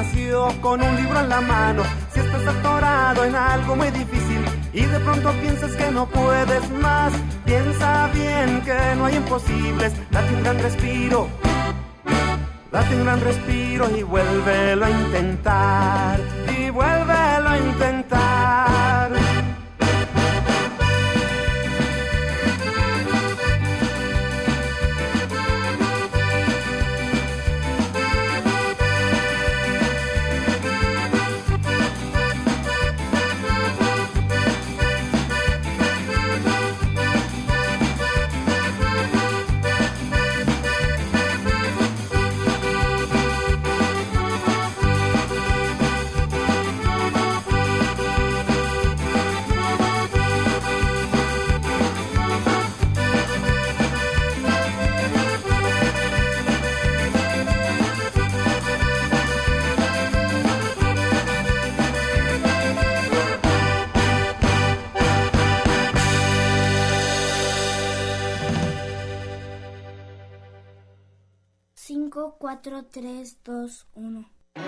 Nació 0.00 0.48
con 0.62 0.82
un 0.82 0.96
libro 0.96 1.20
en 1.20 1.28
la 1.28 1.40
mano. 1.42 1.82
Si 2.12 2.20
estás 2.20 2.46
atorado 2.46 3.24
en 3.24 3.34
algo 3.34 3.76
muy 3.76 3.90
difícil 3.90 4.42
y 4.72 4.82
de 4.82 4.98
pronto 5.00 5.30
piensas 5.42 5.72
que 5.76 5.90
no 5.90 6.06
puedes 6.06 6.70
más, 6.70 7.12
piensa 7.44 8.08
bien 8.14 8.62
que 8.62 8.78
no 8.96 9.06
hay 9.06 9.16
imposibles, 9.16 9.92
date 10.10 10.34
un 10.34 10.42
gran 10.42 10.58
respiro. 10.58 11.28
Date 12.72 12.94
un 12.96 13.04
gran 13.04 13.20
respiro 13.20 13.84
y 13.94 14.02
vuélvelo 14.02 14.86
a 14.86 14.90
intentar. 14.90 16.20
Y 16.56 16.70
vuélvelo 16.70 17.19
3, 72.92 73.36
2, 73.44 73.86
1. 73.94 74.30
Hola 74.56 74.64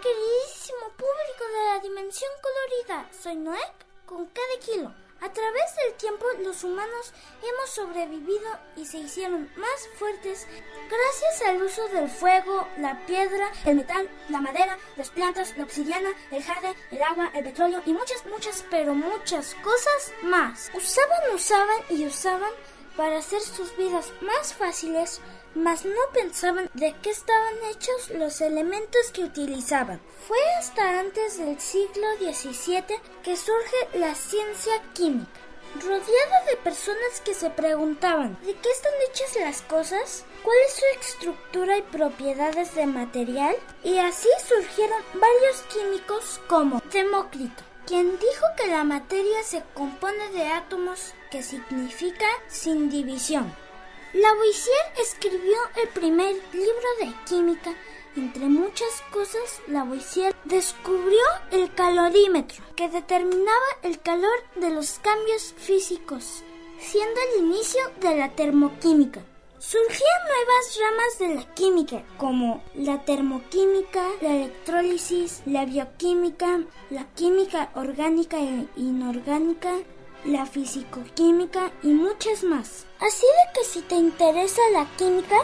queridísimo 0.00 0.86
público 0.96 1.44
de 1.52 1.64
la 1.66 1.80
dimensión 1.80 2.30
colorida, 2.40 3.10
soy 3.12 3.36
Noek 3.36 3.84
con 4.06 4.24
cada 4.24 4.58
kilo. 4.64 4.94
A 5.20 5.30
través 5.30 5.76
del 5.76 5.92
tiempo 5.98 6.24
los 6.42 6.64
humanos 6.64 7.12
hemos 7.42 7.70
sobrevivido 7.70 8.48
y 8.76 8.86
se 8.86 8.98
hicieron 8.98 9.50
más 9.56 9.88
fuertes 9.98 10.46
gracias 10.88 11.42
al 11.48 11.62
uso 11.62 11.86
del 11.88 12.08
fuego, 12.08 12.66
la 12.78 13.04
piedra, 13.04 13.52
el 13.66 13.76
metal, 13.76 14.08
la 14.30 14.40
madera, 14.40 14.78
las 14.96 15.10
plantas, 15.10 15.54
la 15.58 15.64
obsidiana, 15.64 16.10
el 16.30 16.42
jade, 16.42 16.74
el 16.92 17.02
agua, 17.02 17.30
el 17.34 17.44
petróleo 17.44 17.82
y 17.84 17.92
muchas, 17.92 18.24
muchas, 18.24 18.64
pero 18.70 18.94
muchas 18.94 19.54
cosas 19.56 20.14
más. 20.22 20.70
Usaban, 20.72 21.34
usaban 21.34 21.82
y 21.90 22.06
usaban 22.06 22.52
para 22.96 23.18
hacer 23.18 23.40
sus 23.40 23.76
vidas 23.76 24.12
más 24.22 24.54
fáciles, 24.54 25.20
mas 25.56 25.84
no 25.84 26.12
pensaban 26.12 26.70
de 26.74 26.94
qué 27.02 27.10
estaban 27.10 27.54
hechos 27.70 28.10
los 28.10 28.40
elementos 28.40 29.10
que 29.12 29.24
utilizaban. 29.24 30.00
Fue 30.28 30.38
hasta 30.58 31.00
antes 31.00 31.38
del 31.38 31.58
siglo 31.58 32.06
XVII 32.18 32.84
que 33.22 33.36
surge 33.36 33.98
la 33.98 34.14
ciencia 34.14 34.74
química. 34.92 35.40
Rodeada 35.80 36.44
de 36.48 36.56
personas 36.62 37.20
que 37.24 37.34
se 37.34 37.50
preguntaban 37.50 38.38
¿de 38.44 38.54
qué 38.54 38.70
están 38.70 38.92
hechas 39.08 39.36
las 39.40 39.62
cosas? 39.62 40.24
¿Cuál 40.42 40.56
es 40.66 40.74
su 40.74 41.00
estructura 41.00 41.76
y 41.76 41.82
propiedades 41.82 42.74
de 42.74 42.86
material? 42.86 43.56
Y 43.82 43.98
así 43.98 44.28
surgieron 44.46 45.02
varios 45.14 45.62
químicos 45.72 46.40
como 46.48 46.80
Demócrito, 46.92 47.62
quien 47.86 48.12
dijo 48.12 48.46
que 48.56 48.68
la 48.68 48.84
materia 48.84 49.42
se 49.42 49.62
compone 49.74 50.30
de 50.30 50.46
átomos 50.46 51.12
que 51.30 51.42
significa 51.42 52.26
sin 52.48 52.88
división. 52.88 53.52
Lavoisier 54.16 54.74
escribió 54.98 55.58
el 55.82 55.88
primer 55.88 56.34
libro 56.54 56.88
de 57.00 57.12
química. 57.28 57.74
Entre 58.16 58.46
muchas 58.46 59.02
cosas, 59.12 59.60
Lavoisier 59.68 60.34
descubrió 60.44 61.20
el 61.50 61.70
calorímetro, 61.74 62.64
que 62.76 62.88
determinaba 62.88 63.66
el 63.82 64.00
calor 64.00 64.42
de 64.54 64.70
los 64.70 65.00
cambios 65.00 65.52
físicos, 65.58 66.42
siendo 66.78 67.20
el 67.20 67.44
inicio 67.44 67.82
de 68.00 68.16
la 68.16 68.30
termoquímica. 68.30 69.20
Surgían 69.58 70.22
nuevas 70.24 70.78
ramas 70.80 71.18
de 71.18 71.34
la 71.34 71.54
química, 71.54 72.02
como 72.16 72.64
la 72.74 73.04
termoquímica, 73.04 74.02
la 74.22 74.34
electrólisis, 74.34 75.42
la 75.44 75.66
bioquímica, 75.66 76.60
la 76.88 77.04
química 77.14 77.70
orgánica 77.74 78.38
e 78.38 78.66
inorgánica, 78.76 79.74
la 80.24 80.46
fisicoquímica 80.46 81.70
y 81.82 81.88
muchas 81.88 82.44
más. 82.44 82.85
Así 83.00 83.26
de 83.26 83.52
que 83.54 83.64
si 83.64 83.82
te 83.82 83.94
interesa 83.94 84.60
la 84.72 84.86
química, 84.96 85.36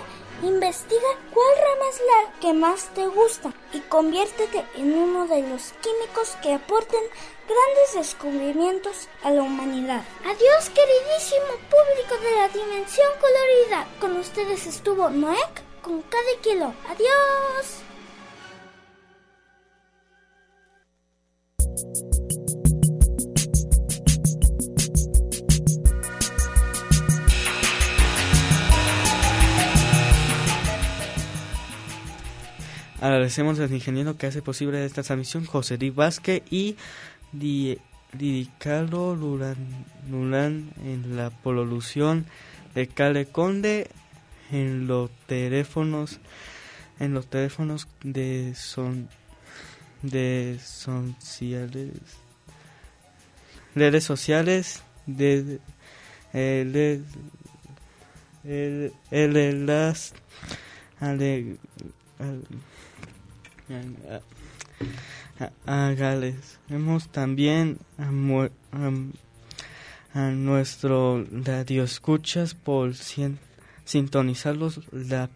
investiga 0.43 1.07
cuál 1.33 1.49
rama 1.57 1.91
es 1.91 2.01
la 2.01 2.41
que 2.41 2.53
más 2.53 2.89
te 2.95 3.07
gusta 3.07 3.53
y 3.73 3.81
conviértete 3.81 4.65
en 4.77 4.95
uno 4.95 5.27
de 5.27 5.43
los 5.43 5.73
químicos 5.83 6.37
que 6.43 6.55
aporten 6.55 7.03
grandes 7.47 7.95
descubrimientos 7.95 9.09
a 9.23 9.31
la 9.31 9.43
humanidad. 9.43 10.03
Adiós 10.25 10.71
queridísimo 10.71 11.53
público 11.71 12.17
de 12.23 12.37
la 12.37 12.49
dimensión 12.49 13.09
colorida. 13.21 13.87
Con 14.01 14.17
ustedes 14.17 14.67
estuvo 14.67 15.11
Noek 15.11 15.63
con 15.83 16.03
cada 16.03 16.41
kilo. 16.43 16.75
Adiós. 16.89 17.83
Agradecemos 33.03 33.59
al 33.59 33.73
ingeniero 33.73 34.17
que 34.17 34.29
hace 34.29 34.43
posible 34.43 34.85
esta 34.85 35.03
transmisión, 35.03 35.45
José 35.45 35.77
Di 35.77 35.91
Vázquez 35.91 36.45
y 36.53 36.77
Ricardo 38.13 39.17
Lurán, 39.17 40.71
en 40.85 41.17
la 41.17 41.31
polución 41.31 42.27
de 42.77 42.87
Cale 42.87 43.27
Conde 43.27 43.91
en 44.53 44.87
los 44.87 45.11
teléfonos 45.27 46.21
en 47.01 47.13
los 47.13 47.27
teléfonos 47.27 47.89
de 48.05 48.55
son 48.55 49.09
de 50.03 50.61
sociales 50.63 51.91
redes 53.75 54.05
sociales 54.05 54.85
de 55.07 55.59
el, 56.33 57.05
el, 58.45 58.93
el, 59.11 59.67
las 59.67 60.15
Agradecemos 65.67 67.09
también 67.09 67.79
a, 67.99 68.05
a, 70.15 70.31
nuestro 70.31 71.27
radio 71.31 71.83
escuchas 71.85 72.55
por 72.55 72.95
sintonizarlos 73.85 74.81
la 74.93 75.29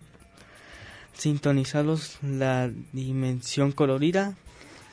sintonizarlos 1.15 2.19
la 2.23 2.71
dimensión 2.93 3.73
colorida 3.73 4.35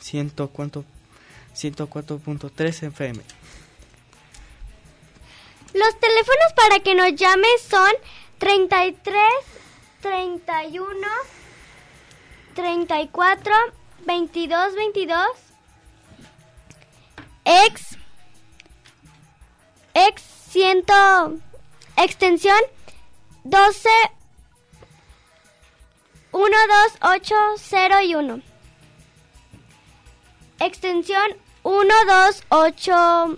104.3 0.01 2.83
FM. 2.87 3.21
Los 5.73 5.99
teléfonos 5.99 6.53
para 6.55 6.79
que 6.79 6.95
nos 6.95 7.13
llames 7.15 7.61
son 7.67 7.91
33 8.37 9.21
31 10.01 11.07
34 12.53 13.53
22 14.05 14.75
22 14.75 15.17
ex 17.45 17.97
ex 19.93 20.21
ciento 20.49 21.39
extensión 21.97 22.59
12 23.43 23.89
1 26.31 26.57
2 26.67 26.97
8 27.01 27.35
0 27.57 28.01
y 28.01 28.15
1 28.15 28.41
extensión 30.59 31.37
1 31.63 31.93
2 32.05 32.43
8 32.49 33.37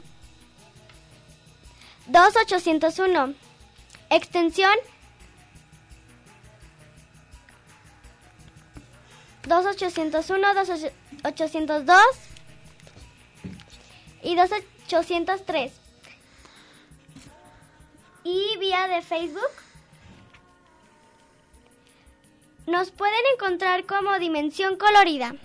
2 2.07 2.35
801 2.35 3.33
extensión 4.09 4.75
2801, 9.47 10.53
2802 11.24 12.00
y 14.24 14.36
2803. 14.36 15.71
Y 18.24 18.57
vía 18.57 18.88
de 18.88 19.01
Facebook 19.01 19.51
nos 22.65 22.89
pueden 22.92 23.21
encontrar 23.33 23.86
como 23.86 24.18
Dimensión 24.18 24.77
Colorida. 24.77 25.36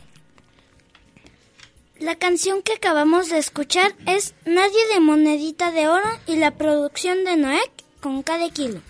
La 1.98 2.16
canción 2.16 2.62
que 2.62 2.72
acabamos 2.72 3.28
de 3.28 3.36
escuchar 3.36 3.94
es 4.06 4.34
Nadie 4.46 4.86
de 4.94 5.00
Monedita 5.00 5.70
de 5.70 5.88
Oro 5.88 6.08
y 6.26 6.36
la 6.36 6.52
producción 6.52 7.24
de 7.24 7.36
Noek 7.36 7.70
con 8.00 8.22
cada 8.22 8.48
kilo. 8.48 8.80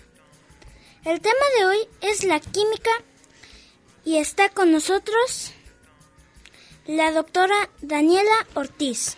El 1.03 1.19
tema 1.19 1.45
de 1.57 1.65
hoy 1.65 1.77
es 1.99 2.23
la 2.23 2.39
química 2.39 2.91
y 4.03 4.17
está 4.17 4.49
con 4.49 4.71
nosotros 4.71 5.51
la 6.85 7.11
doctora 7.11 7.69
Daniela 7.81 8.47
Ortiz. 8.53 9.17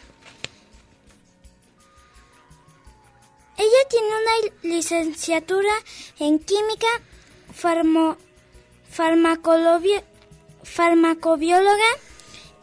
Ella 3.58 3.88
tiene 3.90 4.08
una 4.08 4.32
licenciatura 4.64 5.72
en 6.20 6.40
química 6.40 6.88
farmacobióloga 10.64 11.78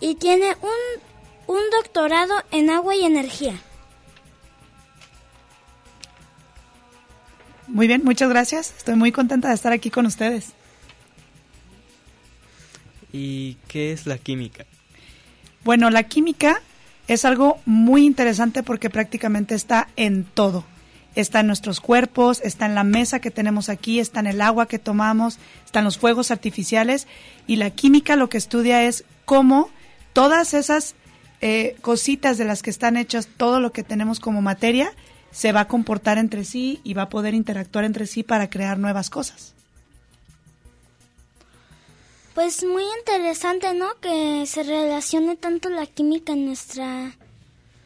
y 0.01 0.17
tiene 0.17 0.57
un, 0.61 1.01
un 1.47 1.61
doctorado 1.71 2.35
en 2.51 2.71
agua 2.71 2.97
y 2.97 3.05
energía. 3.05 3.55
Muy 7.67 7.87
bien, 7.87 8.03
muchas 8.05 8.29
gracias. 8.29 8.75
Estoy 8.77 8.97
muy 8.97 9.13
contenta 9.13 9.49
de 9.49 9.55
estar 9.55 9.73
aquí 9.73 9.91
con 9.91 10.05
ustedes. 10.05 10.55
¿Y 13.13 13.57
qué 13.69 13.93
es 13.93 14.07
la 14.07 14.19
química? 14.19 14.67
Bueno, 15.65 15.91
la 15.91 16.05
química 16.05 16.61
es 17.09 17.25
algo 17.25 17.59
muy 17.67 18.07
interesante 18.07 18.63
porque 18.63 18.91
prácticamente 18.91 19.55
está 19.55 19.89
en 19.97 20.25
todo. 20.25 20.65
Está 21.17 21.41
en 21.41 21.49
nuestros 21.49 21.81
cuerpos, 21.81 22.41
está 22.45 22.67
en 22.67 22.77
la 22.77 22.85
mesa 22.85 23.19
que 23.19 23.33
tenemos 23.33 23.69
aquí, 23.69 23.99
está 23.99 24.21
en 24.21 24.29
el 24.29 24.41
agua 24.41 24.69
que 24.69 24.79
tomamos, 24.79 25.39
está 25.65 25.81
en 25.81 25.87
los 25.87 25.99
fuegos 25.99 26.31
artificiales 26.31 27.09
y 27.49 27.57
la 27.57 27.71
química 27.71 28.15
lo 28.15 28.29
que 28.29 28.39
estudia 28.39 28.85
es 28.85 29.05
cómo 29.25 29.71
todas 30.13 30.55
esas 30.55 30.95
eh, 31.41 31.77
cositas 31.81 32.39
de 32.39 32.45
las 32.45 32.63
que 32.63 32.71
están 32.71 32.97
hechas, 32.97 33.29
todo 33.37 33.59
lo 33.59 33.73
que 33.73 33.83
tenemos 33.83 34.21
como 34.21 34.41
materia, 34.41 34.93
se 35.33 35.53
va 35.53 35.61
a 35.61 35.69
comportar 35.69 36.17
entre 36.17 36.45
sí 36.45 36.81
y 36.85 36.95
va 36.95 37.03
a 37.03 37.09
poder 37.09 37.35
interactuar 37.35 37.85
entre 37.85 38.07
sí 38.07 38.23
para 38.23 38.51
crear 38.51 38.79
nuevas 38.79 39.11
cosas. 39.11 39.55
Pues 42.35 42.65
muy 42.65 42.85
interesante, 42.99 43.75
¿no? 43.75 43.89
Que 44.01 44.45
se 44.47 44.63
relacione 44.63 45.37
tanto 45.37 45.69
la 45.69 45.87
química 45.87 46.33
en 46.33 46.47
nuestra... 46.47 47.13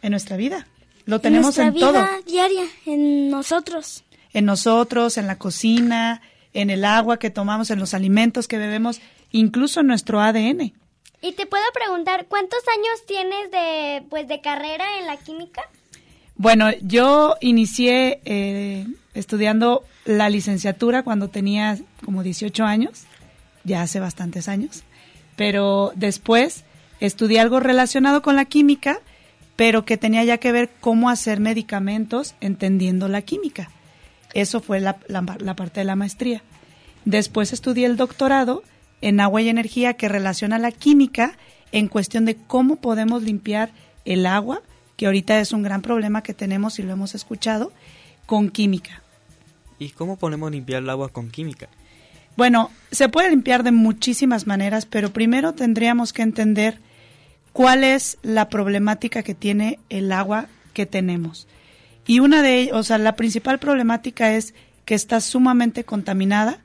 En 0.03 0.11
nuestra 0.11 0.37
vida. 0.37 0.67
Lo 1.07 1.21
tenemos 1.21 1.57
en, 1.59 1.69
nuestra 1.73 1.91
vida 1.91 2.11
diaria, 2.27 2.65
en 2.87 3.31
nosotros. 3.31 4.05
En 4.33 4.45
nosotros, 4.45 5.17
en 5.17 5.27
la 5.27 5.39
cocina, 5.39 6.21
en 6.53 6.71
el 6.71 6.85
agua 6.85 7.19
que 7.19 7.31
tomamos, 7.31 7.71
en 7.71 7.79
los 7.79 7.95
alimentos 7.95 8.49
que 8.49 8.59
bebemos, 8.59 9.01
incluso 9.31 9.81
en 9.81 9.87
nuestro 9.87 10.21
ADN. 10.21 10.73
Y 11.23 11.33
te 11.33 11.47
puedo 11.47 11.65
preguntar, 11.73 12.27
¿cuántos 12.29 12.61
años 12.69 13.07
tienes 13.07 13.51
de, 13.51 14.05
pues, 14.11 14.29
de 14.29 14.41
carrera 14.41 14.85
en 14.99 15.07
la 15.07 15.17
química? 15.17 15.63
Bueno, 16.37 16.71
yo 16.83 17.37
inicié 17.41 18.21
eh, 18.25 18.87
estudiando 19.15 19.85
la 20.05 20.29
licenciatura 20.29 21.03
cuando 21.03 21.29
tenía 21.29 21.79
como 22.05 22.23
18 22.23 22.65
años 22.65 23.05
ya 23.65 23.83
hace 23.83 24.01
bastantes 24.01 24.49
años, 24.49 24.85
pero 25.37 25.93
después 25.97 26.65
estudié 27.01 27.41
algo 27.41 27.61
relacionado 27.61 28.23
con 28.23 28.37
la 28.37 28.45
química, 28.45 29.01
pero 29.57 29.85
que 29.85 29.97
tenía 29.97 30.25
ya 30.25 30.39
que 30.39 30.53
ver 30.53 30.71
cómo 30.81 31.11
hacer 31.11 31.41
medicamentos 31.41 32.35
entendiendo 32.41 33.09
la 33.09 33.23
química. 33.23 33.71
Eso 34.33 34.61
fue 34.61 34.81
la, 34.81 34.97
parte 34.97 35.81
de 35.81 35.85
la 35.85 35.97
maestría. 35.97 36.43
Después 37.05 37.53
estudié 37.53 37.87
el 37.87 37.97
doctorado 37.97 38.63
en 39.01 39.21
agua 39.21 39.43
y 39.43 39.49
energía 39.49 39.95
que 39.95 40.09
relaciona 40.09 40.59
la 40.59 40.73
química 40.73 41.37
en 41.73 41.89
cuestión 41.89 42.25
de 42.25 42.37
cómo 42.37 42.77
podemos 42.77 43.23
limpiar 43.23 43.71
el 44.05 44.27
agua, 44.27 44.63
que 44.97 45.07
ahorita 45.07 45.41
es 45.41 45.53
un 45.53 45.63
gran 45.63 45.83
problema 45.83 46.23
que 46.23 46.35
tenemos 46.35 46.79
y 46.79 46.83
lo 46.83 46.93
hemos 46.93 47.15
escuchado, 47.15 47.73
con 48.27 48.49
química. 48.49 49.03
¿Y 49.79 49.91
cómo 49.91 50.17
podemos 50.17 50.51
limpiar 50.51 50.83
el 50.83 50.91
agua 50.91 51.09
con 51.09 51.31
química? 51.31 51.69
Bueno, 52.37 52.71
se 52.91 53.09
puede 53.09 53.31
limpiar 53.31 53.63
de 53.63 53.73
muchísimas 53.73 54.47
maneras, 54.47 54.87
pero 54.87 55.13
primero 55.13 55.53
tendríamos 55.53 56.13
que 56.13 56.23
entender 56.23 56.81
cuál 57.53 57.85
es 57.85 58.19
la 58.23 58.49
problemática 58.49 59.23
que 59.23 59.35
tiene 59.35 59.79
el 59.89 60.11
agua 60.11 60.49
que 60.73 60.87
tenemos. 60.87 61.47
Y 62.07 62.19
una 62.19 62.43
de 62.43 62.59
ellas, 62.61 62.75
o 62.75 62.83
sea, 62.83 62.99
la 62.99 63.17
principal 63.17 63.59
problemática 63.59 64.33
es 64.33 64.55
que 64.85 64.95
está 64.95 65.21
sumamente 65.21 65.85
contaminada 65.85 66.59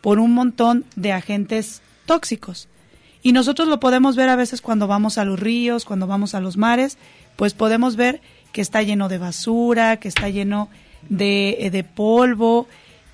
por 0.00 0.18
un 0.18 0.34
montón 0.34 0.84
de 0.96 1.12
agentes 1.12 1.80
tóxicos. 2.06 2.68
Y 3.22 3.32
nosotros 3.32 3.68
lo 3.68 3.78
podemos 3.78 4.16
ver 4.16 4.28
a 4.28 4.36
veces 4.36 4.60
cuando 4.60 4.88
vamos 4.88 5.16
a 5.16 5.24
los 5.24 5.38
ríos, 5.38 5.84
cuando 5.84 6.08
vamos 6.08 6.34
a 6.34 6.40
los 6.40 6.56
mares, 6.56 6.98
pues 7.36 7.54
podemos 7.54 7.94
ver 7.94 8.20
que 8.52 8.60
está 8.60 8.82
lleno 8.82 9.08
de 9.08 9.18
basura, 9.18 9.98
que 9.98 10.08
está 10.08 10.28
lleno 10.28 10.68
de, 11.08 11.56
eh, 11.60 11.70
de 11.70 11.84
polvo, 11.84 12.66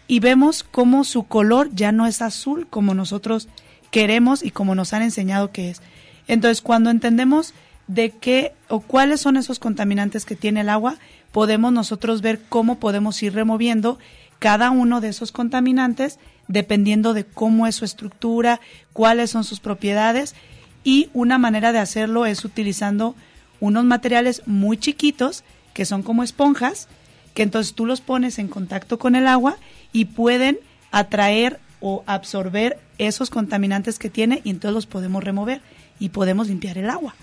y 0.09 0.21
vemos 0.21 0.65
cómo 0.65 1.05
su 1.05 1.25
color 1.25 1.71
ya 1.75 1.93
no 1.93 2.07
es 2.07 2.23
azul 2.23 2.67
como 2.69 2.95
nosotros 2.95 3.47
queremos 3.91 4.43
y 4.43 4.51
como 4.51 4.75
nos 4.75 4.93
han 4.95 5.03
enseñado 5.03 5.53
que 5.53 5.71
es. 5.71 5.83
Entonces, 6.27 6.63
cuando 6.63 6.91
entendemos 6.91 7.55
de 7.87 8.11
qué 8.11 8.53
o 8.69 8.81
cuáles 8.81 9.21
son 9.21 9.37
esos 9.37 9.59
contaminantes 9.59 10.25
que 10.25 10.35
tiene 10.35 10.63
el 10.63 10.71
agua, 10.71 10.97
podemos 11.31 11.73
nosotros 11.73 12.23
ver 12.23 12.41
cómo 12.49 12.79
podemos 12.81 13.23
ir 13.23 13.35
removiendo 13.35 13.99
cada 14.39 14.71
uno 14.71 15.01
de 15.01 15.09
esos 15.09 15.31
contaminantes 15.31 16.19
dependiendo 16.49 17.13
de 17.13 17.25
cómo 17.25 17.67
es 17.67 17.75
su 17.77 17.85
estructura, 17.85 18.61
cuáles 18.93 19.31
son 19.31 19.45
sus 19.45 19.61
propiedades 19.61 20.35
y 20.85 21.11
una 21.13 21.39
manera 21.39 21.73
de 21.73 21.79
hacerlo 21.79 22.25
es 22.25 22.45
utilizando 22.45 23.15
unos 23.61 23.85
materiales 23.85 24.43
muy 24.47 24.79
chiquitos 24.79 25.45
que 25.75 25.85
son 25.85 26.03
como 26.03 26.23
esponjas, 26.23 26.89
que 27.35 27.43
entonces 27.43 27.75
tú 27.75 27.85
los 27.85 28.01
pones 28.01 28.39
en 28.39 28.49
contacto 28.49 28.99
con 28.99 29.15
el 29.15 29.27
agua 29.27 29.57
y 29.93 30.07
pueden 30.07 30.59
atraer 30.91 31.61
o 31.81 32.03
absorber 32.07 32.79
esos 32.99 33.31
contaminantes 33.31 33.99
que 33.99 34.11
tiene 34.11 34.41
y 34.45 34.51
entonces 34.51 34.75
los 34.75 34.87
podemos 34.87 35.23
remover 35.23 35.61
y 35.99 36.11
podemos 36.11 36.49
limpiar 36.49 36.79
el 36.79 36.91
agua. 36.91 37.15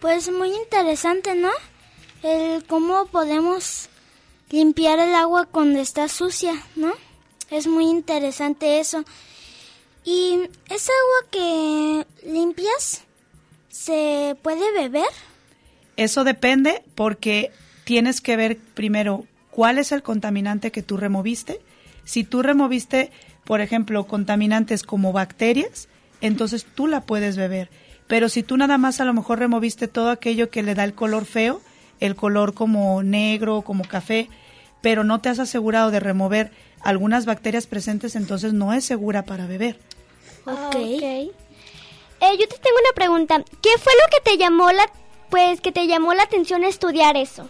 Pues 0.00 0.30
muy 0.30 0.52
interesante, 0.54 1.34
¿no? 1.34 1.50
El 2.22 2.64
cómo 2.64 3.06
podemos 3.06 3.88
limpiar 4.50 4.98
el 4.98 5.14
agua 5.14 5.46
cuando 5.46 5.80
está 5.80 6.08
sucia, 6.08 6.54
¿no? 6.76 6.92
Es 7.50 7.66
muy 7.66 7.84
interesante 7.84 8.80
eso. 8.80 9.04
¿Y 10.04 10.40
esa 10.68 10.92
agua 10.92 11.30
que 11.30 12.06
limpias 12.28 13.02
se 13.68 14.36
puede 14.42 14.72
beber? 14.72 15.08
Eso 15.96 16.24
depende 16.24 16.82
porque 16.94 17.52
tienes 17.84 18.20
que 18.20 18.36
ver 18.36 18.58
primero 18.58 19.24
cuál 19.50 19.78
es 19.78 19.92
el 19.92 20.02
contaminante 20.02 20.72
que 20.72 20.82
tú 20.82 20.96
removiste. 20.96 21.60
Si 22.04 22.24
tú 22.24 22.42
removiste, 22.42 23.10
por 23.44 23.60
ejemplo, 23.60 24.06
contaminantes 24.06 24.82
como 24.82 25.12
bacterias, 25.12 25.88
entonces 26.20 26.64
tú 26.74 26.86
la 26.86 27.02
puedes 27.02 27.36
beber. 27.36 27.70
Pero 28.06 28.28
si 28.28 28.42
tú 28.42 28.56
nada 28.56 28.78
más 28.78 29.00
a 29.00 29.04
lo 29.04 29.14
mejor 29.14 29.38
removiste 29.38 29.88
todo 29.88 30.10
aquello 30.10 30.50
que 30.50 30.62
le 30.62 30.74
da 30.74 30.84
el 30.84 30.94
color 30.94 31.24
feo, 31.24 31.60
el 32.00 32.16
color 32.16 32.54
como 32.54 33.02
negro, 33.02 33.62
como 33.62 33.84
café, 33.84 34.28
pero 34.80 35.04
no 35.04 35.20
te 35.20 35.28
has 35.28 35.38
asegurado 35.38 35.90
de 35.90 36.00
remover 36.00 36.50
algunas 36.80 37.26
bacterias 37.26 37.66
presentes, 37.66 38.16
entonces 38.16 38.52
no 38.52 38.72
es 38.72 38.84
segura 38.84 39.24
para 39.24 39.46
beber. 39.46 39.78
Ok. 40.44 40.74
Eh, 40.74 42.36
yo 42.38 42.48
te 42.48 42.58
tengo 42.58 42.76
una 42.80 42.94
pregunta. 42.94 43.42
¿Qué 43.60 43.70
fue 43.78 43.92
lo 43.94 44.10
que 44.10 44.30
te 44.30 44.36
llamó 44.36 44.70
la, 44.72 44.84
pues, 45.30 45.60
que 45.60 45.72
te 45.72 45.86
llamó 45.86 46.14
la 46.14 46.24
atención 46.24 46.64
estudiar 46.64 47.16
eso? 47.16 47.48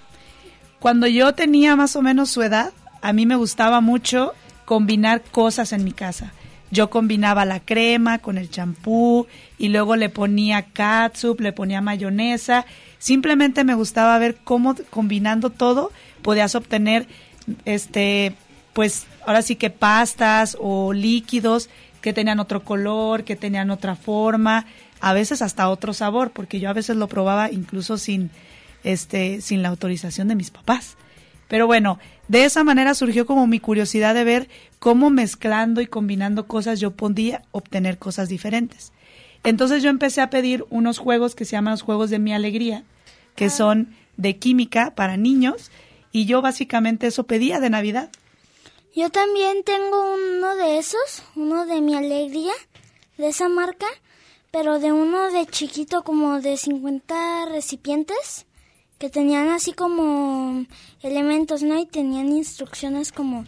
Cuando 0.80 1.06
yo 1.06 1.34
tenía 1.34 1.76
más 1.76 1.96
o 1.96 2.02
menos 2.02 2.30
su 2.30 2.42
edad, 2.42 2.72
a 3.00 3.12
mí 3.12 3.26
me 3.26 3.36
gustaba 3.36 3.80
mucho 3.80 4.34
combinar 4.64 5.22
cosas 5.22 5.72
en 5.72 5.84
mi 5.84 5.92
casa. 5.92 6.32
Yo 6.70 6.88
combinaba 6.88 7.44
la 7.44 7.60
crema 7.60 8.18
con 8.18 8.38
el 8.38 8.50
champú 8.50 9.26
y 9.58 9.68
luego 9.68 9.94
le 9.96 10.08
ponía 10.08 10.62
catsup, 10.62 11.40
le 11.40 11.52
ponía 11.52 11.82
mayonesa. 11.82 12.64
Simplemente 12.98 13.62
me 13.64 13.74
gustaba 13.74 14.18
ver 14.18 14.36
cómo 14.42 14.74
combinando 14.88 15.50
todo 15.50 15.92
podías 16.22 16.54
obtener 16.54 17.06
este 17.64 18.34
pues 18.72 19.06
ahora 19.26 19.42
sí 19.42 19.56
que 19.56 19.68
pastas 19.68 20.56
o 20.58 20.94
líquidos 20.94 21.68
que 22.00 22.12
tenían 22.12 22.40
otro 22.40 22.64
color, 22.64 23.24
que 23.24 23.36
tenían 23.36 23.70
otra 23.70 23.94
forma, 23.94 24.66
a 25.00 25.12
veces 25.12 25.42
hasta 25.42 25.68
otro 25.68 25.92
sabor, 25.92 26.30
porque 26.30 26.58
yo 26.58 26.70
a 26.70 26.72
veces 26.72 26.96
lo 26.96 27.06
probaba 27.06 27.50
incluso 27.50 27.98
sin 27.98 28.30
este, 28.84 29.40
sin 29.40 29.62
la 29.62 29.68
autorización 29.68 30.28
de 30.28 30.34
mis 30.34 30.50
papás. 30.50 30.96
Pero 31.48 31.66
bueno, 31.66 31.98
de 32.28 32.44
esa 32.44 32.64
manera 32.64 32.94
surgió 32.94 33.26
como 33.26 33.46
mi 33.46 33.60
curiosidad 33.60 34.14
de 34.14 34.24
ver 34.24 34.48
cómo 34.78 35.10
mezclando 35.10 35.80
y 35.80 35.86
combinando 35.86 36.46
cosas 36.46 36.80
yo 36.80 36.92
podía 36.92 37.42
obtener 37.50 37.98
cosas 37.98 38.28
diferentes. 38.28 38.92
Entonces 39.44 39.82
yo 39.82 39.90
empecé 39.90 40.20
a 40.20 40.30
pedir 40.30 40.64
unos 40.70 40.98
juegos 40.98 41.34
que 41.34 41.44
se 41.44 41.52
llaman 41.52 41.72
los 41.72 41.82
juegos 41.82 42.10
de 42.10 42.18
mi 42.18 42.32
alegría, 42.32 42.84
que 43.34 43.46
ah. 43.46 43.50
son 43.50 43.94
de 44.16 44.38
química 44.38 44.94
para 44.94 45.16
niños, 45.16 45.70
y 46.12 46.26
yo 46.26 46.42
básicamente 46.42 47.08
eso 47.08 47.24
pedía 47.24 47.58
de 47.58 47.70
Navidad. 47.70 48.10
Yo 48.94 49.10
también 49.10 49.64
tengo 49.64 50.14
uno 50.14 50.54
de 50.56 50.78
esos, 50.78 51.22
uno 51.34 51.64
de 51.64 51.80
mi 51.80 51.94
alegría, 51.94 52.52
de 53.16 53.28
esa 53.28 53.48
marca, 53.48 53.86
pero 54.50 54.78
de 54.78 54.92
uno 54.92 55.32
de 55.32 55.46
chiquito 55.46 56.02
como 56.02 56.40
de 56.40 56.58
50 56.58 57.46
recipientes 57.46 58.46
que 59.02 59.10
tenían 59.10 59.48
así 59.48 59.72
como 59.72 60.64
elementos, 61.02 61.64
¿no? 61.64 61.76
Y 61.76 61.86
tenían 61.86 62.28
instrucciones 62.28 63.10
como 63.10 63.44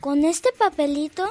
con 0.00 0.24
este 0.24 0.48
papelito 0.58 1.22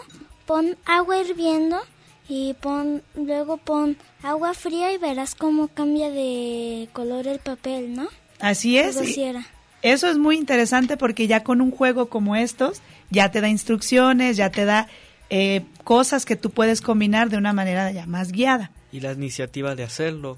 pon 0.45 0.77
agua 0.85 1.17
hirviendo 1.17 1.81
y 2.29 2.53
pon 2.61 3.01
luego 3.15 3.57
pon 3.57 3.97
agua 4.21 4.53
fría 4.53 4.93
y 4.93 4.99
verás 4.99 5.33
cómo 5.33 5.67
cambia 5.67 6.11
de 6.11 6.89
color 6.93 7.25
el 7.25 7.39
papel, 7.39 7.95
¿no? 7.95 8.07
Así 8.39 8.77
es. 8.77 8.99
Eso 9.81 10.07
es 10.11 10.17
muy 10.19 10.37
interesante 10.37 10.95
porque 10.95 11.25
ya 11.25 11.43
con 11.43 11.59
un 11.59 11.71
juego 11.71 12.07
como 12.07 12.35
estos 12.35 12.83
ya 13.09 13.31
te 13.31 13.41
da 13.41 13.49
instrucciones, 13.49 14.37
ya 14.37 14.51
te 14.51 14.65
da 14.65 14.87
eh, 15.31 15.65
cosas 15.83 16.25
que 16.25 16.35
tú 16.35 16.51
puedes 16.51 16.81
combinar 16.81 17.31
de 17.31 17.37
una 17.37 17.51
manera 17.51 17.91
ya 17.91 18.05
más 18.05 18.31
guiada. 18.31 18.69
Y 18.91 18.99
la 18.99 19.13
iniciativa 19.13 19.73
de 19.73 19.85
hacerlo 19.85 20.37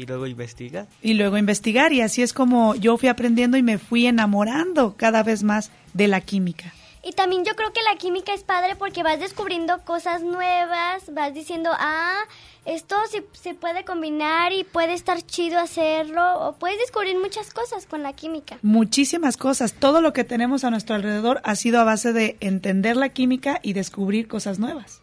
y 0.00 0.06
luego 0.06 0.26
investigar. 0.26 0.86
Y 1.02 1.14
luego 1.14 1.36
investigar. 1.36 1.92
Y 1.92 2.00
así 2.00 2.22
es 2.22 2.32
como 2.32 2.74
yo 2.74 2.96
fui 2.96 3.08
aprendiendo 3.08 3.56
y 3.56 3.62
me 3.62 3.78
fui 3.78 4.06
enamorando 4.06 4.94
cada 4.96 5.22
vez 5.22 5.42
más 5.42 5.70
de 5.94 6.08
la 6.08 6.20
química. 6.20 6.72
Y 7.02 7.12
también 7.12 7.44
yo 7.46 7.56
creo 7.56 7.72
que 7.72 7.80
la 7.82 7.96
química 7.96 8.34
es 8.34 8.44
padre 8.44 8.76
porque 8.76 9.02
vas 9.02 9.18
descubriendo 9.18 9.82
cosas 9.84 10.22
nuevas, 10.22 11.14
vas 11.14 11.32
diciendo, 11.32 11.70
ah, 11.72 12.24
esto 12.66 12.94
se, 13.10 13.24
se 13.32 13.54
puede 13.54 13.84
combinar 13.84 14.52
y 14.52 14.64
puede 14.64 14.92
estar 14.92 15.22
chido 15.22 15.58
hacerlo, 15.58 16.40
o 16.40 16.52
puedes 16.56 16.78
descubrir 16.78 17.18
muchas 17.18 17.54
cosas 17.54 17.86
con 17.86 18.02
la 18.02 18.12
química. 18.12 18.58
Muchísimas 18.60 19.38
cosas. 19.38 19.72
Todo 19.72 20.02
lo 20.02 20.12
que 20.12 20.24
tenemos 20.24 20.62
a 20.64 20.70
nuestro 20.70 20.94
alrededor 20.94 21.40
ha 21.42 21.56
sido 21.56 21.80
a 21.80 21.84
base 21.84 22.12
de 22.12 22.36
entender 22.40 22.98
la 22.98 23.08
química 23.08 23.60
y 23.62 23.72
descubrir 23.72 24.28
cosas 24.28 24.58
nuevas. 24.58 25.00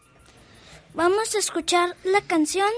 Vamos 0.94 1.34
a 1.34 1.40
escuchar 1.40 1.96
la 2.04 2.22
canción 2.22 2.70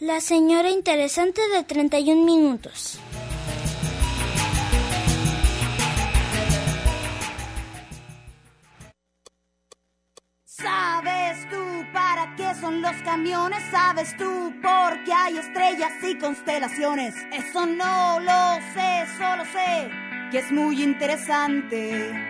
la 0.00 0.20
señora 0.22 0.70
interesante 0.70 1.42
de 1.54 1.62
31 1.62 2.24
minutos. 2.24 2.98
¿Sabes 10.44 11.48
tú 11.50 11.56
para 11.92 12.34
qué 12.36 12.54
son 12.60 12.80
los 12.80 12.96
camiones? 13.02 13.62
¿Sabes 13.70 14.16
tú 14.16 14.52
por 14.62 15.04
qué 15.04 15.12
hay 15.12 15.36
estrellas 15.36 15.92
y 16.02 16.16
constelaciones? 16.16 17.14
Eso 17.32 17.66
no 17.66 18.20
lo 18.20 18.54
sé, 18.74 19.06
solo 19.18 19.44
sé 19.52 19.90
que 20.30 20.38
es 20.38 20.50
muy 20.52 20.82
interesante. 20.82 22.29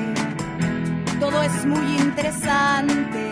Todo 1.21 1.39
es 1.43 1.65
muy 1.67 1.97
interesante. 1.97 3.23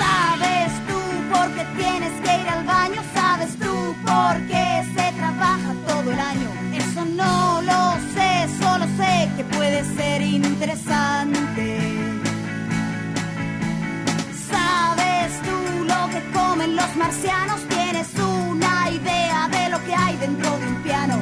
Sabes 0.00 0.72
tú 0.88 0.98
por 1.30 1.46
qué 1.54 1.66
tienes 1.76 2.12
que 2.22 2.40
ir 2.40 2.48
al 2.48 2.64
baño, 2.64 3.02
sabes 3.12 3.54
tú 3.58 3.94
por 4.06 4.34
qué 4.46 4.82
se 4.96 5.12
trabaja 5.18 5.74
todo 5.86 6.10
el 6.10 6.18
año. 6.18 6.48
Eso 6.72 7.04
no 7.04 7.60
lo 7.60 7.92
sé, 8.14 8.48
solo 8.58 8.86
sé 8.96 9.30
que 9.36 9.44
puede 9.54 9.84
ser 9.96 10.22
interesante. 10.22 11.78
¿Sabes 14.50 15.30
tú 15.42 15.84
lo 15.84 16.08
que 16.08 16.22
comen 16.32 16.74
los 16.74 16.96
marcianos? 16.96 17.60
¿Tienes 17.68 18.08
una 18.18 18.90
idea 18.90 19.46
de 19.48 19.68
lo 19.68 19.84
que 19.84 19.94
hay 19.94 20.16
dentro 20.16 20.58
de 20.58 20.66
un 20.68 20.76
piano? 20.82 21.21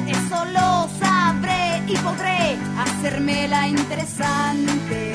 Hacérmela 3.11 3.67
interesante. 3.67 5.13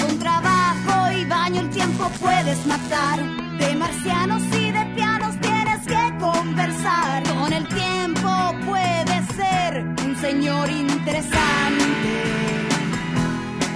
Con 0.00 0.18
trabajo 0.18 1.12
y 1.12 1.24
baño 1.26 1.60
el 1.60 1.70
tiempo 1.70 2.10
puedes 2.20 2.64
matar. 2.66 3.18
De 3.58 3.74
marcianos 3.76 4.42
y 4.54 4.70
de 4.70 4.84
pianos 4.96 5.38
tienes 5.40 5.86
que 5.86 6.18
conversar. 6.18 7.22
Con 7.24 7.52
el 7.52 7.68
tiempo 7.68 8.30
puedes 8.64 9.26
ser 9.36 9.84
un 10.06 10.16
señor 10.20 10.70
interesante. 10.70 12.14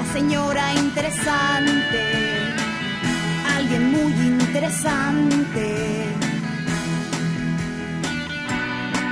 O 0.00 0.12
señora 0.14 0.72
interesante. 0.72 2.54
Alguien 3.54 3.90
muy 3.90 4.12
interesante. 4.12 6.06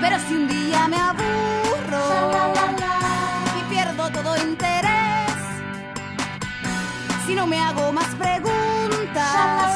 Pero 0.01 0.17
si 0.27 0.35
un 0.35 0.49
día 0.49 0.89
me 0.89 0.97
aburro 0.97 2.60
interés, 4.49 5.33
si 7.27 7.35
no 7.35 7.47
me 7.47 7.59
hago 7.61 7.93
más 7.93 8.09
preguntas, 8.17 9.75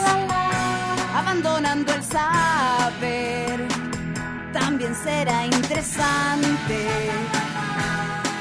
abandonando 1.14 1.92
el 1.92 2.02
saber, 2.02 3.68
también 4.52 4.94
será 4.94 5.44
interesante, 5.44 7.11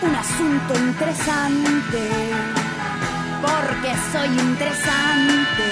un 0.01 0.15
asunto 0.15 0.73
interesante, 0.75 2.01
porque 3.41 3.93
soy 4.11 4.27
interesante, 4.27 5.65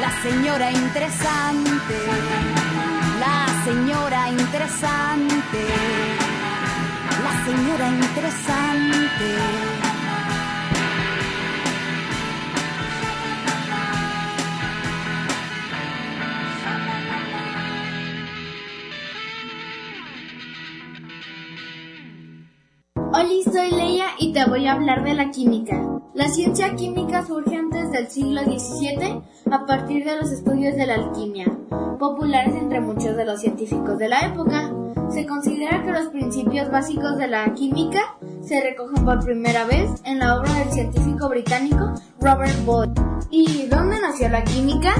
la 0.00 0.10
señora 0.22 0.70
interesante, 0.70 1.96
la 3.20 3.64
señora 3.64 4.28
interesante, 4.30 5.66
la 7.22 7.44
señora 7.44 7.88
interesante. 7.88 9.26
Hola, 23.18 23.28
soy 23.50 23.70
Leia 23.70 24.06
y 24.18 24.32
te 24.32 24.44
voy 24.44 24.66
a 24.66 24.72
hablar 24.72 25.02
de 25.04 25.14
la 25.14 25.30
química. 25.30 25.80
La 26.12 26.28
ciencia 26.28 26.74
química 26.74 27.24
surge 27.24 27.56
antes 27.56 27.90
del 27.90 28.08
siglo 28.08 28.42
XVII 28.42 29.22
a 29.50 29.64
partir 29.64 30.04
de 30.04 30.16
los 30.16 30.30
estudios 30.30 30.76
de 30.76 30.86
la 30.86 30.94
alquimia, 30.94 31.46
populares 31.98 32.54
entre 32.54 32.80
muchos 32.80 33.16
de 33.16 33.24
los 33.24 33.40
científicos 33.40 33.98
de 33.98 34.08
la 34.08 34.20
época. 34.20 34.70
Se 35.10 35.26
considera 35.26 35.82
que 35.82 35.92
los 35.92 36.08
principios 36.08 36.70
básicos 36.70 37.16
de 37.16 37.28
la 37.28 37.52
química 37.54 38.16
se 38.42 38.60
recogen 38.60 39.04
por 39.04 39.24
primera 39.24 39.64
vez 39.64 39.90
en 40.04 40.18
la 40.18 40.36
obra 40.36 40.52
del 40.54 40.70
científico 40.70 41.28
británico 41.28 41.94
Robert 42.20 42.64
Boyle. 42.64 42.92
¿Y 43.30 43.66
dónde 43.66 44.00
nació 44.00 44.28
la 44.28 44.44
química? 44.44 44.94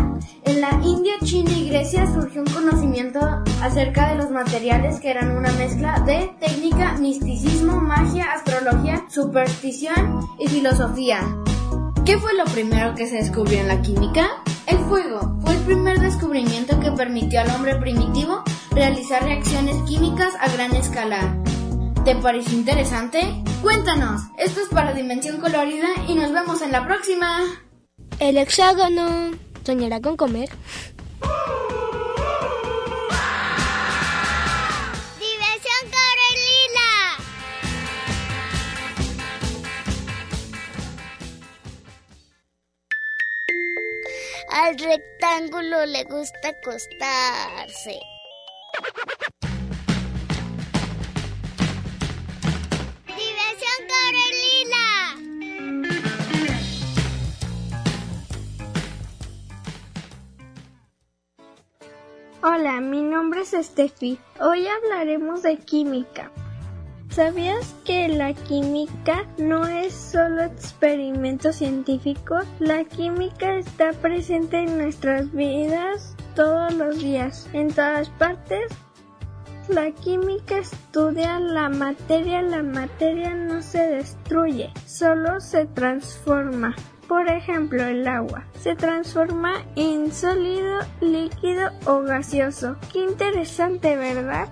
En 0.45 0.61
la 0.61 0.71
India, 0.83 1.15
China 1.23 1.51
y 1.51 1.69
Grecia 1.69 2.07
surgió 2.07 2.43
un 2.43 2.53
conocimiento 2.53 3.21
acerca 3.63 4.11
de 4.11 4.17
los 4.17 4.31
materiales 4.31 5.01
que 5.01 5.11
eran 5.11 5.37
una 5.37 5.53
mezcla 5.53 6.01
de 6.01 6.31
técnica, 6.41 6.95
misticismo, 6.99 7.81
magia, 7.81 8.33
astrología, 8.33 9.05
superstición 9.09 10.21
y 10.39 10.49
filosofía. 10.49 11.21
¿Qué 12.05 12.19
fue 12.19 12.35
lo 12.35 12.45
primero 12.45 12.95
que 12.95 13.07
se 13.07 13.17
descubrió 13.17 13.61
en 13.61 13.69
la 13.69 13.83
química? 13.83 14.29
El 14.67 14.79
fuego 14.79 15.39
fue 15.43 15.55
el 15.55 15.61
primer 15.61 16.01
descubrimiento 16.01 16.81
que 16.81 16.91
permitió 16.91 17.41
al 17.41 17.51
hombre 17.51 17.77
primitivo 17.77 18.43
realizar 18.73 19.23
reacciones 19.23 19.77
químicas 19.89 20.35
a 20.41 20.49
gran 20.53 20.75
escala. 20.75 21.37
¿Te 22.05 22.17
pareció 22.17 22.59
interesante? 22.59 23.21
Cuéntanos, 23.63 24.23
esto 24.39 24.61
es 24.61 24.69
para 24.69 24.93
Dimensión 24.93 25.41
Colorida 25.41 25.89
y 26.09 26.15
nos 26.15 26.33
vemos 26.33 26.63
en 26.63 26.73
la 26.73 26.85
próxima. 26.85 27.41
El 28.19 28.39
hexágono 28.39 29.33
soñará 29.65 30.01
con 30.01 30.17
comer. 30.17 30.51
Al 44.59 44.79
rectángulo 44.79 45.85
le 45.85 46.05
gusta 46.05 46.49
acostarse. 46.49 48.01
Diversión 53.07 53.81
Corelina. 53.93 54.87
Hola, 62.43 62.81
mi 62.81 63.03
nombre 63.03 63.43
es 63.43 63.51
Steffi. 63.51 64.19
Hoy 64.41 64.67
hablaremos 64.67 65.43
de 65.43 65.59
química. 65.59 66.33
¿Sabías 67.17 67.75
que 67.87 68.09
la 68.09 68.35
química 68.35 69.25
no 69.39 69.67
es 69.67 69.95
solo 69.95 70.43
experimento 70.43 71.51
científico? 71.51 72.41
La 72.59 72.85
química 72.85 73.57
está 73.57 73.95
presente 73.95 74.59
en 74.59 74.77
nuestras 74.77 75.33
vidas 75.33 76.15
todos 76.35 76.75
los 76.75 76.99
días, 76.99 77.49
en 77.55 77.69
todas 77.69 78.11
partes. 78.11 78.71
La 79.71 79.93
química 79.93 80.59
estudia 80.59 81.41
la 81.41 81.71
materia, 81.71 82.43
la 82.43 82.63
materia 82.63 83.35
no 83.35 83.63
se 83.63 83.79
destruye, 83.79 84.71
solo 84.85 85.41
se 85.41 85.65
transforma. 85.65 86.77
Por 87.09 87.29
ejemplo, 87.29 87.83
el 87.83 88.07
agua 88.07 88.45
se 88.61 88.77
transforma 88.77 89.65
en 89.75 90.13
sólido, 90.13 90.81
líquido 91.01 91.71
o 91.87 92.03
gaseoso. 92.03 92.77
Qué 92.93 93.05
interesante, 93.05 93.97
¿verdad? 93.97 94.51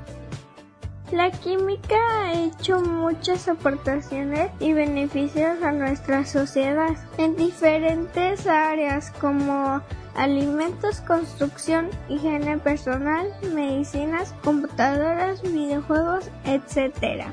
La 1.15 1.31
química 1.31 1.95
ha 1.95 2.33
hecho 2.33 2.81
muchas 2.81 3.47
aportaciones 3.47 4.51
y 4.59 4.73
beneficios 4.73 5.63
a 5.63 5.71
nuestra 5.71 6.27
sociedad 6.27 6.97
en 7.19 7.37
diferentes 7.37 8.49
áreas 8.49 9.13
como 9.21 9.81
alimentos, 10.17 11.01
construcción, 11.03 11.89
higiene 12.09 12.59
personal, 12.59 13.33
medicinas, 13.55 14.35
computadoras, 14.43 15.41
videojuegos, 15.43 16.29
etc. 16.47 17.27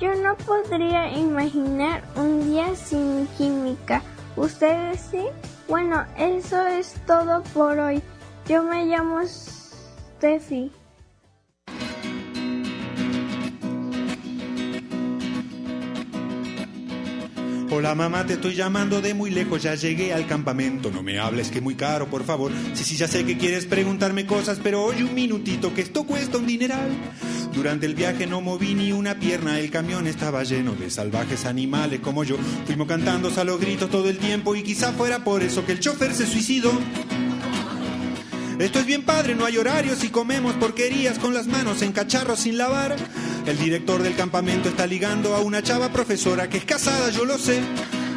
Yo 0.00 0.12
no 0.16 0.36
podría 0.38 1.16
imaginar 1.16 2.02
un 2.16 2.50
día 2.50 2.74
sin 2.74 3.28
química. 3.38 4.02
¿Ustedes 4.34 5.00
sí? 5.12 5.26
Bueno, 5.68 6.04
eso 6.18 6.60
es 6.66 6.96
todo 7.06 7.44
por 7.54 7.78
hoy. 7.78 8.02
Yo 8.48 8.64
me 8.64 8.84
llamo 8.84 9.20
Steffi. 9.24 10.72
Hola 17.76 17.94
mamá, 17.94 18.24
te 18.24 18.32
estoy 18.32 18.54
llamando 18.54 19.02
de 19.02 19.12
muy 19.12 19.30
lejos, 19.30 19.62
ya 19.62 19.74
llegué 19.74 20.14
al 20.14 20.26
campamento. 20.26 20.90
No 20.90 21.02
me 21.02 21.18
hables 21.18 21.50
que 21.50 21.60
muy 21.60 21.74
caro, 21.74 22.08
por 22.08 22.24
favor. 22.24 22.50
Sí, 22.72 22.84
sí, 22.84 22.96
ya 22.96 23.06
sé 23.06 23.26
que 23.26 23.36
quieres 23.36 23.66
preguntarme 23.66 24.24
cosas, 24.24 24.58
pero 24.62 24.82
oye 24.82 25.04
un 25.04 25.12
minutito, 25.12 25.74
que 25.74 25.82
esto 25.82 26.04
cuesta 26.04 26.38
un 26.38 26.46
dineral. 26.46 26.88
Durante 27.52 27.84
el 27.84 27.94
viaje 27.94 28.26
no 28.26 28.40
moví 28.40 28.72
ni 28.72 28.92
una 28.92 29.18
pierna, 29.18 29.60
el 29.60 29.70
camión 29.70 30.06
estaba 30.06 30.42
lleno 30.42 30.72
de 30.72 30.88
salvajes 30.88 31.44
animales 31.44 32.00
como 32.00 32.24
yo. 32.24 32.38
Fuimos 32.64 32.88
cantando 32.88 33.28
a 33.28 33.56
gritos 33.58 33.90
todo 33.90 34.08
el 34.08 34.16
tiempo 34.16 34.56
y 34.56 34.62
quizá 34.62 34.92
fuera 34.92 35.22
por 35.22 35.42
eso 35.42 35.66
que 35.66 35.72
el 35.72 35.80
chofer 35.80 36.14
se 36.14 36.26
suicidó. 36.26 36.72
Esto 38.58 38.78
es 38.78 38.86
bien 38.86 39.02
padre, 39.02 39.34
no 39.34 39.44
hay 39.44 39.58
horarios 39.58 40.02
y 40.02 40.08
comemos 40.08 40.54
porquerías 40.54 41.18
con 41.18 41.34
las 41.34 41.46
manos 41.46 41.82
en 41.82 41.92
cacharros 41.92 42.40
sin 42.40 42.56
lavar. 42.56 42.96
El 43.46 43.58
director 43.58 44.02
del 44.02 44.16
campamento 44.16 44.68
está 44.68 44.88
ligando 44.88 45.36
a 45.36 45.40
una 45.40 45.62
chava 45.62 45.92
profesora 45.92 46.48
que 46.48 46.58
es 46.58 46.64
casada, 46.64 47.10
yo 47.10 47.24
lo 47.24 47.38
sé. 47.38 47.60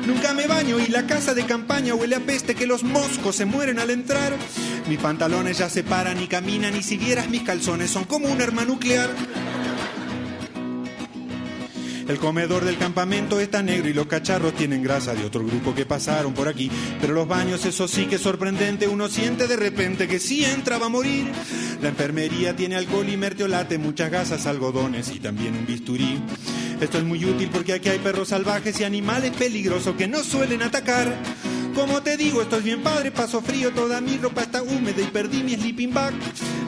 Nunca 0.07 0.33
me 0.33 0.47
baño 0.47 0.79
y 0.79 0.87
la 0.87 1.05
casa 1.05 1.35
de 1.35 1.45
campaña 1.45 1.93
huele 1.93 2.15
a 2.15 2.19
peste 2.19 2.55
que 2.55 2.65
los 2.65 2.83
moscos 2.83 3.35
se 3.35 3.45
mueren 3.45 3.77
al 3.77 3.91
entrar. 3.91 4.33
Mis 4.87 4.97
pantalones 4.97 5.59
ya 5.59 5.69
se 5.69 5.83
paran 5.83 6.19
y 6.19 6.27
caminan 6.27 6.75
y 6.75 6.81
si 6.81 6.97
vieras 6.97 7.29
mis 7.29 7.43
calzones 7.43 7.91
son 7.91 8.05
como 8.05 8.27
un 8.27 8.41
arma 8.41 8.65
nuclear. 8.65 9.07
El 12.09 12.17
comedor 12.17 12.65
del 12.65 12.79
campamento 12.79 13.39
está 13.39 13.61
negro 13.61 13.87
y 13.87 13.93
los 13.93 14.07
cacharros 14.07 14.55
tienen 14.55 14.81
grasa 14.81 15.13
de 15.13 15.23
otro 15.23 15.45
grupo 15.45 15.75
que 15.75 15.85
pasaron 15.85 16.33
por 16.33 16.47
aquí. 16.47 16.71
Pero 16.99 17.13
los 17.13 17.27
baños, 17.27 17.63
eso 17.65 17.87
sí 17.87 18.07
que 18.07 18.15
es 18.15 18.21
sorprendente. 18.21 18.87
Uno 18.87 19.07
siente 19.07 19.47
de 19.47 19.55
repente 19.55 20.07
que 20.07 20.17
si 20.17 20.43
entra 20.43 20.79
va 20.79 20.87
a 20.87 20.89
morir. 20.89 21.27
La 21.83 21.89
enfermería 21.89 22.55
tiene 22.55 22.77
alcohol 22.77 23.07
y 23.07 23.15
mertiolate, 23.15 23.77
muchas 23.77 24.09
gasas, 24.09 24.47
algodones 24.47 25.11
y 25.13 25.19
también 25.19 25.55
un 25.55 25.67
bisturí. 25.67 26.19
Esto 26.81 26.97
es 26.97 27.03
muy 27.03 27.23
útil 27.23 27.49
porque 27.53 27.73
aquí 27.73 27.89
hay 27.89 27.99
perros 27.99 28.29
salvajes 28.29 28.79
y 28.79 28.85
animales 28.85 29.31
peligrosos 29.37 29.95
que 29.95 30.07
no 30.07 30.23
suelen 30.23 30.63
atacar. 30.63 31.15
Como 31.79 32.03
te 32.03 32.17
digo, 32.17 32.41
esto 32.41 32.57
es 32.57 32.63
bien 32.65 32.83
padre, 32.83 33.09
paso 33.09 33.41
frío, 33.41 33.71
toda 33.71 34.01
mi 34.01 34.17
ropa 34.17 34.41
está 34.41 34.61
húmeda 34.61 35.01
y 35.01 35.05
perdí 35.05 35.43
mi 35.43 35.55
sleeping 35.55 35.93
bag. 35.93 36.13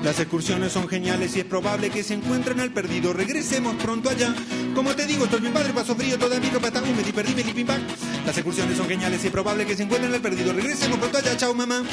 Las 0.06 0.18
excursiones 0.22 0.72
son 0.72 0.88
geniales 0.88 1.36
y 1.36 1.42
es 1.42 1.46
probable 1.46 1.90
que 1.90 2.02
se 2.02 2.14
encuentren 2.14 2.62
al 2.62 2.72
perdido. 2.72 3.12
Regresemos 3.12 3.76
pronto 3.76 4.10
allá. 4.10 4.34
Como 4.74 4.96
te 4.96 5.06
digo, 5.06 5.26
esto 5.26 5.36
es 5.36 5.42
bien 5.42 5.54
padre, 5.54 5.74
paso 5.74 5.98
frío, 5.98 6.18
toda 6.18 6.40
mi 6.40 6.50
ropa 6.50 6.68
está 6.68 6.82
húmeda 6.82 7.10
y 7.10 7.12
perdí 7.12 7.36
mi 7.36 7.42
sleeping 7.42 7.68
bag. 7.68 7.82
Las 8.26 8.38
excursiones 8.38 8.78
son 8.78 8.88
geniales 8.88 9.22
y 9.22 9.28
es 9.28 9.34
probable 9.34 9.66
que 9.66 9.76
se 9.76 9.84
encuentren 9.84 10.14
al 10.14 10.22
perdido. 10.22 10.54
Regresemos 10.54 10.98
pronto 10.98 11.18
allá. 11.18 11.36
Chao, 11.36 11.54
mamá. 11.54 11.84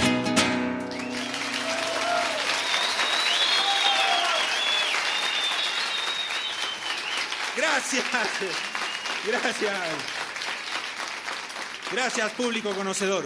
Gracias. 7.57 8.05
Gracias. 9.27 10.18
Gracias, 11.91 12.33
público 12.33 12.71
conocedor. 12.75 13.25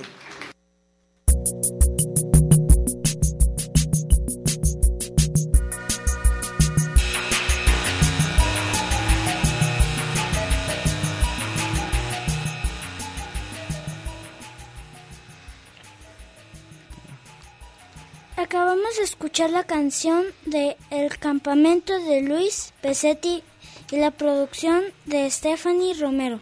Acabamos 18.36 18.96
de 18.96 19.04
escuchar 19.04 19.50
la 19.50 19.64
canción 19.64 20.24
de 20.46 20.76
El 20.90 21.18
campamento 21.18 21.98
de 22.04 22.22
Luis 22.22 22.72
Pesetti 22.80 23.42
y 23.90 23.96
la 23.96 24.12
producción 24.12 24.84
de 25.06 25.28
Stephanie 25.30 25.94
Romero. 25.94 26.40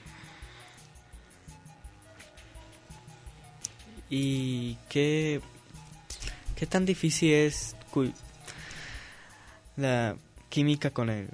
¿Y 4.11 4.77
qué, 4.89 5.41
qué 6.57 6.67
tan 6.67 6.85
difícil 6.85 7.33
es 7.33 7.77
la 9.77 10.17
química 10.49 10.91
con 10.91 11.09
el 11.09 11.29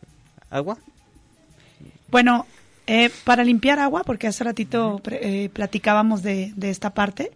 agua? 0.50 0.78
Bueno, 2.08 2.46
eh, 2.86 3.10
para 3.24 3.42
limpiar 3.42 3.78
agua, 3.78 4.04
porque 4.04 4.26
hace 4.26 4.44
ratito 4.44 5.00
eh, 5.10 5.48
platicábamos 5.52 6.22
de, 6.22 6.52
de 6.54 6.70
esta 6.70 6.90
parte, 6.90 7.32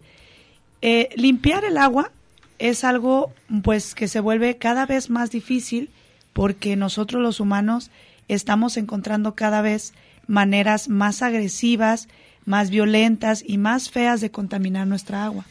eh, 0.81 1.09
limpiar 1.15 1.65
el 1.65 1.77
agua 1.77 2.11
es 2.57 2.83
algo 2.83 3.33
pues 3.63 3.95
que 3.95 4.07
se 4.07 4.19
vuelve 4.19 4.57
cada 4.57 4.85
vez 4.85 5.09
más 5.09 5.31
difícil 5.31 5.89
porque 6.33 6.75
nosotros 6.75 7.21
los 7.21 7.39
humanos 7.39 7.91
estamos 8.27 8.77
encontrando 8.77 9.35
cada 9.35 9.61
vez 9.61 9.93
maneras 10.27 10.87
más 10.87 11.21
agresivas, 11.21 12.07
más 12.45 12.69
violentas 12.69 13.43
y 13.45 13.57
más 13.57 13.89
feas 13.89 14.21
de 14.21 14.31
contaminar 14.31 14.87
nuestra 14.87 15.23
agua. 15.23 15.45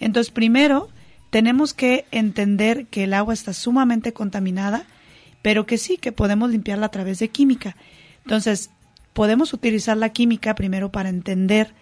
Entonces, 0.00 0.32
primero, 0.32 0.88
tenemos 1.30 1.74
que 1.74 2.06
entender 2.10 2.86
que 2.86 3.04
el 3.04 3.14
agua 3.14 3.34
está 3.34 3.52
sumamente 3.52 4.12
contaminada, 4.12 4.84
pero 5.42 5.66
que 5.66 5.78
sí, 5.78 5.96
que 5.96 6.12
podemos 6.12 6.50
limpiarla 6.50 6.86
a 6.86 6.90
través 6.90 7.18
de 7.18 7.28
química. 7.28 7.76
Entonces, 8.24 8.70
podemos 9.12 9.52
utilizar 9.52 9.96
la 9.96 10.10
química 10.10 10.54
primero 10.54 10.92
para 10.92 11.08
entender 11.08 11.72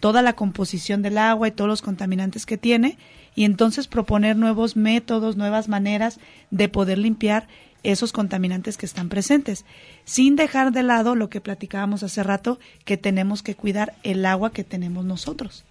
toda 0.00 0.22
la 0.22 0.34
composición 0.34 1.02
del 1.02 1.18
agua 1.18 1.48
y 1.48 1.52
todos 1.52 1.68
los 1.68 1.82
contaminantes 1.82 2.46
que 2.46 2.58
tiene 2.58 2.98
y 3.34 3.44
entonces 3.44 3.88
proponer 3.88 4.36
nuevos 4.36 4.76
métodos, 4.76 5.36
nuevas 5.36 5.68
maneras 5.68 6.20
de 6.50 6.68
poder 6.68 6.98
limpiar 6.98 7.48
esos 7.84 8.12
contaminantes 8.12 8.76
que 8.76 8.86
están 8.86 9.08
presentes, 9.08 9.64
sin 10.04 10.36
dejar 10.36 10.72
de 10.72 10.82
lado 10.82 11.14
lo 11.14 11.28
que 11.28 11.40
platicábamos 11.40 12.02
hace 12.02 12.22
rato, 12.22 12.58
que 12.84 12.96
tenemos 12.96 13.42
que 13.42 13.54
cuidar 13.54 13.94
el 14.02 14.26
agua 14.26 14.52
que 14.52 14.64
tenemos 14.64 15.04
nosotros. 15.04 15.64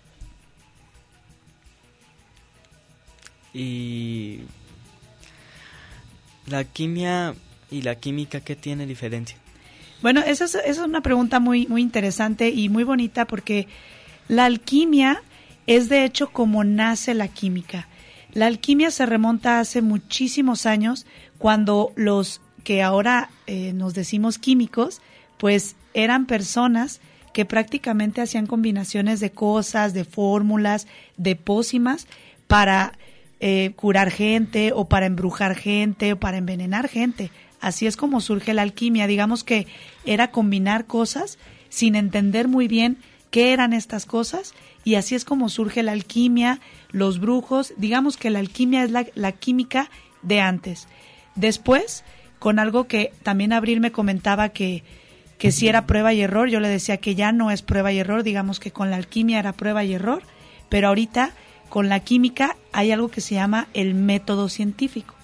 Y 3.54 4.42
la 6.48 6.64
quimia 6.64 7.36
y 7.70 7.82
la 7.82 7.96
química, 7.96 8.42
¿qué 8.42 8.56
tiene 8.56 8.86
diferencia? 8.86 9.38
Bueno, 10.02 10.22
esa 10.22 10.46
es, 10.46 10.56
esa 10.56 10.66
es 10.66 10.78
una 10.80 11.02
pregunta 11.02 11.40
muy, 11.40 11.68
muy 11.68 11.82
interesante 11.82 12.50
y 12.50 12.70
muy 12.70 12.84
bonita 12.84 13.26
porque 13.26 13.68
la 14.28 14.46
alquimia 14.46 15.22
es 15.66 15.90
de 15.90 16.04
hecho 16.04 16.30
como 16.32 16.64
nace 16.64 17.14
la 17.14 17.28
química. 17.28 17.88
La 18.34 18.48
alquimia 18.48 18.90
se 18.90 19.06
remonta 19.06 19.60
hace 19.60 19.82
muchísimos 19.82 20.66
años 20.66 21.06
cuando 21.44 21.92
los 21.98 22.40
que 22.64 22.82
ahora 22.82 23.30
eh, 23.48 23.74
nos 23.74 23.94
decimos 23.94 24.38
químicos, 24.38 25.02
pues 25.38 25.76
eran 25.94 26.26
personas 26.26 27.02
que 27.34 27.44
prácticamente 27.44 28.22
hacían 28.22 28.48
combinaciones 28.48 29.20
de 29.20 29.32
cosas, 29.32 29.94
de 29.94 30.06
fórmulas, 30.06 30.88
de 31.18 31.36
pócimas 31.36 32.08
para 32.48 32.94
eh, 33.42 33.74
curar 33.76 34.10
gente 34.10 34.72
o 34.74 34.88
para 34.88 35.06
embrujar 35.06 35.56
gente 35.56 36.14
o 36.14 36.18
para 36.18 36.38
envenenar 36.38 36.88
gente. 36.88 37.30
Así 37.60 37.88
es 37.88 37.98
como 37.98 38.22
surge 38.22 38.54
la 38.54 38.62
alquimia. 38.62 39.06
Digamos 39.06 39.44
que 39.44 39.68
era 40.06 40.32
combinar 40.32 40.86
cosas 40.86 41.38
sin 41.68 41.98
entender 41.98 42.48
muy 42.48 42.70
bien 42.70 42.96
qué 43.32 43.52
eran 43.52 43.74
estas 43.74 44.06
cosas 44.06 44.54
y 44.86 44.96
así 44.96 45.14
es 45.14 45.26
como 45.26 45.50
surge 45.50 45.84
la 45.84 45.92
alquimia, 45.92 46.62
los 46.92 47.20
brujos. 47.20 47.74
Digamos 47.76 48.16
que 48.16 48.30
la 48.30 48.40
alquimia 48.40 48.86
es 48.86 48.92
la, 48.92 49.08
la 49.14 49.34
química 49.34 49.90
de 50.22 50.40
antes. 50.40 50.88
Después, 51.36 52.04
con 52.40 52.60
algo 52.60 52.88
que 52.88 53.12
también 53.24 53.54
Abril 53.54 53.80
me 53.80 53.92
comentaba 53.92 54.50
que, 54.50 54.84
que 55.38 55.52
si 55.52 55.68
era 55.68 55.86
prueba 55.86 56.14
y 56.14 56.22
error, 56.22 56.50
yo 56.50 56.60
le 56.60 56.70
decía 56.70 56.98
que 56.98 57.16
ya 57.16 57.32
no 57.32 57.52
es 57.52 57.62
prueba 57.62 57.92
y 57.92 58.00
error, 58.00 58.24
digamos 58.24 58.60
que 58.60 58.72
con 58.72 58.90
la 58.90 58.98
alquimia 58.98 59.40
era 59.40 59.54
prueba 59.54 59.84
y 59.84 59.94
error, 59.94 60.24
pero 60.70 60.90
ahorita 60.90 61.32
con 61.70 61.90
la 61.90 62.02
química 62.02 62.56
hay 62.72 62.92
algo 62.92 63.10
que 63.10 63.22
se 63.22 63.36
llama 63.36 63.68
el 63.74 63.96
método 63.96 64.50
científico. 64.50 65.16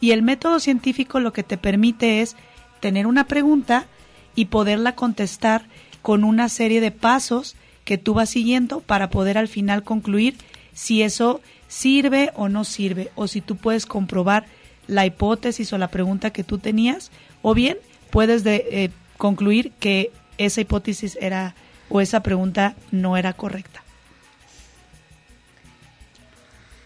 Y 0.00 0.12
el 0.12 0.22
método 0.22 0.60
científico 0.60 1.20
lo 1.20 1.32
que 1.32 1.42
te 1.42 1.58
permite 1.58 2.22
es 2.22 2.36
tener 2.80 3.06
una 3.06 3.24
pregunta 3.24 3.86
y 4.34 4.46
poderla 4.46 4.94
contestar 4.94 5.66
con 6.02 6.24
una 6.24 6.48
serie 6.48 6.80
de 6.80 6.90
pasos 6.90 7.56
que 7.84 7.98
tú 7.98 8.14
vas 8.14 8.30
siguiendo 8.30 8.80
para 8.80 9.10
poder 9.10 9.36
al 9.36 9.48
final 9.48 9.82
concluir 9.82 10.36
si 10.72 11.02
eso 11.02 11.40
sirve 11.68 12.30
o 12.34 12.48
no 12.48 12.64
sirve, 12.64 13.10
o 13.14 13.28
si 13.28 13.40
tú 13.40 13.56
puedes 13.56 13.84
comprobar 13.84 14.46
la 14.90 15.06
hipótesis 15.06 15.72
o 15.72 15.78
la 15.78 15.88
pregunta 15.88 16.32
que 16.32 16.44
tú 16.44 16.58
tenías, 16.58 17.10
o 17.42 17.54
bien 17.54 17.78
puedes 18.10 18.42
de, 18.44 18.66
eh, 18.70 18.90
concluir 19.16 19.72
que 19.78 20.10
esa 20.36 20.60
hipótesis 20.60 21.16
era 21.20 21.54
o 21.88 22.00
esa 22.00 22.22
pregunta 22.22 22.74
no 22.90 23.16
era 23.16 23.32
correcta. 23.32 23.82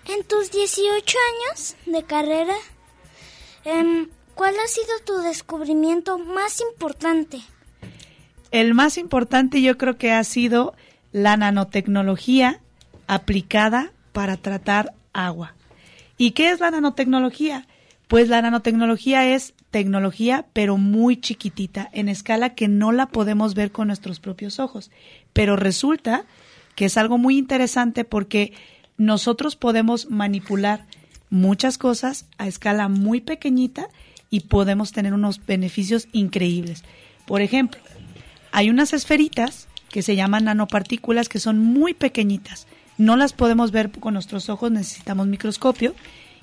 En 0.06 0.22
tus 0.24 0.50
18 0.50 1.18
años 1.32 1.76
de 1.86 2.02
carrera, 2.02 2.54
em, 3.64 4.08
¿cuál 4.34 4.54
ha 4.62 4.68
sido 4.68 4.98
tu 5.06 5.18
descubrimiento 5.22 6.18
más 6.18 6.60
importante? 6.60 7.40
El 8.50 8.74
más 8.74 8.98
importante 8.98 9.62
yo 9.62 9.78
creo 9.78 9.96
que 9.96 10.12
ha 10.12 10.22
sido 10.24 10.74
la 11.12 11.36
nanotecnología 11.36 12.60
aplicada 13.06 13.92
para 14.12 14.36
tratar 14.36 14.92
agua. 15.12 15.54
¿Y 16.18 16.32
qué 16.32 16.50
es 16.50 16.60
la 16.60 16.70
nanotecnología? 16.70 17.66
Pues 18.08 18.28
la 18.28 18.42
nanotecnología 18.42 19.34
es 19.34 19.54
tecnología, 19.70 20.46
pero 20.52 20.76
muy 20.76 21.16
chiquitita, 21.16 21.88
en 21.92 22.08
escala 22.08 22.54
que 22.54 22.68
no 22.68 22.92
la 22.92 23.06
podemos 23.06 23.54
ver 23.54 23.72
con 23.72 23.88
nuestros 23.88 24.20
propios 24.20 24.60
ojos. 24.60 24.90
Pero 25.32 25.56
resulta 25.56 26.24
que 26.74 26.84
es 26.86 26.96
algo 26.96 27.18
muy 27.18 27.38
interesante 27.38 28.04
porque 28.04 28.52
nosotros 28.96 29.56
podemos 29.56 30.10
manipular 30.10 30.86
muchas 31.30 31.78
cosas 31.78 32.26
a 32.38 32.46
escala 32.46 32.88
muy 32.88 33.20
pequeñita 33.20 33.88
y 34.30 34.40
podemos 34.40 34.92
tener 34.92 35.14
unos 35.14 35.44
beneficios 35.44 36.08
increíbles. 36.12 36.84
Por 37.26 37.40
ejemplo, 37.40 37.80
hay 38.52 38.70
unas 38.70 38.92
esferitas 38.92 39.68
que 39.90 40.02
se 40.02 40.16
llaman 40.16 40.44
nanopartículas 40.44 41.28
que 41.28 41.40
son 41.40 41.58
muy 41.58 41.94
pequeñitas. 41.94 42.66
No 42.98 43.16
las 43.16 43.32
podemos 43.32 43.70
ver 43.70 43.90
con 43.90 44.14
nuestros 44.14 44.48
ojos, 44.48 44.70
necesitamos 44.70 45.26
microscopio 45.26 45.94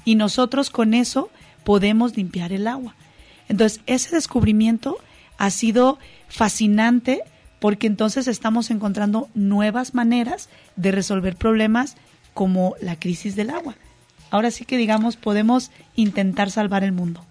y 0.04 0.15
nosotros 0.15 0.69
con 0.69 0.93
eso 0.93 1.30
podemos 1.63 2.15
limpiar 2.17 2.52
el 2.54 2.67
agua. 2.67 2.95
Entonces, 3.50 3.82
ese 3.86 4.15
descubrimiento 4.15 4.97
ha 5.38 5.50
sido 5.50 5.97
fascinante 6.30 7.24
porque 7.60 7.88
entonces 7.88 8.28
estamos 8.28 8.71
encontrando 8.71 9.30
nuevas 9.36 9.93
maneras 9.93 10.50
de 10.76 10.91
resolver 10.91 11.36
problemas 11.36 11.95
como 12.34 12.76
la 12.82 12.95
crisis 12.97 13.36
del 13.36 13.50
agua. 13.50 13.76
Ahora 14.32 14.50
sí 14.52 14.65
que 14.65 14.78
digamos, 14.78 15.17
podemos 15.17 15.71
intentar 15.95 16.50
salvar 16.50 16.84
el 16.84 16.91
mundo. 16.93 17.24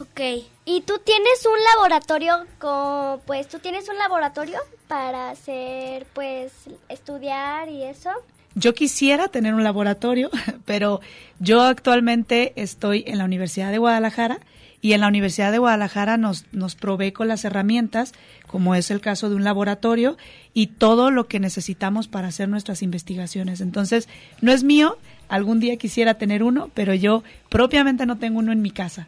Ok. 0.00 0.20
¿Y 0.66 0.80
tú 0.82 0.94
tienes 1.04 1.46
un 1.46 1.58
laboratorio, 1.76 2.44
co- 2.58 3.20
pues 3.26 3.48
tú 3.48 3.60
tienes 3.60 3.88
un 3.88 3.96
laboratorio 3.96 4.58
para 4.88 5.30
hacer, 5.30 6.06
pues, 6.12 6.52
estudiar 6.88 7.68
y 7.70 7.84
eso? 7.84 8.10
Yo 8.56 8.74
quisiera 8.74 9.28
tener 9.28 9.52
un 9.52 9.64
laboratorio, 9.64 10.30
pero 10.64 11.00
yo 11.38 11.62
actualmente 11.62 12.54
estoy 12.56 13.04
en 13.06 13.18
la 13.18 13.26
Universidad 13.26 13.70
de 13.70 13.76
Guadalajara 13.76 14.40
y 14.80 14.94
en 14.94 15.02
la 15.02 15.08
Universidad 15.08 15.52
de 15.52 15.58
Guadalajara 15.58 16.16
nos, 16.16 16.46
nos 16.52 16.74
provee 16.74 17.12
con 17.12 17.28
las 17.28 17.44
herramientas, 17.44 18.14
como 18.46 18.74
es 18.74 18.90
el 18.90 19.02
caso 19.02 19.28
de 19.28 19.36
un 19.36 19.44
laboratorio, 19.44 20.16
y 20.54 20.68
todo 20.68 21.10
lo 21.10 21.28
que 21.28 21.38
necesitamos 21.38 22.08
para 22.08 22.28
hacer 22.28 22.48
nuestras 22.48 22.80
investigaciones. 22.82 23.60
Entonces, 23.60 24.08
no 24.40 24.52
es 24.52 24.64
mío, 24.64 24.96
algún 25.28 25.60
día 25.60 25.76
quisiera 25.76 26.14
tener 26.14 26.42
uno, 26.42 26.70
pero 26.72 26.94
yo 26.94 27.24
propiamente 27.50 28.06
no 28.06 28.16
tengo 28.16 28.38
uno 28.38 28.52
en 28.52 28.62
mi 28.62 28.70
casa. 28.70 29.06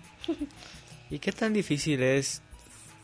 ¿Y 1.11 1.21
qué 1.21 1.33
tan 1.33 1.55
difícil 1.55 2.03
es 2.03 2.43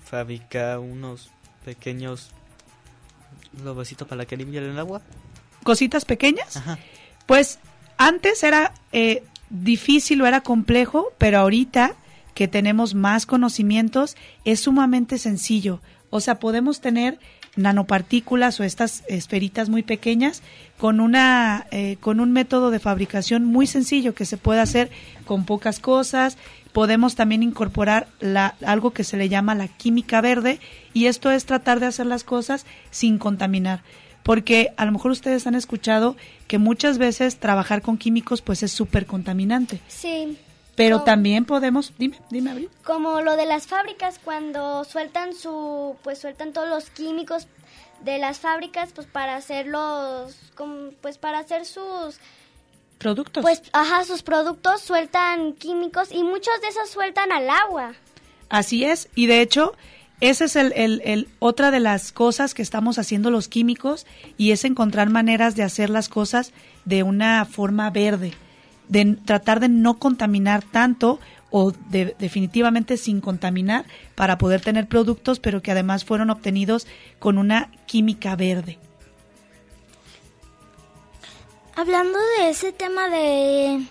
fabricar 0.04 0.78
unos 0.78 1.30
pequeños 1.64 2.32
globecitos 3.54 4.06
para 4.06 4.26
que 4.26 4.36
limpien 4.36 4.64
el 4.64 4.78
agua? 4.78 5.00
¿Cositas 5.64 6.04
pequeñas? 6.04 6.60
Pues 7.26 7.58
antes 7.96 8.42
era 8.44 8.72
eh, 8.92 9.24
difícil 9.50 10.22
o 10.22 10.26
era 10.26 10.42
complejo, 10.42 11.12
pero 11.18 11.38
ahorita 11.38 11.94
que 12.34 12.48
tenemos 12.48 12.94
más 12.94 13.26
conocimientos 13.26 14.16
es 14.44 14.60
sumamente 14.60 15.18
sencillo. 15.18 15.80
O 16.10 16.20
sea, 16.20 16.38
podemos 16.38 16.80
tener 16.80 17.18
nanopartículas 17.56 18.58
o 18.60 18.64
estas 18.64 19.04
esferitas 19.08 19.68
muy 19.68 19.82
pequeñas 19.82 20.42
con 20.76 21.00
una 21.00 21.66
eh, 21.70 21.96
con 22.00 22.18
un 22.18 22.32
método 22.32 22.70
de 22.70 22.80
fabricación 22.80 23.44
muy 23.44 23.66
sencillo 23.66 24.14
que 24.14 24.24
se 24.24 24.36
puede 24.36 24.60
hacer 24.60 24.90
con 25.24 25.44
pocas 25.44 25.78
cosas 25.78 26.36
podemos 26.72 27.14
también 27.14 27.44
incorporar 27.44 28.08
la, 28.18 28.56
algo 28.66 28.90
que 28.90 29.04
se 29.04 29.16
le 29.16 29.28
llama 29.28 29.54
la 29.54 29.68
química 29.68 30.20
verde 30.20 30.58
y 30.92 31.06
esto 31.06 31.30
es 31.30 31.46
tratar 31.46 31.78
de 31.78 31.86
hacer 31.86 32.06
las 32.06 32.24
cosas 32.24 32.66
sin 32.90 33.18
contaminar 33.18 33.82
porque 34.24 34.72
a 34.76 34.84
lo 34.86 34.90
mejor 34.90 35.12
ustedes 35.12 35.46
han 35.46 35.54
escuchado 35.54 36.16
que 36.48 36.58
muchas 36.58 36.98
veces 36.98 37.36
trabajar 37.36 37.82
con 37.82 37.98
químicos 37.98 38.42
pues 38.42 38.64
es 38.64 38.72
súper 38.72 39.06
contaminante. 39.06 39.80
Sí. 39.86 40.36
Pero 40.74 41.02
también 41.02 41.44
podemos, 41.44 41.92
dime, 41.98 42.18
dime 42.30 42.50
Abril. 42.50 42.70
Como 42.82 43.20
lo 43.20 43.36
de 43.36 43.46
las 43.46 43.68
fábricas 43.68 44.18
cuando 44.18 44.82
sueltan 44.82 45.32
su, 45.32 45.94
pues 46.02 46.18
sueltan 46.18 46.52
todos 46.52 46.68
los 46.68 46.90
químicos 46.90 47.46
de 48.02 48.18
las 48.18 48.40
fábricas 48.40 48.90
pues 48.92 49.06
para 49.06 49.36
hacer 49.36 49.66
los, 49.66 50.36
pues 51.00 51.18
para 51.18 51.38
hacer 51.38 51.64
sus 51.64 52.18
productos. 52.98 53.42
Pues, 53.42 53.62
ajá, 53.72 54.04
sus 54.04 54.22
productos 54.22 54.80
sueltan 54.80 55.52
químicos 55.52 56.10
y 56.10 56.24
muchos 56.24 56.60
de 56.62 56.68
esos 56.68 56.90
sueltan 56.90 57.30
al 57.30 57.48
agua. 57.50 57.92
Así 58.48 58.84
es, 58.84 59.08
y 59.14 59.26
de 59.26 59.42
hecho 59.42 59.74
esa 60.30 60.46
es 60.46 60.56
el, 60.56 60.72
el, 60.74 61.28
otra 61.38 61.70
de 61.70 61.80
las 61.80 62.10
cosas 62.10 62.54
que 62.54 62.62
estamos 62.62 62.98
haciendo 62.98 63.30
los 63.30 63.48
químicos 63.48 64.06
y 64.38 64.52
es 64.52 64.64
encontrar 64.64 65.10
maneras 65.10 65.54
de 65.54 65.62
hacer 65.62 65.90
las 65.90 66.08
cosas 66.08 66.52
de 66.86 67.02
una 67.02 67.44
forma 67.44 67.90
verde, 67.90 68.32
de 68.88 69.16
tratar 69.24 69.60
de 69.60 69.68
no 69.68 69.98
contaminar 69.98 70.62
tanto 70.62 71.20
o 71.50 71.72
de, 71.90 72.16
definitivamente 72.18 72.96
sin 72.96 73.20
contaminar 73.20 73.84
para 74.14 74.38
poder 74.38 74.60
tener 74.60 74.88
productos, 74.88 75.40
pero 75.40 75.62
que 75.62 75.72
además 75.72 76.06
fueron 76.06 76.30
obtenidos 76.30 76.86
con 77.18 77.36
una 77.36 77.70
química 77.86 78.34
verde. 78.34 78.78
Hablando 81.76 82.18
de 82.38 82.48
ese 82.48 82.72
tema 82.72 83.10
de 83.10 83.84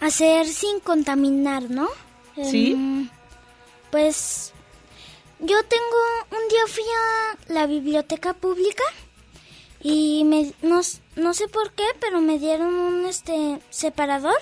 hacer 0.00 0.46
sin 0.48 0.80
contaminar, 0.80 1.70
¿no? 1.70 1.88
Sí. 2.44 3.08
Pues 3.90 4.52
yo 5.40 5.62
tengo 5.64 5.96
un 6.30 6.48
día 6.48 6.60
fui 6.66 6.84
a 6.84 7.52
la 7.52 7.66
biblioteca 7.66 8.34
pública 8.34 8.84
y 9.82 10.24
me 10.24 10.52
no, 10.62 10.80
no 11.16 11.34
sé 11.34 11.48
por 11.48 11.72
qué, 11.72 11.84
pero 12.00 12.20
me 12.20 12.38
dieron 12.38 12.74
un 12.74 13.06
este 13.06 13.60
separador 13.70 14.38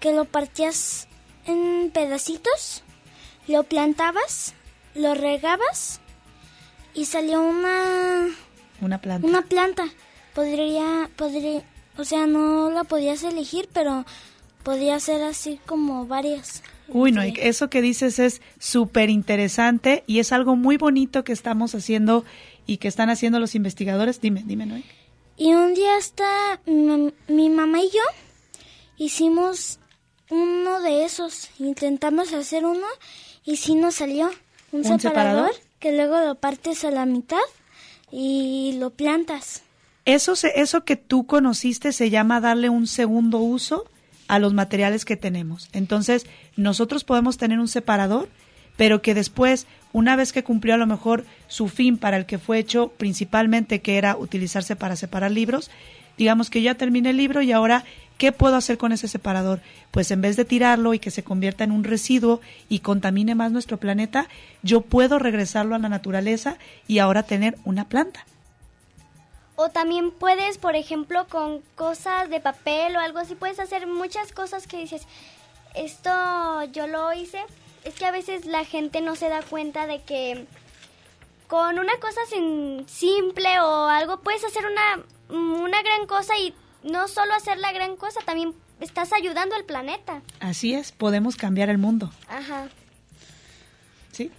que 0.00 0.12
lo 0.12 0.24
partías 0.24 1.06
en 1.46 1.90
pedacitos, 1.92 2.82
lo 3.46 3.62
plantabas, 3.62 4.54
lo 4.94 5.14
regabas 5.14 6.00
y 6.94 7.06
salió 7.06 7.40
una 7.40 8.26
una 8.80 8.98
planta. 8.98 9.26
Una 9.26 9.42
planta. 9.42 9.84
Podría 10.34 11.08
podría, 11.16 11.62
o 11.96 12.04
sea, 12.04 12.26
no 12.26 12.70
la 12.70 12.84
podías 12.84 13.22
elegir, 13.22 13.68
pero 13.72 14.04
podría 14.64 14.98
ser 14.98 15.22
así 15.22 15.60
como 15.66 16.06
varias. 16.06 16.62
Uy, 16.92 17.12
no, 17.12 17.22
eso 17.22 17.70
que 17.70 17.80
dices 17.80 18.18
es 18.18 18.42
súper 18.58 19.10
interesante 19.10 20.04
y 20.06 20.18
es 20.18 20.32
algo 20.32 20.56
muy 20.56 20.76
bonito 20.76 21.24
que 21.24 21.32
estamos 21.32 21.74
haciendo 21.74 22.24
y 22.66 22.76
que 22.76 22.88
están 22.88 23.10
haciendo 23.10 23.40
los 23.40 23.54
investigadores. 23.54 24.20
Dime, 24.20 24.42
dime, 24.44 24.66
Noé. 24.66 24.84
Y 25.36 25.54
un 25.54 25.74
día 25.74 25.96
está 25.96 26.60
mi, 26.66 27.48
mamá 27.48 27.80
y 27.80 27.88
yo 27.88 28.02
hicimos 28.98 29.78
uno 30.30 30.80
de 30.80 31.04
esos. 31.04 31.50
Intentamos 31.58 32.32
hacer 32.32 32.66
uno 32.66 32.86
y 33.44 33.56
sí 33.56 33.74
nos 33.74 33.96
salió 33.96 34.30
un, 34.70 34.84
separador, 34.84 35.52
que 35.78 35.92
luego 35.92 36.20
lo 36.20 36.34
partes 36.34 36.84
a 36.84 36.90
la 36.90 37.06
mitad 37.06 37.38
y 38.10 38.76
lo 38.78 38.90
plantas. 38.90 39.62
Eso, 40.04 40.36
se, 40.36 40.60
eso 40.60 40.84
que 40.84 40.96
tú 40.96 41.26
conociste 41.26 41.92
se 41.92 42.10
llama 42.10 42.40
darle 42.40 42.68
un 42.68 42.86
segundo 42.86 43.38
uso 43.38 43.86
a 44.32 44.38
los 44.38 44.54
materiales 44.54 45.04
que 45.04 45.18
tenemos. 45.18 45.68
Entonces, 45.74 46.24
nosotros 46.56 47.04
podemos 47.04 47.36
tener 47.36 47.60
un 47.60 47.68
separador, 47.68 48.30
pero 48.78 49.02
que 49.02 49.12
después, 49.12 49.66
una 49.92 50.16
vez 50.16 50.32
que 50.32 50.42
cumplió 50.42 50.72
a 50.72 50.78
lo 50.78 50.86
mejor 50.86 51.26
su 51.48 51.68
fin 51.68 51.98
para 51.98 52.16
el 52.16 52.24
que 52.24 52.38
fue 52.38 52.58
hecho 52.58 52.88
principalmente, 52.96 53.82
que 53.82 53.98
era 53.98 54.16
utilizarse 54.16 54.74
para 54.74 54.96
separar 54.96 55.32
libros, 55.32 55.70
digamos 56.16 56.48
que 56.48 56.62
ya 56.62 56.76
terminé 56.76 57.10
el 57.10 57.18
libro 57.18 57.42
y 57.42 57.52
ahora, 57.52 57.84
¿qué 58.16 58.32
puedo 58.32 58.56
hacer 58.56 58.78
con 58.78 58.92
ese 58.92 59.06
separador? 59.06 59.60
Pues 59.90 60.10
en 60.10 60.22
vez 60.22 60.36
de 60.36 60.46
tirarlo 60.46 60.94
y 60.94 60.98
que 60.98 61.10
se 61.10 61.22
convierta 61.22 61.64
en 61.64 61.70
un 61.70 61.84
residuo 61.84 62.40
y 62.70 62.78
contamine 62.78 63.34
más 63.34 63.52
nuestro 63.52 63.76
planeta, 63.76 64.28
yo 64.62 64.80
puedo 64.80 65.18
regresarlo 65.18 65.74
a 65.74 65.78
la 65.78 65.90
naturaleza 65.90 66.56
y 66.88 67.00
ahora 67.00 67.24
tener 67.24 67.58
una 67.66 67.86
planta. 67.86 68.24
O 69.56 69.68
también 69.68 70.10
puedes, 70.10 70.58
por 70.58 70.76
ejemplo, 70.76 71.26
con 71.28 71.60
cosas 71.74 72.30
de 72.30 72.40
papel 72.40 72.96
o 72.96 73.00
algo 73.00 73.18
así, 73.18 73.34
puedes 73.34 73.60
hacer 73.60 73.86
muchas 73.86 74.32
cosas 74.32 74.66
que 74.66 74.78
dices, 74.78 75.02
esto 75.74 76.10
yo 76.72 76.86
lo 76.86 77.12
hice. 77.12 77.44
Es 77.84 77.94
que 77.94 78.06
a 78.06 78.10
veces 78.10 78.46
la 78.46 78.64
gente 78.64 79.00
no 79.00 79.16
se 79.16 79.28
da 79.28 79.42
cuenta 79.42 79.86
de 79.86 80.02
que 80.02 80.46
con 81.48 81.78
una 81.78 81.98
cosa 82.00 82.20
sin, 82.30 82.88
simple 82.88 83.60
o 83.60 83.86
algo 83.86 84.20
puedes 84.20 84.44
hacer 84.44 84.64
una, 84.64 85.04
una 85.28 85.82
gran 85.82 86.06
cosa 86.06 86.38
y 86.38 86.54
no 86.82 87.08
solo 87.08 87.34
hacer 87.34 87.58
la 87.58 87.72
gran 87.72 87.96
cosa, 87.96 88.20
también 88.24 88.54
estás 88.80 89.12
ayudando 89.12 89.54
al 89.54 89.64
planeta. 89.64 90.22
Así 90.40 90.74
es, 90.74 90.92
podemos 90.92 91.36
cambiar 91.36 91.68
el 91.68 91.78
mundo. 91.78 92.10
Ajá. 92.28 92.68
¿Sí? 94.12 94.30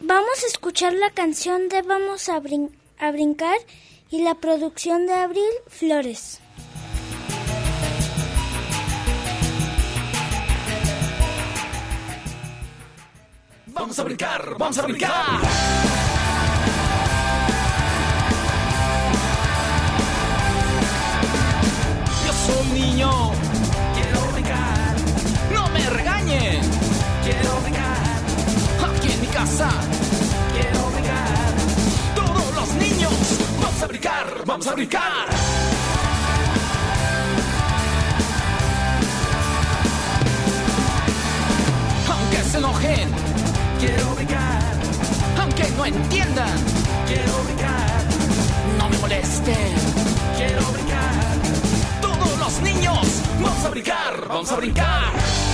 Vamos 0.00 0.44
a 0.44 0.46
escuchar 0.46 0.92
la 0.92 1.10
canción 1.10 1.68
de 1.68 1.82
Vamos 1.82 2.28
a, 2.28 2.36
a 2.36 3.10
brincar 3.10 3.58
y 4.10 4.22
la 4.22 4.34
producción 4.34 5.06
de 5.06 5.14
Abril 5.14 5.50
Flores. 5.66 6.40
Vamos 13.66 13.98
a 13.98 14.04
brincar, 14.04 14.56
vamos 14.58 14.78
a 14.78 14.82
brincar. 14.82 15.40
Yo 22.24 22.32
soy 22.32 22.66
niño, 22.72 23.10
quiero 23.94 24.32
brincar. 24.32 24.96
No 25.52 25.68
me 25.68 25.90
regañen, 25.90 26.60
quiero 27.22 27.60
brincar. 27.60 27.98
Aquí 28.96 29.12
en 29.12 29.20
mi 29.20 29.26
casa, 29.26 29.68
vamos 33.76 33.82
a 33.82 33.86
brincar, 33.88 34.42
vamos 34.46 34.66
a 34.66 34.72
brincar. 34.72 35.28
Aunque 42.08 42.36
se 42.50 42.56
enojen, 42.56 43.10
quiero 43.78 44.14
brincar. 44.14 44.62
Aunque 45.38 45.68
no 45.76 45.84
entiendan, 45.84 46.58
quiero 47.06 47.44
brincar. 47.44 48.04
No 48.78 48.88
me 48.88 48.98
molesten, 48.98 49.74
quiero 50.38 50.62
brincar. 50.72 52.00
Todos 52.00 52.38
los 52.38 52.60
niños, 52.62 53.22
vamos 53.42 53.64
a 53.64 53.68
brincar, 53.68 54.28
vamos 54.28 54.52
a 54.52 54.56
brincar. 54.56 55.45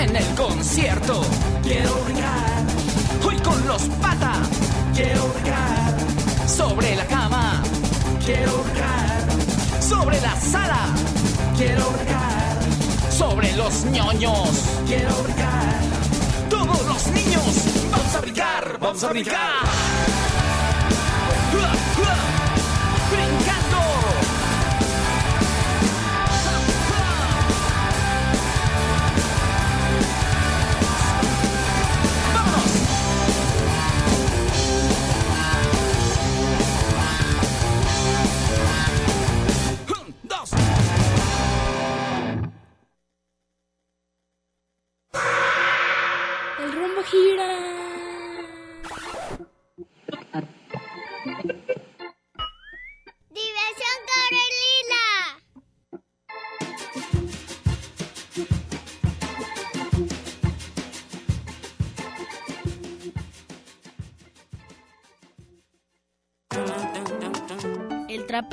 En 0.00 0.16
el 0.16 0.34
concierto, 0.34 1.20
quiero 1.62 1.94
brincar. 2.04 2.64
Hoy 3.22 3.36
con 3.40 3.68
los 3.68 3.82
patas, 4.00 4.48
quiero 4.94 5.28
brincar. 5.28 5.94
Sobre 6.48 6.96
la 6.96 7.04
cama, 7.04 7.62
quiero 8.24 8.62
brincar. 8.62 9.82
Sobre 9.82 10.18
la 10.22 10.40
sala, 10.40 10.86
quiero 11.54 11.84
brincar. 11.90 12.58
Sobre 13.10 13.54
los 13.56 13.84
ñoños, 13.84 14.48
quiero 14.86 15.14
brincar. 15.22 15.80
Todos 16.48 16.86
los 16.86 17.06
niños, 17.08 17.44
vamos 17.90 18.14
a 18.14 18.20
brincar, 18.22 18.78
vamos 18.80 19.04
a 19.04 19.08
brincar. 19.10 20.29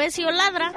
El 0.07 0.13
trapecio 0.13 0.31
ladra. 0.31 0.71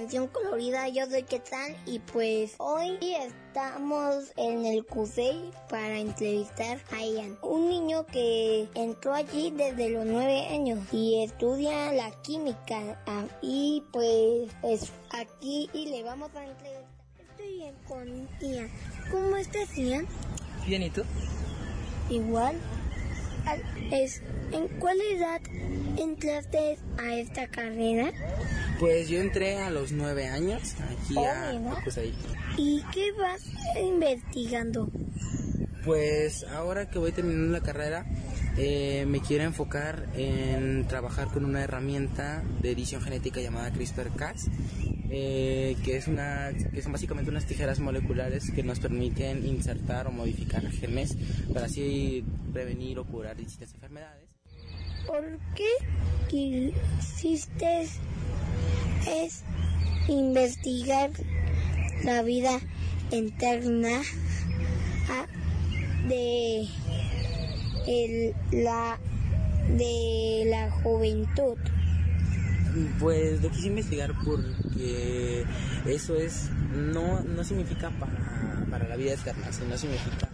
Dimensión 0.00 0.28
colorida, 0.28 0.88
yo 0.88 1.04
soy 1.10 1.24
Quetzal 1.24 1.76
y 1.84 1.98
pues 1.98 2.54
hoy 2.56 2.96
estamos 3.02 4.32
en 4.38 4.64
el 4.64 4.86
CUSEI 4.86 5.50
para 5.68 5.98
entrevistar 5.98 6.78
a 6.92 7.04
Ian, 7.04 7.36
un 7.42 7.68
niño 7.68 8.06
que 8.06 8.66
entró 8.74 9.12
allí 9.12 9.50
desde 9.54 9.90
los 9.90 10.06
nueve 10.06 10.46
años 10.48 10.78
y 10.90 11.22
estudia 11.22 11.92
la 11.92 12.10
química 12.22 12.98
ah, 13.06 13.26
y 13.42 13.82
pues 13.92 14.50
es 14.62 14.90
aquí 15.10 15.68
y 15.74 15.90
le 15.90 16.02
vamos 16.02 16.30
a 16.34 16.46
entrevistar. 16.46 16.88
Estoy 17.18 17.56
bien 17.56 17.74
con 17.86 18.28
Ian. 18.40 18.70
¿Cómo 19.10 19.36
estás 19.36 19.76
Ian? 19.76 20.06
Bien, 20.66 20.82
¿y 20.82 20.88
tú? 20.88 21.02
Igual. 22.08 22.56
Al- 23.44 23.62
Es, 23.92 24.22
¿En 24.52 24.66
cuál 24.78 24.98
edad 25.12 25.42
entraste 25.98 26.78
a 26.98 27.14
esta 27.16 27.48
carrera? 27.48 28.12
Pues 28.80 29.10
yo 29.10 29.20
entré 29.20 29.58
a 29.58 29.68
los 29.68 29.92
nueve 29.92 30.26
años 30.26 30.74
aquí 30.80 31.14
a. 31.18 31.52
¿Y 32.56 32.82
qué 32.94 33.12
vas 33.12 33.42
investigando? 33.78 34.90
Pues 35.84 36.44
ahora 36.44 36.88
que 36.88 36.98
voy 36.98 37.12
terminando 37.12 37.52
la 37.52 37.60
carrera, 37.60 38.06
eh, 38.56 39.04
me 39.06 39.20
quiero 39.20 39.44
enfocar 39.44 40.08
en 40.14 40.86
trabajar 40.88 41.28
con 41.28 41.44
una 41.44 41.62
herramienta 41.62 42.42
de 42.62 42.70
edición 42.70 43.02
genética 43.02 43.42
llamada 43.42 43.70
CRISPR-Cas, 43.70 44.48
eh, 45.10 45.76
que 45.84 45.98
es 45.98 46.08
una, 46.08 46.50
que 46.72 46.80
son 46.80 46.92
básicamente 46.92 47.30
unas 47.30 47.44
tijeras 47.44 47.80
moleculares 47.80 48.50
que 48.50 48.62
nos 48.62 48.80
permiten 48.80 49.46
insertar 49.46 50.06
o 50.06 50.10
modificar 50.10 50.66
genes 50.70 51.18
para 51.52 51.66
así 51.66 52.24
prevenir 52.50 52.98
o 52.98 53.04
curar 53.04 53.36
distintas 53.36 53.74
enfermedades. 53.74 54.30
¿Por 55.06 55.38
qué 55.54 55.70
quisiste 56.28 57.88
es 59.06 59.42
investigar 60.08 61.10
la 62.04 62.22
vida 62.22 62.58
interna 63.10 64.02
de 66.08 66.66
el- 67.86 68.34
la 68.64 68.98
de 69.76 70.44
la 70.46 70.70
juventud? 70.70 71.56
Pues 72.98 73.42
lo 73.42 73.50
quise 73.50 73.66
investigar 73.68 74.14
porque 74.24 75.44
eso 75.86 76.16
es 76.16 76.50
no, 76.74 77.20
no 77.22 77.44
significa 77.44 77.90
para, 77.90 78.64
para 78.70 78.88
la 78.88 78.96
vida 78.96 79.12
externa, 79.12 79.52
sino 79.52 79.76
significa 79.76 80.28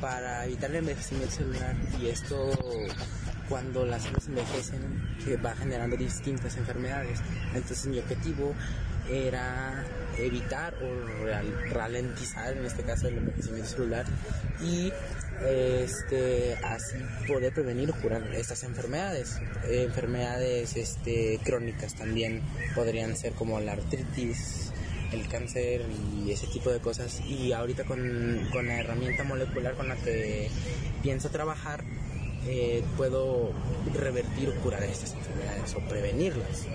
para 0.00 0.44
evitar 0.46 0.70
el 0.70 0.76
envejecimiento 0.76 1.34
celular 1.34 1.76
y 2.02 2.06
esto 2.06 2.50
cuando 3.50 3.84
las 3.84 4.04
células 4.04 4.28
envejecen 4.28 4.80
que 5.24 5.36
va 5.36 5.54
generando 5.54 5.96
distintas 5.96 6.56
enfermedades. 6.56 7.18
Entonces 7.52 7.84
mi 7.86 7.98
objetivo 7.98 8.54
era 9.10 9.84
evitar 10.18 10.74
o 10.74 11.74
ralentizar 11.74 12.56
en 12.56 12.64
este 12.64 12.84
caso 12.84 13.08
el 13.08 13.18
envejecimiento 13.18 13.68
celular 13.68 14.06
y 14.62 14.92
este 15.44 16.54
así 16.62 16.96
poder 17.26 17.52
prevenir 17.52 17.90
o 17.90 17.94
curar 17.94 18.22
estas 18.34 18.62
enfermedades 18.62 19.40
enfermedades 19.64 20.76
este 20.76 21.40
crónicas 21.42 21.94
también 21.94 22.42
podrían 22.74 23.16
ser 23.16 23.32
como 23.32 23.58
la 23.58 23.72
artritis 23.72 24.70
el 25.12 25.26
cáncer 25.28 25.82
y 26.24 26.30
ese 26.30 26.46
tipo 26.46 26.70
de 26.70 26.78
cosas 26.78 27.20
y 27.26 27.52
ahorita 27.52 27.84
con, 27.84 28.48
con 28.52 28.66
la 28.66 28.80
herramienta 28.80 29.24
molecular 29.24 29.74
con 29.74 29.88
la 29.88 29.96
que 29.96 30.50
pienso 31.02 31.30
trabajar 31.30 31.82
eh, 32.46 32.84
puedo 32.96 33.50
revertir 33.94 34.48
o 34.48 34.54
curar 34.62 34.82
estas 34.82 35.14
enfermedades 35.14 35.74
o 35.74 35.80
prevenirlas 35.88 36.66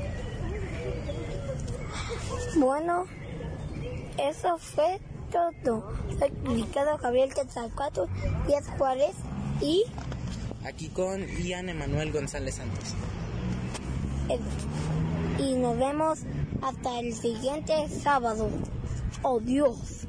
Bueno, 2.58 3.06
eso 4.18 4.58
fue 4.58 5.00
todo. 5.32 5.92
Soy 6.20 6.32
Ricardo 6.46 6.98
Javier 6.98 7.34
Quetzalcoatl, 7.34 8.04
Díaz 8.48 8.68
Juárez 8.78 9.16
y 9.62 9.84
aquí 10.64 10.88
con 10.90 11.26
Ian 11.44 11.70
Emanuel 11.70 12.12
González 12.12 12.56
Santos 12.56 12.96
y 15.38 15.54
nos 15.56 15.78
vemos 15.78 16.20
hasta 16.62 17.00
el 17.00 17.14
siguiente 17.14 17.88
sábado. 17.90 18.50
Oh 19.22 19.40
Dios. 19.40 20.05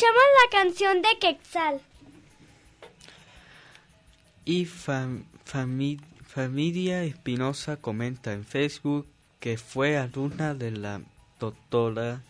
Escuchamos 0.00 0.22
la 0.44 0.58
canción 0.62 1.02
de 1.02 1.08
Quetzal. 1.20 1.80
Y 4.44 4.64
fam- 4.66 5.24
fami- 5.44 6.00
familia 6.24 7.02
Espinosa 7.02 7.78
comenta 7.78 8.32
en 8.32 8.44
Facebook 8.44 9.08
que 9.40 9.58
fue 9.58 9.96
alumna 9.98 10.54
de 10.54 10.70
la 10.70 11.00
doctora 11.40 12.22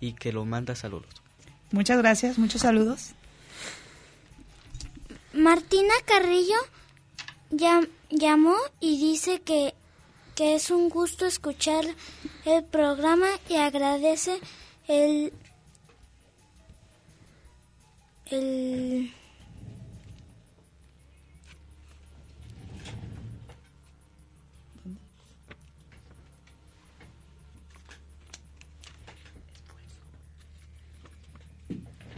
y 0.00 0.12
que 0.12 0.32
lo 0.34 0.44
manda 0.44 0.76
saludos. 0.76 1.08
Muchas 1.72 1.96
gracias, 1.96 2.36
muchos 2.38 2.60
saludos. 2.60 3.12
Martina 5.32 5.94
Carrillo 6.04 6.56
llam- 7.50 7.88
llamó 8.10 8.54
y 8.80 8.98
dice 9.00 9.40
que, 9.40 9.72
que 10.34 10.54
es 10.56 10.70
un 10.70 10.90
gusto 10.90 11.24
escuchar 11.24 11.86
el 12.44 12.64
programa 12.64 13.28
y 13.48 13.56
agradece 13.56 14.38
el, 14.88 15.32
el 18.30 19.10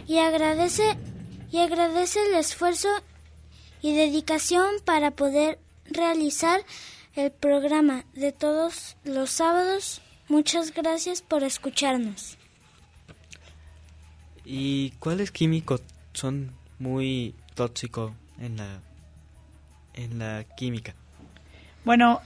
y 0.06 0.18
agradece 0.18 0.98
y 1.52 1.58
agradece 1.58 2.18
el 2.26 2.34
esfuerzo 2.34 2.88
y 3.80 3.94
dedicación 3.94 4.66
para 4.84 5.12
poder 5.12 5.58
realizar 5.84 6.64
el 7.14 7.30
programa 7.30 8.04
de 8.14 8.32
todos 8.32 8.96
los 9.04 9.30
sábados. 9.30 10.00
Muchas 10.28 10.72
gracias 10.74 11.22
por 11.22 11.44
escucharnos. 11.44 12.36
¿Y 14.44 14.90
cuáles 14.98 15.30
químicos 15.30 15.80
son 16.12 16.52
muy 16.78 17.34
tóxicos 17.54 18.12
en 18.38 18.56
la 18.56 18.80
en 19.94 20.18
la 20.18 20.44
química? 20.56 20.94
Bueno, 21.84 22.20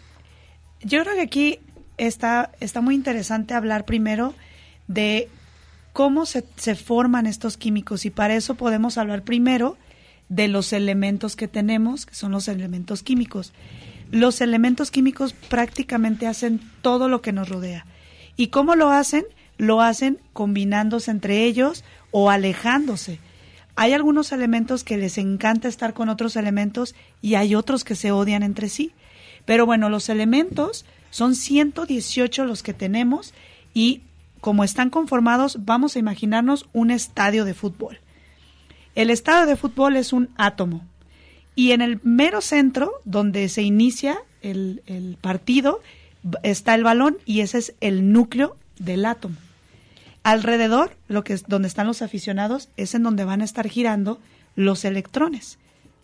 yo 0.83 1.03
creo 1.03 1.15
que 1.15 1.23
aquí 1.23 1.59
está, 1.97 2.51
está 2.61 2.81
muy 2.81 2.95
interesante 2.95 3.55
hablar 3.55 3.85
primero 3.85 4.35
de 4.89 5.29
cómo 5.93 6.27
se, 6.27 6.45
se 6.57 6.75
forman 6.75 7.27
estos 7.27 7.57
químicos 7.57 8.05
y 8.05 8.11
para 8.11 8.35
eso 8.35 8.55
podemos 8.55 8.99
hablar 8.99 9.23
primero 9.23 9.77
de 10.29 10.49
los 10.49 10.73
elementos 10.73 11.37
que 11.37 11.49
tenemos, 11.49 12.07
que 12.07 12.15
son 12.15 12.33
los 12.33 12.49
elementos 12.49 13.03
químicos. 13.03 13.53
Los 14.11 14.41
elementos 14.41 14.91
químicos 14.91 15.33
prácticamente 15.33 16.27
hacen 16.27 16.61
todo 16.83 17.09
lo 17.09 17.23
que 17.23 17.33
nos 17.33 17.49
rodea. 17.49 17.87
¿Y 18.37 18.49
cómo 18.49 18.75
lo 18.75 18.91
hacen? 18.91 19.25
Lo 19.57 19.81
hacen 19.81 20.19
combinándose 20.33 21.11
entre 21.11 21.45
ellos 21.45 21.85
o 22.11 22.31
alejándose. 22.31 23.21
Hay 23.77 23.93
algunos 23.93 24.33
elementos 24.33 24.85
que 24.85 24.97
les 24.97 25.19
encanta 25.19 25.69
estar 25.69 25.95
con 25.95 26.09
otros 26.09 26.37
elementos 26.37 26.95
y 27.21 27.35
hay 27.35 27.55
otros 27.55 27.85
que 27.85 27.97
se 27.97 28.13
odian 28.13 28.43
entre 28.43 28.69
sí. 28.69 28.93
Pero 29.45 29.67
bueno, 29.67 29.89
los 29.89 30.09
elementos 30.09 30.85
son 31.11 31.35
118 31.35 32.45
los 32.45 32.63
que 32.63 32.75
tenemos 32.75 33.35
y 33.73 34.03
como 34.41 34.63
están 34.63 34.91
conformados, 34.91 35.65
vamos 35.65 35.97
a 35.97 35.99
imaginarnos 35.99 36.69
un 36.73 36.91
estadio 36.91 37.45
de 37.45 37.55
fútbol. 37.55 38.01
El 38.95 39.11
estadio 39.11 39.47
de 39.47 39.57
fútbol 39.57 39.97
es 39.97 40.13
un 40.13 40.29
átomo 40.37 40.87
y 41.57 41.73
en 41.73 41.81
el 41.83 41.99
mero 42.03 42.41
centro, 42.41 42.93
donde 43.05 43.49
se 43.49 43.63
inicia 43.63 44.19
el, 44.43 44.83
el 44.87 45.17
partido, 45.21 45.81
está 46.43 46.75
el 46.75 46.85
balón 46.85 47.17
y 47.25 47.41
ese 47.41 47.59
es 47.59 47.75
el 47.81 48.13
núcleo 48.13 48.57
del 48.79 49.07
átomo. 49.07 49.37
Alrededor, 50.25 50.97
lo 51.07 51.23
que 51.23 51.35
es 51.35 51.45
donde 51.47 51.69
están 51.69 51.87
los 51.87 52.03
aficionados, 52.03 52.71
es 52.77 52.95
en 52.95 53.03
donde 53.03 53.25
van 53.25 53.43
a 53.43 53.45
estar 53.45 53.69
girando 53.69 54.19
los 54.57 54.85
electrones. 54.85 55.59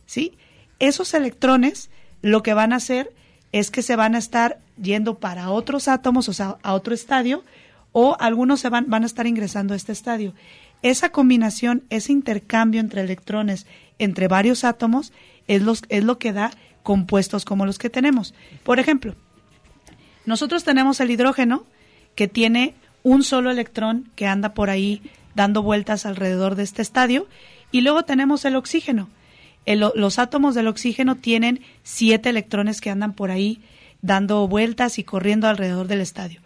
¿Sí? 0.06 0.36
Esos 0.78 1.14
electrones 1.14 1.90
lo 2.22 2.42
que 2.42 2.54
van 2.54 2.72
a 2.72 2.76
hacer 2.76 3.12
es 3.52 3.70
que 3.70 3.82
se 3.82 3.96
van 3.96 4.14
a 4.14 4.18
estar 4.18 4.58
yendo 4.80 5.18
para 5.18 5.50
otros 5.50 5.88
átomos, 5.88 6.28
o 6.28 6.32
sea, 6.32 6.58
a 6.62 6.74
otro 6.74 6.94
estadio, 6.94 7.44
o 7.92 8.16
algunos 8.20 8.60
se 8.60 8.68
van, 8.68 8.86
van 8.88 9.02
a 9.02 9.06
estar 9.06 9.26
ingresando 9.26 9.74
a 9.74 9.76
este 9.76 9.92
estadio. 9.92 10.34
Esa 10.82 11.10
combinación, 11.10 11.82
ese 11.90 12.12
intercambio 12.12 12.80
entre 12.80 13.00
electrones 13.00 13.66
entre 13.98 14.28
varios 14.28 14.64
átomos 14.64 15.12
es, 15.48 15.62
es 15.88 16.04
lo 16.04 16.18
que 16.18 16.32
da 16.32 16.50
compuestos 16.82 17.44
como 17.44 17.66
los 17.66 17.78
que 17.78 17.90
tenemos. 17.90 18.34
Por 18.64 18.78
ejemplo, 18.80 19.14
nosotros 20.26 20.64
tenemos 20.64 21.00
el 21.00 21.10
hidrógeno 21.10 21.64
que 22.14 22.28
tiene 22.28 22.74
un 23.02 23.22
solo 23.22 23.50
electrón 23.50 24.10
que 24.14 24.26
anda 24.26 24.54
por 24.54 24.70
ahí 24.70 25.02
dando 25.34 25.62
vueltas 25.62 26.06
alrededor 26.06 26.54
de 26.54 26.64
este 26.64 26.82
estadio 26.82 27.26
y 27.72 27.80
luego 27.82 28.04
tenemos 28.04 28.44
el 28.44 28.56
oxígeno. 28.56 29.08
los 29.66 30.18
átomos 30.18 30.54
del 30.54 30.68
oxígeno 30.68 31.16
tienen 31.16 31.60
siete 31.82 32.30
electrones 32.30 32.80
que 32.80 32.90
andan 32.90 33.12
por 33.12 33.30
ahí 33.30 33.60
dando 34.02 34.48
vueltas 34.48 34.98
y 34.98 35.04
corriendo 35.04 35.46
alrededor 35.48 35.86
del 35.86 36.00
estadio. 36.00 36.40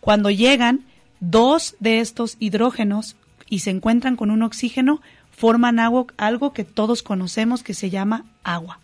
Cuando 0.00 0.30
llegan 0.30 0.84
dos 1.20 1.76
de 1.80 2.00
estos 2.00 2.36
hidrógenos 2.38 3.16
y 3.48 3.60
se 3.60 3.70
encuentran 3.70 4.16
con 4.16 4.30
un 4.30 4.42
oxígeno, 4.42 5.00
forman 5.30 5.78
agua, 5.78 6.06
algo 6.16 6.52
que 6.52 6.64
todos 6.64 7.02
conocemos 7.02 7.62
que 7.62 7.74
se 7.74 7.90
llama 7.90 8.24
agua. 8.44 8.80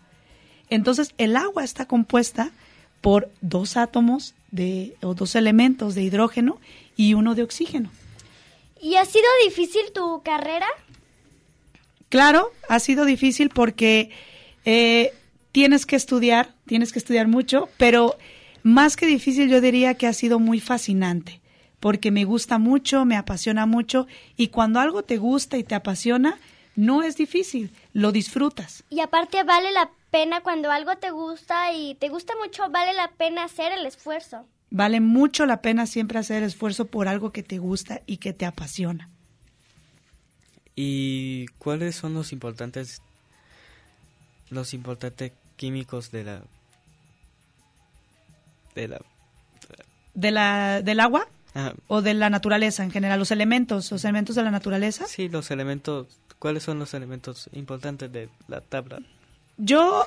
Entonces, 0.69 1.13
el 1.17 1.35
agua 1.35 1.63
está 1.63 1.85
compuesta 1.85 2.51
por 3.01 3.31
dos 3.41 3.77
átomos 3.77 4.33
de, 4.51 4.95
o 5.01 5.13
dos 5.13 5.35
elementos 5.35 5.95
de 5.95 6.03
hidrógeno 6.03 6.59
y 6.97 7.13
uno 7.13 7.35
de 7.35 7.43
oxígeno. 7.43 7.89
¿Y 8.81 8.95
ha 8.95 9.05
sido 9.05 9.25
difícil 9.45 9.93
tu 9.93 10.21
carrera? 10.23 10.67
Claro, 12.09 12.51
ha 12.67 12.79
sido 12.79 13.05
difícil 13.05 13.49
porque 13.49 14.11
eh, 14.65 15.13
tienes 15.51 15.85
que 15.85 15.95
estudiar, 15.95 16.53
tienes 16.65 16.91
que 16.91 16.99
estudiar 16.99 17.27
mucho, 17.27 17.69
pero 17.77 18.17
más 18.63 18.97
que 18.97 19.05
difícil 19.05 19.49
yo 19.49 19.61
diría 19.61 19.93
que 19.93 20.07
ha 20.07 20.13
sido 20.13 20.39
muy 20.39 20.59
fascinante 20.59 21.39
porque 21.79 22.11
me 22.11 22.25
gusta 22.25 22.57
mucho, 22.57 23.05
me 23.05 23.17
apasiona 23.17 23.65
mucho 23.65 24.07
y 24.35 24.47
cuando 24.49 24.79
algo 24.79 25.03
te 25.03 25.17
gusta 25.17 25.57
y 25.57 25.63
te 25.63 25.75
apasiona, 25.75 26.39
no 26.75 27.03
es 27.03 27.17
difícil, 27.17 27.71
lo 27.93 28.11
disfrutas. 28.11 28.83
Y 28.89 28.99
aparte 28.99 29.43
vale 29.43 29.71
la 29.71 29.91
pena 30.11 30.41
cuando 30.41 30.71
algo 30.71 30.95
te 30.97 31.11
gusta 31.11 31.73
y 31.73 31.95
te 31.95 32.09
gusta 32.09 32.33
mucho, 32.43 32.69
vale 32.69 32.93
la 32.93 33.11
pena 33.11 33.43
hacer 33.43 33.71
el 33.71 33.85
esfuerzo. 33.85 34.45
Vale 34.69 34.99
mucho 34.99 35.45
la 35.45 35.61
pena 35.61 35.85
siempre 35.85 36.19
hacer 36.19 36.43
esfuerzo 36.43 36.85
por 36.85 37.07
algo 37.07 37.31
que 37.31 37.43
te 37.43 37.57
gusta 37.57 38.01
y 38.05 38.17
que 38.17 38.33
te 38.33 38.45
apasiona. 38.45 39.09
¿Y 40.75 41.47
cuáles 41.57 41.95
son 41.95 42.13
los 42.13 42.33
importantes 42.33 43.01
los 44.49 44.73
importantes 44.73 45.33
químicos 45.55 46.11
de 46.11 46.23
la 46.23 46.41
de 48.75 48.87
la 48.87 49.01
de 50.13 50.31
la 50.31 50.81
del 50.81 50.99
agua? 50.99 51.27
¿O 51.87 52.03
de 52.03 52.13
la 52.13 52.29
naturaleza 52.29 52.83
en 52.83 52.91
general? 52.91 53.17
¿Los 53.17 53.31
elementos? 53.31 53.91
¿Los 53.91 54.03
elementos 54.03 54.35
de 54.35 54.43
la 54.43 54.51
naturaleza? 54.51 55.07
Sí, 55.07 55.27
los 55.27 55.49
elementos. 55.49 56.19
¿Cuáles 56.37 56.61
son 56.61 56.77
los 56.77 56.93
elementos 56.93 57.49
importantes 57.53 58.11
de 58.11 58.29
la 58.47 58.61
tabla? 58.61 58.99
Yo 59.57 60.05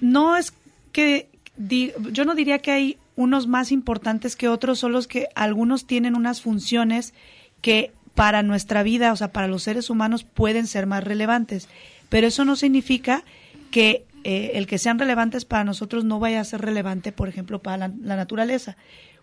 no 0.00 0.36
es 0.36 0.52
que. 0.90 1.28
yo 1.56 2.24
no 2.24 2.34
diría 2.34 2.58
que 2.58 2.72
hay 2.72 2.98
unos 3.18 3.48
más 3.48 3.72
importantes 3.72 4.36
que 4.36 4.48
otros, 4.48 4.78
solo 4.78 4.96
es 5.00 5.08
que 5.08 5.26
algunos 5.34 5.88
tienen 5.88 6.14
unas 6.14 6.40
funciones 6.40 7.14
que 7.60 7.90
para 8.14 8.44
nuestra 8.44 8.84
vida, 8.84 9.12
o 9.12 9.16
sea, 9.16 9.32
para 9.32 9.48
los 9.48 9.64
seres 9.64 9.90
humanos 9.90 10.22
pueden 10.22 10.68
ser 10.68 10.86
más 10.86 11.02
relevantes. 11.02 11.68
Pero 12.10 12.28
eso 12.28 12.44
no 12.44 12.54
significa 12.54 13.24
que 13.72 14.04
eh, 14.22 14.52
el 14.54 14.68
que 14.68 14.78
sean 14.78 15.00
relevantes 15.00 15.44
para 15.44 15.64
nosotros 15.64 16.04
no 16.04 16.20
vaya 16.20 16.40
a 16.40 16.44
ser 16.44 16.60
relevante, 16.60 17.10
por 17.10 17.28
ejemplo, 17.28 17.58
para 17.60 17.88
la 17.88 18.14
naturaleza. 18.14 18.76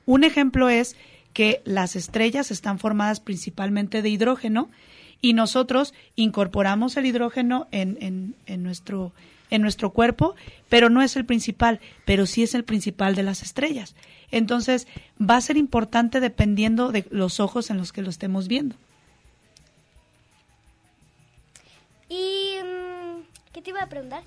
Un 0.05 0.25
ejemplo 0.25 0.67
es 0.67 0.97
que 1.31 1.61
las 1.63 1.95
estrellas 1.95 2.51
están 2.51 2.79
formadas 2.79 3.21
principalmente 3.21 4.01
de 4.01 4.09
hidrógeno 4.09 4.69
y 5.21 5.31
nosotros 5.31 5.93
incorporamos 6.17 6.97
el 6.97 7.05
hidrógeno 7.05 7.69
en, 7.71 8.35
en, 8.45 8.63
nuestro, 8.63 9.13
en 9.55 9.61
nuestro 9.61 9.91
cuerpo, 9.91 10.35
pero 10.69 10.89
no 10.89 11.01
es 11.01 11.15
el 11.15 11.25
principal, 11.25 11.79
pero 12.05 12.25
sí 12.25 12.43
es 12.43 12.53
el 12.53 12.63
principal 12.63 13.15
de 13.15 13.23
las 13.23 13.41
estrellas. 13.41 13.95
Entonces, 14.31 14.87
va 15.19 15.37
a 15.37 15.41
ser 15.41 15.57
importante 15.57 16.19
dependiendo 16.19 16.91
de 16.91 17.05
los 17.09 17.39
ojos 17.39 17.69
en 17.69 17.77
los 17.77 17.91
que 17.91 18.01
lo 18.01 18.09
estemos 18.09 18.47
viendo. 18.47 18.75
Y, 22.09 22.57
mm, 22.63 23.23
¿qué 23.53 23.61
te 23.61 23.69
iba 23.71 23.81
a 23.81 23.89
preguntar? 23.89 24.23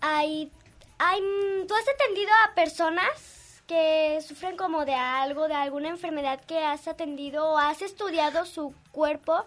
Hay, 0.00 0.50
hay, 0.98 1.20
¿Tú 1.66 1.74
has 1.74 1.88
atendido 1.88 2.30
a 2.44 2.54
personas 2.54 3.44
que 3.66 4.20
sufren 4.26 4.56
como 4.56 4.84
de 4.84 4.94
algo, 4.94 5.48
de 5.48 5.54
alguna 5.54 5.88
enfermedad 5.88 6.40
que 6.44 6.58
has 6.58 6.86
atendido 6.86 7.48
o 7.48 7.58
has 7.58 7.82
estudiado 7.82 8.44
su 8.44 8.74
cuerpo, 8.92 9.44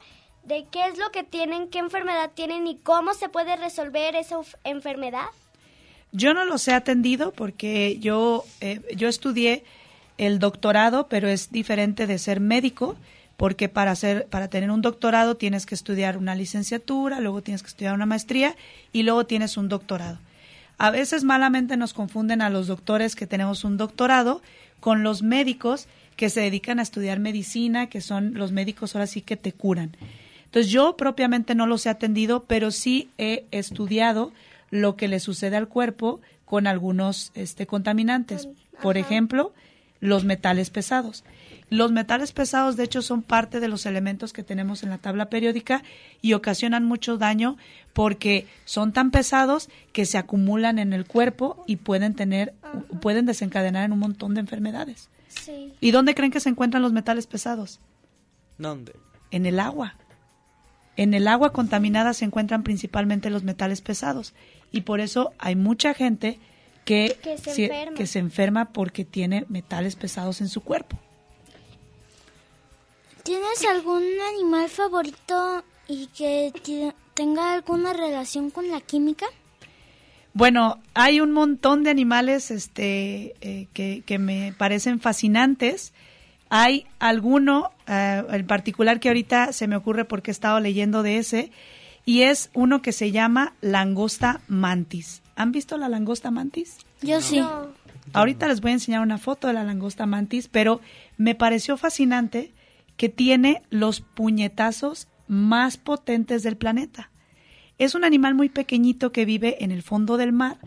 de 0.47 0.65
qué 0.71 0.85
es 0.87 0.97
lo 0.97 1.11
que 1.11 1.23
tienen, 1.23 1.67
qué 1.67 1.79
enfermedad 1.79 2.31
tienen 2.33 2.67
y 2.67 2.77
cómo 2.77 3.13
se 3.13 3.29
puede 3.29 3.55
resolver 3.57 4.15
esa 4.15 4.37
enfermedad? 4.63 5.27
Yo 6.13 6.33
no 6.33 6.45
los 6.45 6.67
he 6.67 6.73
atendido 6.73 7.33
porque 7.33 7.97
yo, 7.99 8.45
eh, 8.61 8.81
yo 8.95 9.09
estudié 9.09 9.65
el 10.17 10.39
doctorado, 10.39 11.07
pero 11.09 11.27
es 11.27 11.51
diferente 11.51 12.07
de 12.07 12.17
ser 12.17 12.39
médico, 12.39 12.95
porque 13.35 13.69
para, 13.69 13.91
hacer, 13.91 14.25
para 14.27 14.47
tener 14.47 14.71
un 14.71 14.81
doctorado 14.81 15.35
tienes 15.35 15.65
que 15.65 15.75
estudiar 15.75 16.17
una 16.17 16.33
licenciatura, 16.33 17.19
luego 17.19 17.43
tienes 17.43 17.61
que 17.61 17.67
estudiar 17.67 17.93
una 17.93 18.05
maestría 18.05 18.55
y 18.93 19.03
luego 19.03 19.25
tienes 19.25 19.57
un 19.57 19.69
doctorado. 19.69 20.17
A 20.79 20.91
veces 20.91 21.23
malamente 21.23 21.75
nos 21.75 21.93
confunden 21.93 22.41
a 22.41 22.49
los 22.49 22.67
doctores 22.67 23.15
que 23.15 23.27
tenemos 23.27 23.63
un 23.63 23.77
doctorado 23.77 24.41
con 24.79 25.03
los 25.03 25.23
médicos 25.23 25.87
que 26.15 26.29
se 26.29 26.41
dedican 26.41 26.79
a 26.79 26.83
estudiar 26.83 27.19
medicina, 27.19 27.87
que 27.87 28.01
son 28.01 28.33
los 28.35 28.51
médicos 28.51 28.95
ahora 28.95 29.07
sí 29.07 29.21
que 29.21 29.37
te 29.37 29.51
curan. 29.51 29.95
Entonces 30.47 30.71
yo 30.71 30.95
propiamente 30.95 31.55
no 31.55 31.67
los 31.67 31.85
he 31.85 31.89
atendido, 31.89 32.45
pero 32.45 32.71
sí 32.71 33.09
he 33.17 33.45
estudiado 33.51 34.31
lo 34.71 34.95
que 34.95 35.07
le 35.07 35.19
sucede 35.19 35.57
al 35.57 35.67
cuerpo 35.67 36.21
con 36.45 36.67
algunos 36.67 37.31
este, 37.35 37.67
contaminantes. 37.67 38.47
Por 38.81 38.97
ejemplo, 38.97 39.53
los 39.99 40.23
metales 40.23 40.69
pesados. 40.69 41.23
Los 41.69 41.91
metales 41.91 42.31
pesados, 42.31 42.77
de 42.77 42.85
hecho, 42.85 43.01
son 43.01 43.21
parte 43.21 43.59
de 43.59 43.67
los 43.67 43.85
elementos 43.85 44.31
que 44.31 44.43
tenemos 44.43 44.83
en 44.83 44.89
la 44.89 44.99
tabla 44.99 45.29
periódica 45.29 45.83
y 46.21 46.31
ocasionan 46.33 46.85
mucho 46.85 47.17
daño 47.17 47.57
porque 47.91 48.47
son 48.63 48.93
tan 48.93 49.11
pesados 49.11 49.69
que 49.91 50.05
se 50.05 50.17
acumulan 50.17 50.79
en 50.79 50.93
el 50.93 51.05
cuerpo 51.05 51.63
y 51.67 51.75
pueden 51.75 52.13
tener, 52.13 52.53
pueden 53.01 53.25
desencadenar 53.25 53.83
en 53.83 53.91
un 53.91 53.99
montón 53.99 54.33
de 54.33 54.39
enfermedades. 54.39 55.09
¿Y 55.81 55.91
dónde 55.91 56.15
creen 56.15 56.31
que 56.31 56.39
se 56.39 56.49
encuentran 56.49 56.81
los 56.81 56.93
metales 56.93 57.27
pesados? 57.27 57.81
¿Dónde? 58.57 58.95
En 59.31 59.45
el 59.45 59.59
agua. 59.59 59.95
En 60.97 61.13
el 61.13 61.27
agua 61.27 61.53
contaminada 61.53 62.13
se 62.13 62.25
encuentran 62.25 62.63
principalmente 62.63 63.29
los 63.29 63.43
metales 63.43 63.81
pesados 63.81 64.33
y 64.71 64.81
por 64.81 64.99
eso 64.99 65.31
hay 65.37 65.55
mucha 65.55 65.93
gente 65.93 66.39
que, 66.85 67.17
que 67.95 68.07
se 68.07 68.19
enferma 68.19 68.73
porque 68.73 69.05
tiene 69.05 69.45
metales 69.47 69.95
pesados 69.95 70.41
en 70.41 70.49
su 70.49 70.61
cuerpo. 70.61 70.97
¿Tienes 73.23 73.65
algún 73.69 74.03
animal 74.35 74.69
favorito 74.69 75.63
y 75.87 76.07
que 76.07 76.51
tenga 77.13 77.53
alguna 77.53 77.93
relación 77.93 78.49
con 78.49 78.69
la 78.69 78.81
química? 78.81 79.25
Bueno, 80.33 80.79
hay 80.93 81.19
un 81.19 81.31
montón 81.31 81.83
de 81.83 81.89
animales 81.89 82.51
este, 82.51 83.35
eh, 83.41 83.67
que, 83.73 84.03
que 84.05 84.19
me 84.19 84.53
parecen 84.57 84.99
fascinantes. 84.99 85.93
Hay 86.49 86.85
alguno 86.99 87.71
eh, 87.87 88.23
en 88.29 88.47
particular 88.47 88.99
que 88.99 89.09
ahorita 89.09 89.51
se 89.53 89.67
me 89.67 89.75
ocurre 89.75 90.05
porque 90.05 90.31
he 90.31 90.33
estado 90.33 90.59
leyendo 90.59 91.03
de 91.03 91.17
ese, 91.17 91.51
y 92.05 92.21
es 92.21 92.49
uno 92.53 92.81
que 92.81 92.93
se 92.93 93.11
llama 93.11 93.53
langosta 93.61 94.39
mantis. 94.47 95.21
¿Han 95.35 95.51
visto 95.51 95.77
la 95.77 95.89
langosta 95.89 96.31
mantis? 96.31 96.77
Yo 97.01 97.21
sí. 97.21 97.41
Ahorita 98.13 98.47
les 98.47 98.61
voy 98.61 98.71
a 98.71 98.75
enseñar 98.75 99.01
una 99.01 99.17
foto 99.17 99.47
de 99.47 99.53
la 99.53 99.63
langosta 99.63 100.05
mantis, 100.05 100.47
pero 100.47 100.79
me 101.17 101.35
pareció 101.35 101.75
fascinante 101.75 102.53
que 102.95 103.09
tiene 103.09 103.61
los 103.69 104.01
puñetazos 104.01 105.07
más 105.27 105.77
potentes 105.77 106.43
del 106.43 106.55
planeta. 106.55 107.11
Es 107.77 107.93
un 107.93 108.03
animal 108.03 108.33
muy 108.33 108.49
pequeñito 108.49 109.11
que 109.11 109.25
vive 109.25 109.63
en 109.63 109.71
el 109.71 109.83
fondo 109.83 110.17
del 110.17 110.31
mar, 110.31 110.57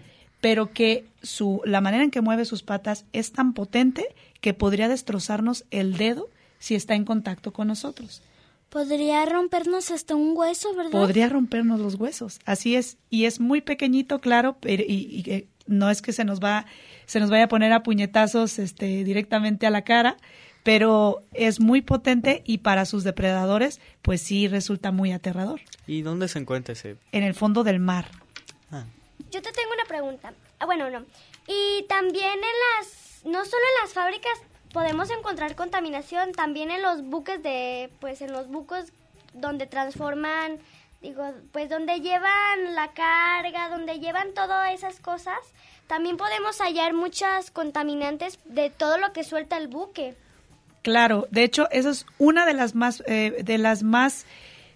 pero 0.41 0.72
que 0.72 1.07
su, 1.22 1.61
la 1.64 1.80
manera 1.80 2.05
en 2.05 2.11
que 2.11 2.20
mueve 2.20 2.45
sus 2.45 2.62
patas 2.62 3.05
es 3.12 3.32
tan 3.32 3.53
potente 3.53 4.07
que 4.41 4.55
podría 4.55 4.88
destrozarnos 4.88 5.64
el 5.70 5.97
dedo 5.97 6.28
si 6.59 6.74
está 6.74 6.95
en 6.95 7.05
contacto 7.05 7.53
con 7.53 7.68
nosotros. 7.68 8.22
Podría 8.68 9.26
rompernos 9.26 9.91
hasta 9.91 10.14
un 10.14 10.36
hueso, 10.36 10.74
¿verdad? 10.76 10.93
Podría 10.93 11.28
rompernos 11.28 11.80
los 11.80 11.97
huesos, 11.97 12.38
así 12.45 12.76
es. 12.76 12.99
Y 13.11 13.24
es 13.24 13.41
muy 13.41 13.61
pequeñito, 13.61 14.20
claro, 14.20 14.57
pero, 14.61 14.84
y, 14.86 15.24
y, 15.26 15.49
no 15.66 15.91
es 15.91 16.03
que 16.03 16.12
se 16.12 16.24
nos 16.24 16.41
va, 16.41 16.66
se 17.07 17.18
nos 17.18 17.30
vaya 17.30 17.45
a 17.45 17.49
poner 17.49 17.72
a 17.72 17.82
puñetazos 17.82 18.59
este, 18.59 19.03
directamente 19.03 19.66
a 19.66 19.70
la 19.70 19.82
cara, 19.82 20.16
pero 20.62 21.24
es 21.32 21.59
muy 21.59 21.82
potente 21.82 22.43
y 22.47 22.59
para 22.59 22.84
sus 22.84 23.03
depredadores, 23.03 23.80
pues 24.03 24.20
sí 24.20 24.47
resulta 24.47 24.93
muy 24.93 25.12
aterrador. 25.12 25.61
¿Y 25.86 26.03
dónde 26.03 26.28
se 26.28 26.38
encuentra 26.38 26.74
ese? 26.74 26.97
En 27.12 27.24
el 27.24 27.34
fondo 27.34 27.64
del 27.64 27.80
mar. 27.80 28.07
Ah. 28.70 28.84
Yo 29.31 29.43
te 29.43 29.53
tengo 29.53 29.72
una 29.72 29.85
pregunta. 29.85 30.33
Ah, 30.59 30.66
bueno, 30.66 30.91
no. 30.91 31.05
Y 31.47 31.85
también 31.89 32.35
en 32.35 32.41
las, 32.41 33.24
no 33.24 33.45
solo 33.45 33.62
en 33.62 33.83
las 33.83 33.93
fábricas 33.93 34.39
podemos 34.72 35.11
encontrar 35.11 35.57
contaminación, 35.57 36.33
también 36.33 36.70
en 36.70 36.83
los 36.83 37.03
buques 37.03 37.43
de, 37.43 37.91
pues 38.01 38.22
en 38.22 38.33
los 38.33 38.49
buques 38.49 38.93
donde 39.33 39.66
transforman, 39.66 40.59
digo, 41.01 41.33
pues 41.53 41.68
donde 41.68 42.01
llevan 42.01 42.74
la 42.74 42.93
carga, 42.93 43.68
donde 43.68 43.99
llevan 43.99 44.33
todas 44.35 44.72
esas 44.72 45.01
cosas, 45.01 45.39
también 45.87 46.16
podemos 46.16 46.61
hallar 46.61 46.95
muchas 46.95 47.51
contaminantes 47.51 48.39
de 48.45 48.70
todo 48.70 48.99
lo 48.99 49.12
que 49.12 49.24
suelta 49.24 49.57
el 49.57 49.68
buque. 49.68 50.14
Claro, 50.83 51.26
de 51.31 51.45
hecho, 51.45 51.68
esa 51.70 51.91
es 51.91 52.07
una 52.18 52.47
de 52.47 52.55
las 52.55 52.74
más, 52.74 53.03
eh, 53.07 53.43
de 53.43 53.59
las 53.59 53.83
más 53.83 54.24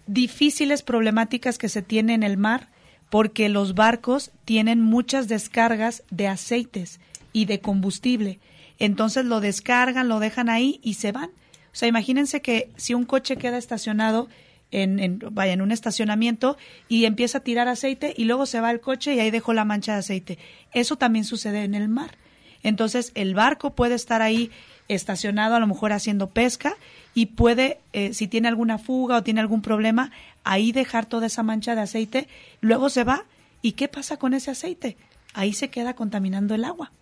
difíciles 0.07 0.83
problemáticas 0.83 1.57
que 1.57 1.69
se 1.69 1.83
tiene 1.83 2.15
en 2.15 2.23
el 2.23 2.37
mar, 2.37 2.69
porque 3.15 3.49
los 3.49 3.77
barcos 3.77 4.33
tienen 4.45 4.81
muchas 4.81 5.29
descargas 5.29 6.03
de 6.11 6.27
aceites 6.27 6.99
y 7.33 7.45
de 7.45 7.61
combustible. 7.61 8.41
Entonces 8.81 9.25
lo 9.25 9.39
descargan, 9.39 10.09
lo 10.09 10.19
dejan 10.19 10.49
ahí 10.49 10.81
y 10.83 10.95
se 10.95 11.13
van. 11.13 11.27
O 11.27 11.75
sea, 11.77 11.87
imagínense 11.87 12.43
que 12.43 12.73
si 12.75 12.93
un 12.93 13.05
coche 13.05 13.37
queda 13.37 13.57
estacionado 13.57 14.29
en, 14.73 14.99
en, 14.99 15.21
vaya, 15.31 15.53
en 15.53 15.63
un 15.63 15.71
estacionamiento 15.71 16.57
y 16.89 17.05
empieza 17.05 17.39
a 17.39 17.43
tirar 17.43 17.69
aceite 17.69 18.15
y 18.17 18.25
luego 18.25 18.47
se 18.47 18.61
va 18.61 18.73
el 18.73 18.81
coche 18.81 19.15
y 19.15 19.21
ahí 19.21 19.31
dejó 19.31 19.53
la 19.53 19.65
mancha 19.65 19.93
de 19.93 20.01
aceite. 20.01 20.39
Eso 20.73 20.97
también 20.97 21.25
sucede 21.25 21.63
en 21.63 21.77
el 21.77 21.89
mar. 21.89 22.19
Entonces 22.65 23.13
el 23.15 23.35
barco 23.35 23.77
puede 23.77 23.95
estar 23.95 24.23
ahí 24.23 24.51
estacionado 24.89 25.55
a 25.55 25.61
lo 25.61 25.69
mejor 25.69 25.93
haciendo 25.93 26.31
pesca 26.31 26.77
y 27.15 27.27
puede, 27.27 27.81
eh, 27.93 28.13
si 28.13 28.27
tiene 28.27 28.49
alguna 28.49 28.79
fuga 28.79 29.17
o 29.17 29.23
tiene 29.23 29.41
algún 29.41 29.63
problema, 29.63 30.11
ahí 30.43 30.73
dejar 30.73 31.07
toda 31.07 31.27
esa 31.27 31.43
mancha 31.43 31.75
de 31.75 31.83
aceite, 31.83 32.29
luego 32.61 32.91
se 32.91 33.05
va 33.05 33.25
y 33.63 33.73
¿qué 33.73 33.89
pasa 33.89 34.17
con 34.19 34.35
ese 34.35 34.51
aceite? 34.51 34.97
Ahí 35.33 35.53
se 35.53 35.71
queda 35.71 35.95
contaminando 35.95 36.55
el 36.55 36.65
agua. 36.65 36.93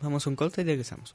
Vamos 0.00 0.26
a 0.26 0.30
un 0.30 0.36
corte 0.36 0.62
y 0.62 0.64
regresamos. 0.64 1.14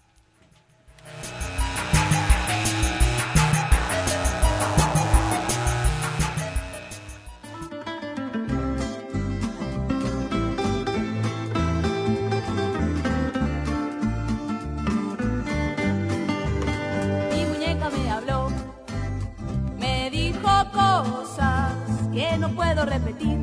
Puedo 22.57 22.85
repetir, 22.85 23.37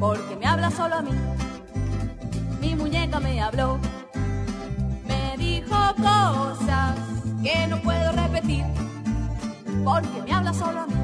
porque 0.00 0.36
me 0.36 0.46
habla 0.46 0.68
solo 0.72 0.96
a 0.96 1.02
mí. 1.02 1.12
Mi 2.60 2.74
muñeca 2.74 3.20
me 3.20 3.40
habló, 3.40 3.78
me 5.06 5.36
dijo 5.38 5.76
cosas 5.96 6.98
que 7.40 7.66
no 7.68 7.80
puedo 7.82 8.10
repetir, 8.12 8.64
porque 9.84 10.22
me 10.26 10.32
habla 10.32 10.52
solo 10.52 10.80
a 10.80 10.86
mí. 10.88 10.94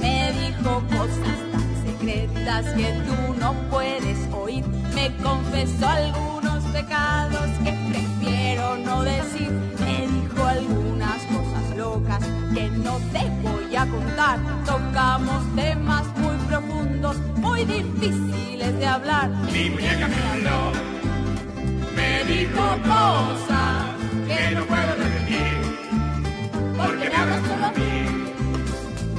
Me 0.00 0.32
dijo 0.40 0.82
cosas 0.96 1.38
tan 1.52 1.68
secretas 1.84 2.66
que 2.76 2.92
tú 3.06 3.34
no 3.40 3.52
puedes 3.70 4.32
oír, 4.32 4.64
me 4.94 5.16
confesó 5.16 5.88
algunos 5.88 6.62
pecados 6.66 7.50
que 7.64 7.72
prefiero 7.90 8.76
no 8.76 9.02
decir, 9.02 9.50
me 9.80 10.06
dijo 10.06 10.46
algunas 10.46 11.22
cosas 11.24 11.49
locas 11.80 12.22
que 12.54 12.68
no 12.84 12.94
te 13.12 13.22
voy 13.42 13.74
a 13.74 13.86
contar, 13.86 14.38
tocamos 14.66 15.40
temas 15.56 16.04
muy 16.18 16.36
profundos, 16.48 17.16
muy 17.36 17.64
difíciles 17.64 18.78
de 18.78 18.86
hablar. 18.86 19.30
Mi 19.52 19.70
muñeca 19.70 20.06
me 20.12 20.20
habló, 20.30 20.60
me 21.96 22.24
dijo 22.32 22.62
cosas 22.94 23.78
que 24.28 24.54
no 24.54 24.62
puedo 24.70 24.92
repetir, 25.04 25.56
porque 26.76 27.08
me 27.10 27.16
habla 27.16 27.38
solo 27.48 27.66
a 27.66 27.72
mí. 27.80 27.96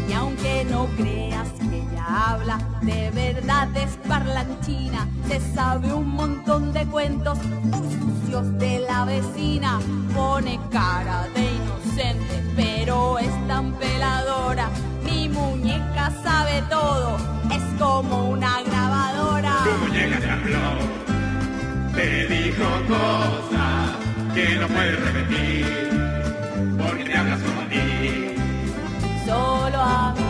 Y 0.08 0.14
aunque 0.14 0.66
no 0.70 0.86
creas 0.98 1.50
que 1.68 1.78
ella 1.84 2.06
habla, 2.32 2.58
de 2.82 3.10
verdad 3.12 3.70
es 3.76 3.92
parlanchina, 4.08 5.08
se 5.28 5.40
sabe 5.56 5.92
un 5.94 6.10
montón 6.10 6.74
de 6.74 6.86
cuentos 6.86 7.40
muy 7.44 7.88
sucios 8.00 8.46
de 8.60 8.80
la 8.88 9.06
vecina, 9.06 9.80
pone 10.14 10.60
cara 10.70 11.28
de 11.34 11.51
inocente, 12.02 12.44
pero 12.56 13.20
es 13.20 13.48
tan 13.48 13.74
peladora. 13.74 14.70
Mi 15.04 15.30
muñeca 15.30 16.12
sabe 16.24 16.64
todo, 16.70 17.18
es 17.52 17.64
como 17.80 18.30
una 18.30 18.62
grabadora. 18.64 19.64
Tu 19.64 19.86
muñeca 19.86 20.20
te 20.20 20.30
habló, 20.30 20.68
te 21.96 22.28
dijo 22.28 22.66
cosas 22.88 23.90
que 24.34 24.56
no 24.56 24.68
puedes 24.68 25.00
repetir, 25.00 25.66
porque 26.78 27.04
te 27.04 27.18
habla 27.18 27.38
solo 27.38 27.62
a 27.62 27.70
ti, 27.70 28.36
Solo 29.26 29.80
a 29.80 30.14
mí, 30.18 30.24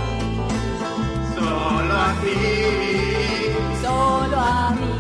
solo 1.35 1.93
a 1.93 2.13
ti, 2.21 2.37
solo 3.81 4.37
a 4.39 4.71
mí, 4.79 4.93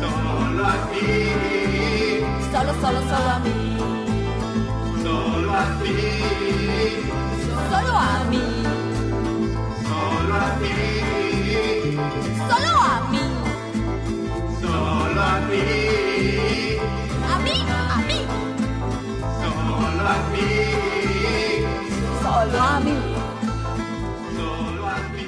solo 0.00 0.66
a 0.66 0.76
ti, 0.92 1.12
solo, 2.52 2.72
solo, 2.80 3.00
solo 3.10 3.30
a 3.30 3.38
mí, 3.40 3.55
a 7.96 8.24
mí, 8.30 8.44
solo 9.86 10.34
a 10.34 10.58
ti, 10.60 10.76
solo 12.48 12.70
a 12.80 13.00
mí, 13.10 13.24
solo 14.60 15.20
a 15.20 15.40
ti, 15.50 15.64
a 17.32 17.38
mí, 17.44 17.56
a 17.68 17.96
mí, 18.08 18.20
solo 19.42 20.02
a 20.08 20.16
ti, 20.32 20.48
solo 22.22 22.58
a 22.62 22.80
mí. 22.80 22.96
solo 24.36 24.86
a 24.86 24.96
ti. 25.14 25.26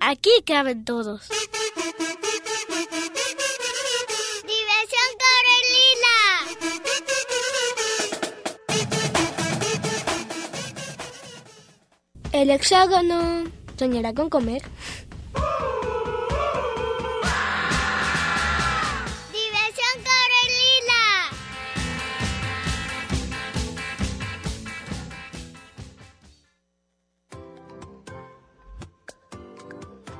Aquí 0.00 0.30
caben 0.44 0.84
todos. 0.84 1.28
El 12.42 12.50
hexágono 12.50 13.44
soñará 13.78 14.12
con 14.14 14.28
comer. 14.28 14.62
¡Diversión 19.30 19.94
Corelina! 20.02 21.00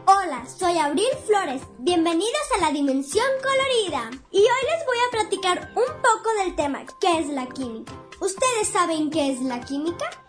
Hola, 0.07 0.47
soy 0.47 0.79
Abril 0.79 1.05
Flores. 1.27 1.63
Bienvenidos 1.81 2.33
a 2.57 2.61
la 2.61 2.71
Dimensión 2.71 3.27
Colorida. 3.43 4.11
Y 4.31 4.39
hoy 4.39 4.45
les 4.71 4.87
voy 4.87 4.99
a 5.09 5.11
platicar 5.11 5.73
un 5.75 5.93
poco 6.01 6.33
del 6.39 6.55
tema, 6.55 6.85
¿qué 7.01 7.19
es 7.19 7.27
la 7.31 7.49
química? 7.49 7.93
¿Ustedes 8.21 8.69
saben 8.69 9.11
qué 9.11 9.33
es 9.33 9.41
la 9.41 9.61
química? 9.63 10.22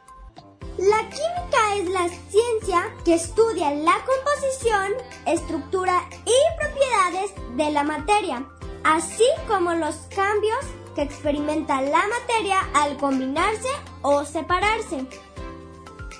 La 0.78 1.08
química 1.10 1.76
es 1.78 1.90
la 1.90 2.10
ciencia 2.10 2.92
que 3.06 3.14
estudia 3.14 3.72
la 3.76 3.94
composición, 4.06 4.94
estructura 5.28 6.02
y 6.26 6.60
propiedades 6.60 7.32
de 7.56 7.72
la 7.72 7.84
materia, 7.84 8.44
así 8.84 9.26
como 9.48 9.74
los 9.76 9.96
cambios 10.16 10.66
que 10.96 11.04
experimenta 11.04 11.80
la 11.82 12.02
materia 12.08 12.58
al 12.74 12.98
combinarse 12.98 13.70
o 14.02 14.26
separarse. 14.26 15.06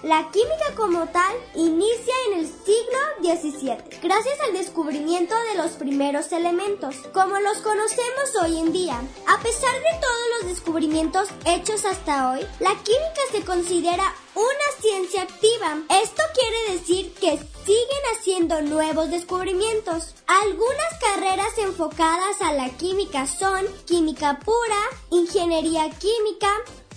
La 0.04 0.30
química 0.32 0.76
como 0.76 1.08
tal 1.08 1.34
inicia 1.56 2.14
en 2.28 2.40
el 2.40 2.46
siglo 2.46 3.00
XVII, 3.22 4.00
gracias 4.02 4.38
al 4.42 4.52
descubrimiento 4.52 5.34
de 5.34 5.64
los 5.64 5.72
primeros 5.78 6.34
elementos, 6.34 6.98
como 7.14 7.40
los 7.40 7.60
conocemos 7.60 8.36
hoy 8.42 8.58
en 8.58 8.74
día. 8.74 9.00
A 9.26 9.42
pesar 9.42 9.72
de 9.72 10.00
todos 10.02 10.24
los 10.42 10.50
descubrimientos 10.50 11.30
hechos 11.46 11.86
hasta 11.86 12.32
hoy, 12.32 12.42
la 12.60 12.72
química 12.84 13.22
se 13.32 13.46
considera 13.46 14.14
una 14.36 14.82
ciencia 14.82 15.22
activa. 15.22 15.78
Esto 15.90 16.22
quiere 16.34 16.78
decir 16.78 17.14
que 17.14 17.40
siguen 17.64 18.04
haciendo 18.14 18.62
nuevos 18.62 19.10
descubrimientos. 19.10 20.16
Algunas 20.28 21.00
carreras 21.00 21.58
enfocadas 21.60 22.42
a 22.42 22.52
la 22.52 22.70
química 22.72 23.26
son 23.26 23.66
química 23.86 24.38
pura, 24.44 24.82
ingeniería 25.12 25.90
química, 25.92 26.52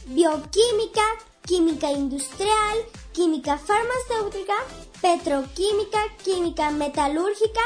bioquímica, 0.07 1.05
química 1.47 1.91
industrial, 1.93 2.77
química 3.13 3.57
farmacéutica, 3.57 4.55
petroquímica, 5.01 6.03
química 6.23 6.71
metalúrgica, 6.71 7.63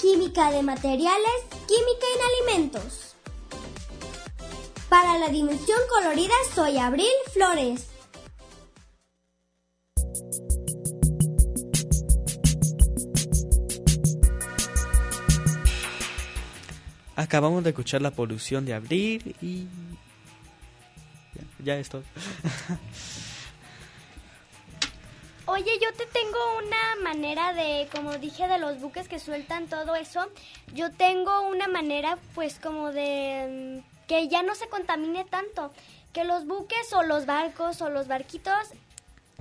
química 0.00 0.50
de 0.50 0.62
materiales, 0.62 1.44
química 1.66 2.06
en 2.14 2.50
alimentos. 2.50 3.14
Para 4.88 5.18
la 5.18 5.28
dimensión 5.28 5.78
colorida 5.90 6.34
soy 6.54 6.78
Abril 6.78 7.06
Flores. 7.32 7.88
Acabamos 17.14 17.64
de 17.64 17.70
escuchar 17.70 18.00
la 18.00 18.12
polución 18.12 18.64
de 18.64 18.74
abril 18.74 19.34
y... 19.42 19.66
Ya, 21.64 21.80
ya. 21.80 21.82
Oye, 25.50 25.78
yo 25.80 25.90
te 25.94 26.04
tengo 26.04 26.38
una 26.58 27.02
manera 27.02 27.54
de, 27.54 27.88
como 27.90 28.18
dije, 28.18 28.46
de 28.48 28.58
los 28.58 28.80
buques 28.82 29.08
que 29.08 29.18
sueltan 29.18 29.66
todo 29.66 29.96
eso. 29.96 30.28
Yo 30.74 30.92
tengo 30.92 31.40
una 31.40 31.68
manera, 31.68 32.18
pues, 32.34 32.58
como 32.58 32.92
de 32.92 33.80
mm, 33.82 34.06
que 34.06 34.28
ya 34.28 34.42
no 34.42 34.54
se 34.54 34.68
contamine 34.68 35.24
tanto. 35.24 35.72
Que 36.12 36.24
los 36.24 36.46
buques 36.46 36.92
o 36.92 37.02
los 37.02 37.24
barcos 37.24 37.80
o 37.80 37.88
los 37.88 38.08
barquitos 38.08 38.68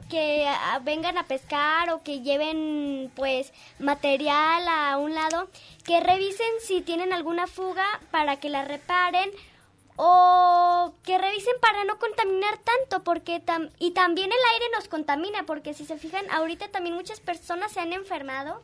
que 0.09 0.47
ah, 0.47 0.79
vengan 0.81 1.17
a 1.17 1.27
pescar 1.27 1.89
o 1.89 2.01
que 2.01 2.21
lleven 2.21 3.11
pues 3.13 3.51
material 3.77 4.65
a 4.65 4.97
un 4.97 5.13
lado, 5.13 5.49
que 5.83 5.99
revisen 5.99 6.47
si 6.65 6.79
tienen 6.79 7.11
alguna 7.11 7.47
fuga 7.47 7.85
para 8.11 8.37
que 8.37 8.47
la 8.47 8.63
reparen 8.63 9.29
o 9.97 10.93
que 11.03 11.17
revisen 11.17 11.55
para 11.59 11.83
no 11.83 11.99
contaminar 11.99 12.57
tanto 12.59 13.03
porque 13.03 13.39
tam 13.39 13.69
y 13.79 13.91
también 13.91 14.29
el 14.31 14.53
aire 14.53 14.65
nos 14.73 14.87
contamina 14.87 15.45
porque 15.45 15.73
si 15.73 15.85
se 15.85 15.97
fijan 15.97 16.29
ahorita 16.31 16.69
también 16.69 16.95
muchas 16.95 17.19
personas 17.19 17.73
se 17.73 17.81
han 17.81 17.91
enfermado 17.91 18.61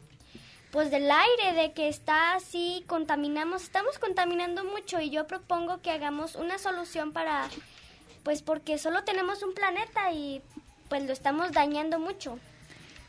pues 0.71 0.89
del 0.89 1.09
aire 1.09 1.61
de 1.61 1.73
que 1.73 1.89
está 1.89 2.35
así 2.35 2.83
contaminamos 2.87 3.63
estamos 3.63 3.99
contaminando 3.99 4.63
mucho 4.63 5.01
y 5.01 5.09
yo 5.09 5.27
propongo 5.27 5.81
que 5.81 5.91
hagamos 5.91 6.35
una 6.35 6.57
solución 6.59 7.11
para 7.13 7.49
pues 8.23 8.41
porque 8.41 8.77
solo 8.77 9.03
tenemos 9.03 9.43
un 9.43 9.53
planeta 9.53 10.11
y 10.13 10.41
pues 10.89 11.03
lo 11.03 11.13
estamos 11.13 11.51
dañando 11.51 11.99
mucho. 11.99 12.39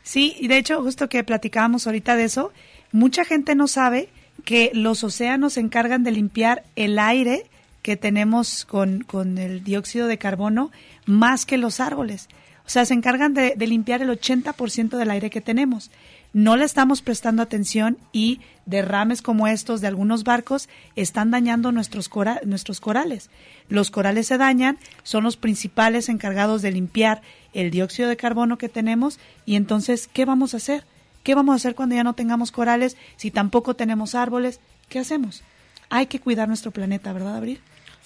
Sí, 0.03 0.35
y 0.39 0.47
de 0.47 0.57
hecho, 0.57 0.81
justo 0.83 1.09
que 1.09 1.23
platicábamos 1.23 1.87
ahorita 1.87 2.15
de 2.15 2.25
eso, 2.25 2.51
mucha 2.91 3.25
gente 3.25 3.55
no 3.55 3.67
sabe 3.67 4.09
que 4.43 4.71
los 4.73 5.03
océanos 5.03 5.53
se 5.53 5.61
encargan 5.61 6.03
de 6.03 6.11
limpiar 6.11 6.63
el 6.75 6.99
aire 6.99 7.45
que 7.85 7.97
tenemos 7.97 8.65
con, 8.65 9.01
con 9.03 9.37
el 9.37 9.63
dióxido 9.63 10.07
de 10.07 10.17
carbono 10.17 10.71
más 11.05 11.45
que 11.45 11.59
los 11.59 11.79
árboles. 11.79 12.29
O 12.65 12.69
sea, 12.69 12.83
se 12.83 12.95
encargan 12.95 13.35
de, 13.35 13.53
limpiar 13.67 14.01
el 14.01 14.09
80% 14.09 14.97
del 14.97 15.11
aire 15.11 15.29
que 15.29 15.39
tenemos. 15.39 15.91
No 16.33 16.57
le 16.57 16.65
estamos 16.65 17.03
prestando 17.03 17.43
atención 17.43 17.99
y 18.11 18.41
derrames 18.65 19.21
como 19.21 19.45
estos 19.47 19.81
de 19.81 19.87
algunos 19.87 20.23
barcos 20.23 20.67
están 20.95 21.29
dañando 21.29 21.71
nuestros, 21.71 22.09
cora- 22.09 22.41
nuestros 22.43 22.79
corales. 22.79 23.29
Los 23.69 23.91
corales 23.91 24.25
se 24.25 24.39
dañan, 24.39 24.79
son 25.03 25.23
los 25.23 25.37
principales 25.37 26.09
encargados 26.09 26.63
de 26.63 26.71
limpiar 26.71 27.21
el 27.53 27.69
dióxido 27.69 28.09
de 28.09 28.17
carbono 28.17 28.57
que 28.57 28.67
tenemos 28.67 29.19
y 29.45 29.57
entonces, 29.57 30.09
¿qué 30.11 30.25
vamos 30.25 30.55
a 30.55 30.57
hacer? 30.57 30.85
¿Qué 31.21 31.35
vamos 31.35 31.53
a 31.53 31.57
hacer 31.57 31.75
cuando 31.75 31.93
ya 31.93 32.03
no 32.03 32.13
tengamos 32.13 32.51
corales, 32.51 32.97
si 33.15 33.29
tampoco 33.29 33.75
tenemos 33.75 34.15
árboles? 34.15 34.59
¿Qué 34.89 34.97
hacemos? 34.97 35.43
Hay 35.91 36.07
que 36.07 36.19
cuidar 36.19 36.47
nuestro 36.47 36.71
planeta, 36.71 37.13
¿verdad, 37.13 37.35
Abril? 37.37 37.61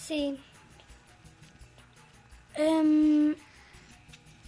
Sí 0.09 0.35
Em, 2.55 3.35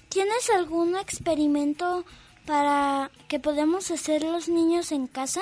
¿Tienes 0.09 0.49
algún 0.57 0.97
experimento 0.97 2.03
para 2.45 3.09
que 3.30 3.39
podamos 3.39 3.89
hacer 3.91 4.24
los 4.24 4.49
niños 4.49 4.91
en 4.91 5.07
casa? 5.07 5.39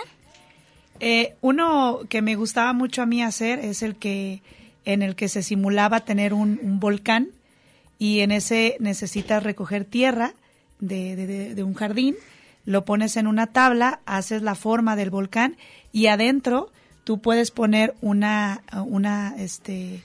Eh, 0.99 1.36
uno 1.41 2.01
que 2.09 2.22
me 2.22 2.36
gustaba 2.36 2.74
mucho 2.74 3.01
a 3.01 3.05
mí 3.07 3.24
hacer 3.24 3.57
es 3.59 3.82
el 3.82 3.95
que 3.95 4.43
en 4.86 5.01
el 5.01 5.15
que 5.15 5.30
se 5.30 5.41
simulaba 5.41 6.01
tener 6.01 6.34
un, 6.36 6.59
un 6.61 6.80
volcán 6.80 7.30
y 7.97 8.20
en 8.20 8.32
ese 8.32 8.78
necesitas 8.80 9.41
recoger 9.41 9.86
tierra 9.86 10.34
de- 10.80 11.15
de- 11.15 11.55
de 11.55 11.63
un 11.63 11.74
jardín, 11.74 12.15
lo 12.65 12.86
pones 12.86 13.17
en 13.17 13.26
una 13.26 13.47
tabla, 13.47 13.99
haces 14.05 14.41
la 14.43 14.53
forma 14.55 14.95
del 14.95 15.09
volcán 15.09 15.57
y 15.91 16.05
adentro 16.07 16.70
tú 17.03 17.20
puedes 17.20 17.49
poner 17.49 17.95
una, 18.01 18.61
una 18.86 19.34
este, 19.39 20.03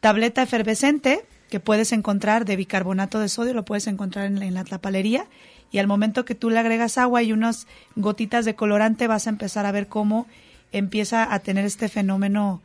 tableta 0.00 0.42
efervescente 0.42 1.24
que 1.50 1.60
puedes 1.60 1.92
encontrar 1.92 2.44
de 2.44 2.56
bicarbonato 2.56 3.20
de 3.20 3.28
sodio, 3.28 3.54
lo 3.54 3.64
puedes 3.64 3.86
encontrar 3.86 4.26
en 4.26 4.38
la, 4.38 4.46
en 4.46 4.54
la 4.54 4.64
tapalería 4.64 5.26
y 5.70 5.78
al 5.78 5.86
momento 5.86 6.24
que 6.24 6.34
tú 6.34 6.50
le 6.50 6.58
agregas 6.58 6.98
agua 6.98 7.22
y 7.22 7.32
unas 7.32 7.66
gotitas 7.94 8.44
de 8.44 8.54
colorante 8.54 9.06
vas 9.06 9.26
a 9.26 9.30
empezar 9.30 9.66
a 9.66 9.72
ver 9.72 9.88
cómo 9.88 10.26
empieza 10.72 11.32
a 11.32 11.38
tener 11.40 11.64
este 11.64 11.88
fenómeno, 11.88 12.60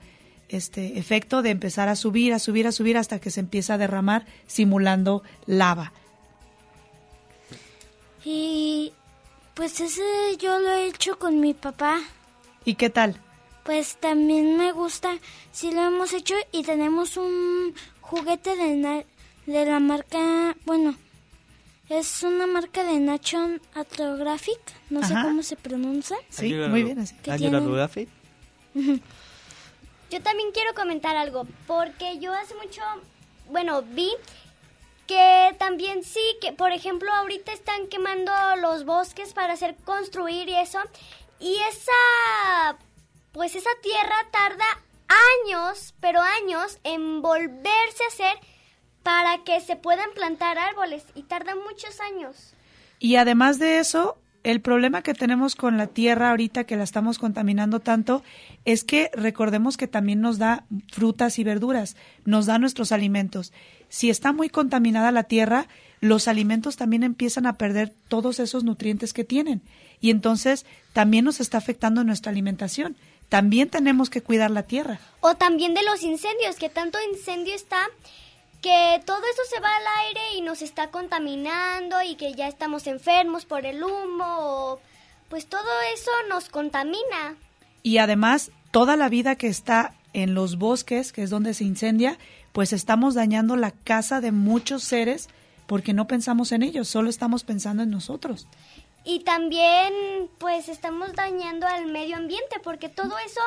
este 0.49 0.99
efecto 0.99 1.41
de 1.41 1.49
empezar 1.49 1.89
a 1.89 1.95
subir, 1.95 2.34
a 2.34 2.39
subir, 2.39 2.67
a 2.67 2.71
subir 2.71 2.97
hasta 2.97 3.19
que 3.19 3.32
se 3.32 3.39
empieza 3.39 3.75
a 3.75 3.77
derramar 3.77 4.25
simulando 4.47 5.23
lava. 5.45 5.93
Y 8.23 8.93
pues 9.53 9.79
ese 9.79 10.01
yo 10.39 10.59
lo 10.59 10.71
he 10.71 10.88
hecho 10.88 11.17
con 11.17 11.39
mi 11.39 11.53
papá. 11.53 11.99
¿Y 12.65 12.75
qué 12.75 12.89
tal? 12.89 13.17
Pues 13.72 13.95
también 13.95 14.57
me 14.57 14.74
gusta, 14.74 15.17
sí 15.53 15.72
lo 15.72 15.80
hemos 15.84 16.11
hecho 16.11 16.36
y 16.51 16.61
tenemos 16.63 17.15
un 17.15 17.74
juguete 18.01 18.57
de, 18.57 19.05
de 19.45 19.65
la 19.65 19.80
marca, 19.80 20.57
bueno, 20.65 20.93
es 21.88 22.22
una 22.22 22.47
marca 22.47 22.84
de 22.84 22.99
Nation 22.99 23.61
Atographic, 23.74 24.59
no 24.89 25.01
sé 25.07 25.13
cómo 25.13 25.41
se 25.41 25.55
pronuncia. 25.55 26.17
Sí, 26.28 26.53
muy 26.53 26.84
bien 26.84 26.99
así. 26.99 27.15
Rugafi. 27.26 28.09
Yo 28.74 30.22
también 30.22 30.51
quiero 30.51 30.74
comentar 30.74 31.15
algo, 31.15 31.47
porque 31.65 32.19
yo 32.19 32.34
hace 32.34 32.53
mucho, 32.55 32.82
bueno, 33.51 33.84
vi 33.84 34.11
que 35.07 35.55
también 35.59 36.03
sí, 36.03 36.19
que 36.41 36.51
por 36.51 36.74
ejemplo 36.74 37.09
ahorita 37.09 37.53
están 37.53 37.88
quemando 37.88 38.34
los 38.57 38.84
bosques 38.84 39.32
para 39.32 39.53
hacer 39.53 39.78
construir 39.86 40.49
y 40.49 40.55
eso, 40.57 40.80
y 41.39 41.55
esa, 41.69 42.78
pues 43.32 43.55
esa 43.55 43.69
tierra 43.82 44.15
tarda 44.32 44.65
años, 45.45 45.93
pero 45.99 46.21
años 46.21 46.79
en 46.84 47.21
volverse 47.21 48.03
a 48.03 48.07
hacer 48.07 48.38
para 49.03 49.43
que 49.43 49.59
se 49.61 49.75
puedan 49.75 50.11
plantar 50.13 50.57
árboles, 50.57 51.03
y 51.15 51.23
tarda 51.23 51.55
muchos 51.55 51.99
años. 51.99 52.53
Y 52.99 53.15
además 53.15 53.57
de 53.57 53.79
eso, 53.79 54.17
el 54.43 54.61
problema 54.61 55.01
que 55.01 55.13
tenemos 55.13 55.55
con 55.55 55.77
la 55.77 55.88
tierra 55.88 56.29
ahorita 56.29 56.65
que 56.65 56.75
la 56.75 56.84
estamos 56.84 57.19
contaminando 57.19 57.79
tanto 57.79 58.23
es 58.65 58.84
que 58.84 59.09
recordemos 59.13 59.77
que 59.77 59.88
también 59.88 60.21
nos 60.21 60.38
da 60.38 60.65
frutas 60.91 61.39
y 61.39 61.43
verduras, 61.43 61.95
nos 62.25 62.45
da 62.45 62.59
nuestros 62.59 62.91
alimentos. 62.91 63.53
Si 63.89 64.09
está 64.09 64.34
muy 64.34 64.49
contaminada 64.49 65.11
la 65.11 65.23
tierra, 65.23 65.67
los 65.99 66.27
alimentos 66.27 66.75
también 66.75 67.03
empiezan 67.03 67.45
a 67.45 67.57
perder 67.57 67.93
todos 68.07 68.39
esos 68.39 68.63
nutrientes 68.63 69.13
que 69.13 69.23
tienen 69.23 69.61
y 69.99 70.09
entonces 70.09 70.65
también 70.93 71.25
nos 71.25 71.39
está 71.39 71.57
afectando 71.57 72.03
nuestra 72.03 72.32
alimentación. 72.32 72.97
También 73.32 73.69
tenemos 73.69 74.09
que 74.09 74.21
cuidar 74.21 74.51
la 74.51 74.63
tierra. 74.63 74.99
O 75.21 75.36
también 75.36 75.73
de 75.73 75.84
los 75.84 76.03
incendios, 76.03 76.57
que 76.57 76.67
tanto 76.67 76.97
incendio 77.13 77.55
está 77.55 77.88
que 78.61 79.01
todo 79.05 79.19
eso 79.19 79.41
se 79.49 79.61
va 79.61 79.69
al 79.73 79.84
aire 80.07 80.19
y 80.36 80.41
nos 80.41 80.61
está 80.61 80.89
contaminando 80.91 81.95
y 82.03 82.15
que 82.15 82.34
ya 82.34 82.49
estamos 82.49 82.88
enfermos 82.88 83.45
por 83.45 83.65
el 83.65 83.82
humo, 83.84 84.25
o- 84.27 84.79
pues 85.29 85.47
todo 85.47 85.63
eso 85.95 86.11
nos 86.27 86.49
contamina. 86.49 87.38
Y 87.84 87.99
además, 87.99 88.51
toda 88.71 88.97
la 88.97 89.07
vida 89.07 89.38
que 89.38 89.47
está 89.47 89.93
en 90.11 90.34
los 90.34 90.57
bosques, 90.57 91.13
que 91.13 91.23
es 91.23 91.29
donde 91.29 91.53
se 91.53 91.63
incendia, 91.63 92.17
pues 92.51 92.73
estamos 92.73 93.15
dañando 93.15 93.55
la 93.55 93.71
casa 93.71 94.19
de 94.19 94.34
muchos 94.34 94.84
seres, 94.84 95.29
porque 95.67 95.93
no 95.93 96.05
pensamos 96.05 96.51
en 96.51 96.63
ellos, 96.63 96.89
solo 96.89 97.09
estamos 97.09 97.45
pensando 97.45 97.82
en 97.84 97.91
nosotros. 97.91 98.45
Y 99.04 99.22
también 99.22 100.30
pues 100.38 100.70
estamos 100.70 101.14
dañando 101.14 101.66
al 101.68 101.88
medio 101.88 102.18
ambiente 102.18 102.60
porque 102.64 102.89
todo 102.89 103.18
eso 103.20 103.41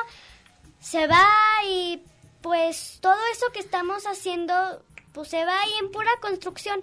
se 0.81 1.07
va 1.07 1.25
y 1.67 2.01
pues 2.41 2.99
todo 3.01 3.17
eso 3.31 3.45
que 3.53 3.59
estamos 3.59 4.05
haciendo 4.05 4.53
pues 5.13 5.29
se 5.29 5.45
va 5.45 5.59
ahí 5.61 5.71
en 5.79 5.91
pura 5.91 6.11
construcción. 6.21 6.81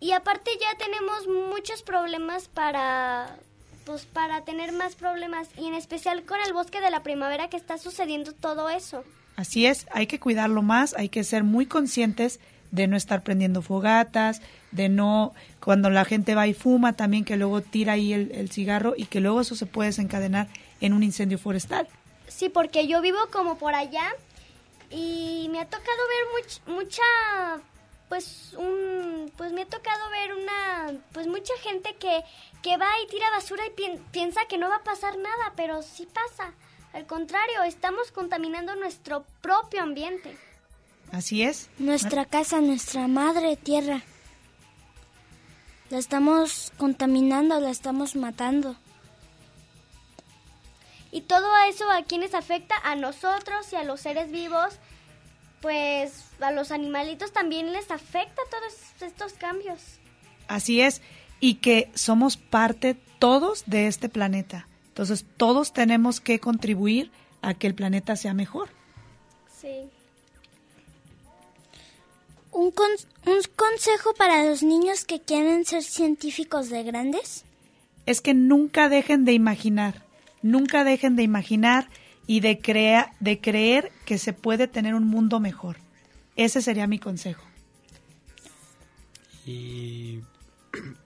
Y 0.00 0.12
aparte 0.12 0.50
ya 0.60 0.78
tenemos 0.78 1.26
muchos 1.26 1.82
problemas 1.82 2.48
para 2.48 3.36
pues 3.84 4.04
para 4.04 4.44
tener 4.44 4.72
más 4.72 4.94
problemas 4.96 5.48
y 5.56 5.66
en 5.66 5.74
especial 5.74 6.24
con 6.24 6.38
el 6.40 6.52
bosque 6.52 6.80
de 6.80 6.90
la 6.90 7.02
primavera 7.02 7.48
que 7.48 7.56
está 7.56 7.78
sucediendo 7.78 8.32
todo 8.32 8.68
eso. 8.68 9.04
Así 9.36 9.66
es, 9.66 9.86
hay 9.92 10.06
que 10.06 10.20
cuidarlo 10.20 10.62
más, 10.62 10.94
hay 10.94 11.08
que 11.08 11.24
ser 11.24 11.44
muy 11.44 11.66
conscientes 11.66 12.40
de 12.70 12.86
no 12.86 12.96
estar 12.96 13.22
prendiendo 13.22 13.62
fogatas, 13.62 14.42
de 14.72 14.88
no, 14.88 15.34
cuando 15.60 15.88
la 15.90 16.04
gente 16.04 16.34
va 16.34 16.46
y 16.46 16.54
fuma 16.54 16.92
también 16.94 17.24
que 17.24 17.36
luego 17.36 17.60
tira 17.62 17.94
ahí 17.94 18.12
el, 18.12 18.30
el 18.32 18.50
cigarro 18.50 18.94
y 18.96 19.06
que 19.06 19.20
luego 19.20 19.40
eso 19.40 19.54
se 19.54 19.66
puede 19.66 19.88
desencadenar 19.88 20.48
en 20.80 20.92
un 20.92 21.02
incendio 21.02 21.38
forestal. 21.38 21.88
Sí, 22.26 22.48
porque 22.50 22.86
yo 22.86 23.00
vivo 23.00 23.18
como 23.32 23.56
por 23.58 23.74
allá 23.74 24.12
y 24.90 25.48
me 25.50 25.60
ha 25.60 25.64
tocado 25.64 25.86
ver 25.86 26.44
much- 26.44 26.60
mucha 26.74 27.02
pues 28.08 28.54
un 28.56 29.30
pues 29.36 29.52
me 29.52 29.62
ha 29.62 29.66
tocado 29.66 30.10
ver 30.10 30.32
una 30.34 30.98
pues 31.12 31.26
mucha 31.26 31.52
gente 31.62 31.94
que 31.98 32.22
que 32.62 32.76
va 32.78 32.86
y 33.04 33.06
tira 33.10 33.30
basura 33.30 33.62
y 33.66 33.70
pien- 33.70 34.00
piensa 34.12 34.40
que 34.48 34.56
no 34.58 34.68
va 34.70 34.76
a 34.76 34.84
pasar 34.84 35.16
nada, 35.18 35.52
pero 35.56 35.82
sí 35.82 36.06
pasa. 36.12 36.52
Al 36.94 37.06
contrario, 37.06 37.62
estamos 37.64 38.10
contaminando 38.12 38.74
nuestro 38.76 39.24
propio 39.42 39.82
ambiente. 39.82 40.36
Así 41.12 41.42
es. 41.42 41.70
Nuestra 41.78 42.24
casa, 42.24 42.60
nuestra 42.60 43.08
madre 43.08 43.56
tierra. 43.56 44.02
La 45.90 45.98
estamos 45.98 46.72
contaminando, 46.76 47.58
la 47.60 47.70
estamos 47.70 48.14
matando. 48.14 48.76
Y 51.10 51.22
todo 51.22 51.46
eso 51.70 51.90
a 51.90 52.02
quienes 52.02 52.34
afecta 52.34 52.74
a 52.84 52.94
nosotros 52.94 53.72
y 53.72 53.76
a 53.76 53.84
los 53.84 54.00
seres 54.00 54.30
vivos, 54.30 54.74
pues 55.62 56.24
a 56.40 56.52
los 56.52 56.70
animalitos 56.70 57.32
también 57.32 57.72
les 57.72 57.90
afecta 57.90 58.42
todos 58.50 59.10
estos 59.10 59.32
cambios. 59.32 59.80
Así 60.46 60.82
es, 60.82 61.00
y 61.40 61.54
que 61.54 61.90
somos 61.94 62.36
parte 62.36 62.94
todos 63.18 63.64
de 63.66 63.86
este 63.86 64.08
planeta. 64.08 64.68
Entonces, 64.88 65.24
todos 65.36 65.72
tenemos 65.72 66.20
que 66.20 66.40
contribuir 66.40 67.10
a 67.40 67.54
que 67.54 67.66
el 67.66 67.74
planeta 67.74 68.16
sea 68.16 68.34
mejor. 68.34 68.68
Sí. 69.60 69.90
¿Un, 72.58 72.70
con- 72.72 72.90
un 73.26 73.38
consejo 73.54 74.14
para 74.14 74.44
los 74.44 74.62
niños 74.64 75.04
que 75.04 75.20
quieren 75.20 75.64
ser 75.64 75.82
científicos 75.84 76.70
de 76.70 76.82
grandes? 76.82 77.44
Es 78.04 78.20
que 78.20 78.34
nunca 78.34 78.88
dejen 78.88 79.24
de 79.24 79.32
imaginar, 79.32 80.02
nunca 80.42 80.82
dejen 80.82 81.14
de 81.14 81.22
imaginar 81.22 81.88
y 82.26 82.40
de, 82.40 82.58
crea, 82.58 83.12
de 83.20 83.40
creer 83.40 83.92
que 84.06 84.18
se 84.18 84.32
puede 84.32 84.66
tener 84.66 84.94
un 84.94 85.06
mundo 85.06 85.38
mejor. 85.40 85.76
Ese 86.36 86.60
sería 86.62 86.86
mi 86.88 86.98
consejo. 86.98 87.44
Y... 89.46 90.20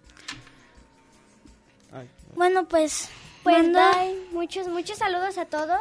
Bueno, 2.34 2.66
pues, 2.66 3.10
Pues 3.42 3.58
mando- 3.62 3.78
bye. 3.78 4.16
Muchos, 4.32 4.66
muchos 4.68 4.96
saludos 4.96 5.36
a 5.36 5.44
todos. 5.44 5.78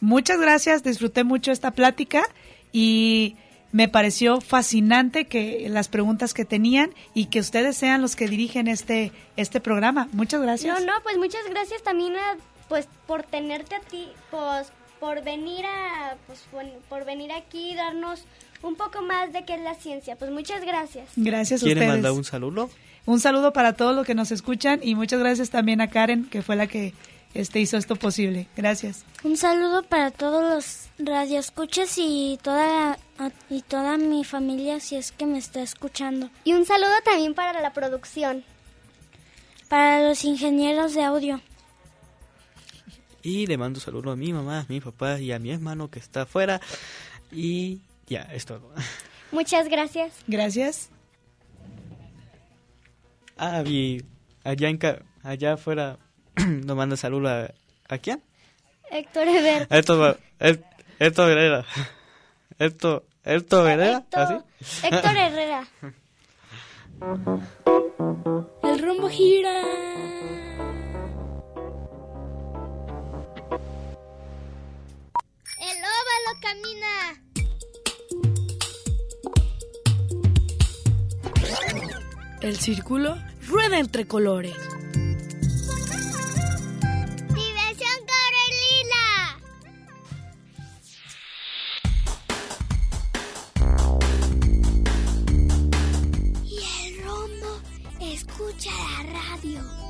Muchas 0.00 0.38
gracias, 0.38 0.82
disfruté 0.82 1.24
mucho 1.24 1.50
esta 1.52 1.70
plática 1.70 2.22
y 2.70 3.34
me 3.72 3.88
pareció 3.88 4.40
fascinante 4.40 5.26
que 5.26 5.66
las 5.68 5.88
preguntas 5.88 6.34
que 6.34 6.44
tenían 6.44 6.90
y 7.14 7.26
que 7.26 7.40
ustedes 7.40 7.76
sean 7.76 8.00
los 8.00 8.16
que 8.16 8.28
dirigen 8.28 8.68
este 8.68 9.12
este 9.36 9.60
programa. 9.60 10.08
Muchas 10.12 10.40
gracias. 10.40 10.80
No, 10.80 10.86
no, 10.86 10.92
pues 11.02 11.18
muchas 11.18 11.42
gracias 11.50 11.82
también 11.82 12.16
a, 12.16 12.36
pues 12.68 12.88
por 13.06 13.22
tenerte 13.22 13.74
a 13.74 13.80
ti, 13.80 14.08
pues 14.30 14.72
por 15.00 15.22
venir 15.22 15.64
a 15.66 16.16
pues 16.26 16.40
por, 16.50 16.64
por 16.88 17.04
venir 17.04 17.30
aquí 17.32 17.72
y 17.72 17.74
darnos 17.74 18.24
un 18.62 18.74
poco 18.74 19.02
más 19.02 19.32
de 19.32 19.44
qué 19.44 19.54
es 19.54 19.60
la 19.60 19.74
ciencia. 19.74 20.16
Pues 20.16 20.30
muchas 20.30 20.64
gracias. 20.64 21.10
Gracias 21.16 21.62
a 21.62 21.64
¿Quieren 21.64 21.84
ustedes. 21.84 21.96
mandar 21.96 22.12
un 22.12 22.24
saludo? 22.24 22.70
Un 23.06 23.20
saludo 23.20 23.52
para 23.52 23.74
todos 23.74 23.94
los 23.94 24.04
que 24.06 24.14
nos 24.14 24.30
escuchan 24.32 24.80
y 24.82 24.94
muchas 24.94 25.20
gracias 25.20 25.50
también 25.50 25.80
a 25.80 25.88
Karen, 25.88 26.24
que 26.24 26.42
fue 26.42 26.56
la 26.56 26.66
que 26.66 26.92
este 27.34 27.60
hizo 27.60 27.76
esto 27.76 27.96
posible. 27.96 28.48
Gracias. 28.56 29.04
Un 29.22 29.36
saludo 29.36 29.82
para 29.82 30.10
todos 30.10 30.42
los 30.42 31.06
radioescuchas 31.06 31.94
y 31.98 32.38
toda 32.42 32.98
y 33.50 33.62
toda 33.62 33.98
mi 33.98 34.24
familia 34.24 34.80
si 34.80 34.96
es 34.96 35.12
que 35.12 35.26
me 35.26 35.38
está 35.38 35.60
escuchando. 35.62 36.30
Y 36.44 36.54
un 36.54 36.64
saludo 36.64 36.94
también 37.04 37.34
para 37.34 37.60
la 37.60 37.72
producción. 37.72 38.44
Para 39.68 40.08
los 40.08 40.24
ingenieros 40.24 40.94
de 40.94 41.02
audio. 41.04 41.40
Y 43.22 43.46
le 43.46 43.58
mando 43.58 43.78
un 43.78 43.84
saludo 43.84 44.12
a 44.12 44.16
mi 44.16 44.32
mamá, 44.32 44.60
a 44.60 44.66
mi 44.68 44.80
papá 44.80 45.20
y 45.20 45.32
a 45.32 45.38
mi 45.38 45.50
hermano 45.50 45.90
que 45.90 45.98
está 45.98 46.22
afuera. 46.22 46.60
Y 47.30 47.80
ya, 48.06 48.22
es 48.32 48.46
todo. 48.46 48.72
Muchas 49.32 49.68
gracias. 49.68 50.14
Gracias. 50.26 50.88
Ah, 53.36 53.62
y 53.66 54.02
allá, 54.44 54.68
en, 54.68 54.78
allá 55.22 55.52
afuera 55.52 55.98
nos 56.64 56.76
manda 56.76 56.96
saludo 56.96 57.28
a, 57.28 57.50
¿a 57.88 57.98
quién? 57.98 58.22
Héctor 58.90 59.28
va- 60.00 60.16
el- 60.38 60.64
esto 60.98 61.28
Herrera. 61.28 61.64
Esto, 62.58 63.04
esto 63.24 63.66
Herrera, 63.68 64.04
¿así? 64.12 64.34
Héctor 64.82 65.16
Herrera. 65.16 65.68
El 68.64 68.78
rumbo 68.82 69.08
gira. 69.08 69.62
El 75.60 75.78
óvalo 75.78 76.30
camina. 76.42 77.22
El 82.40 82.56
círculo 82.56 83.16
rueda 83.46 83.78
entre 83.78 84.06
colores. 84.06 84.54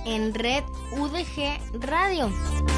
En 0.09 0.32
Red 0.32 0.64
UDG 0.96 1.61
Radio. 1.84 2.78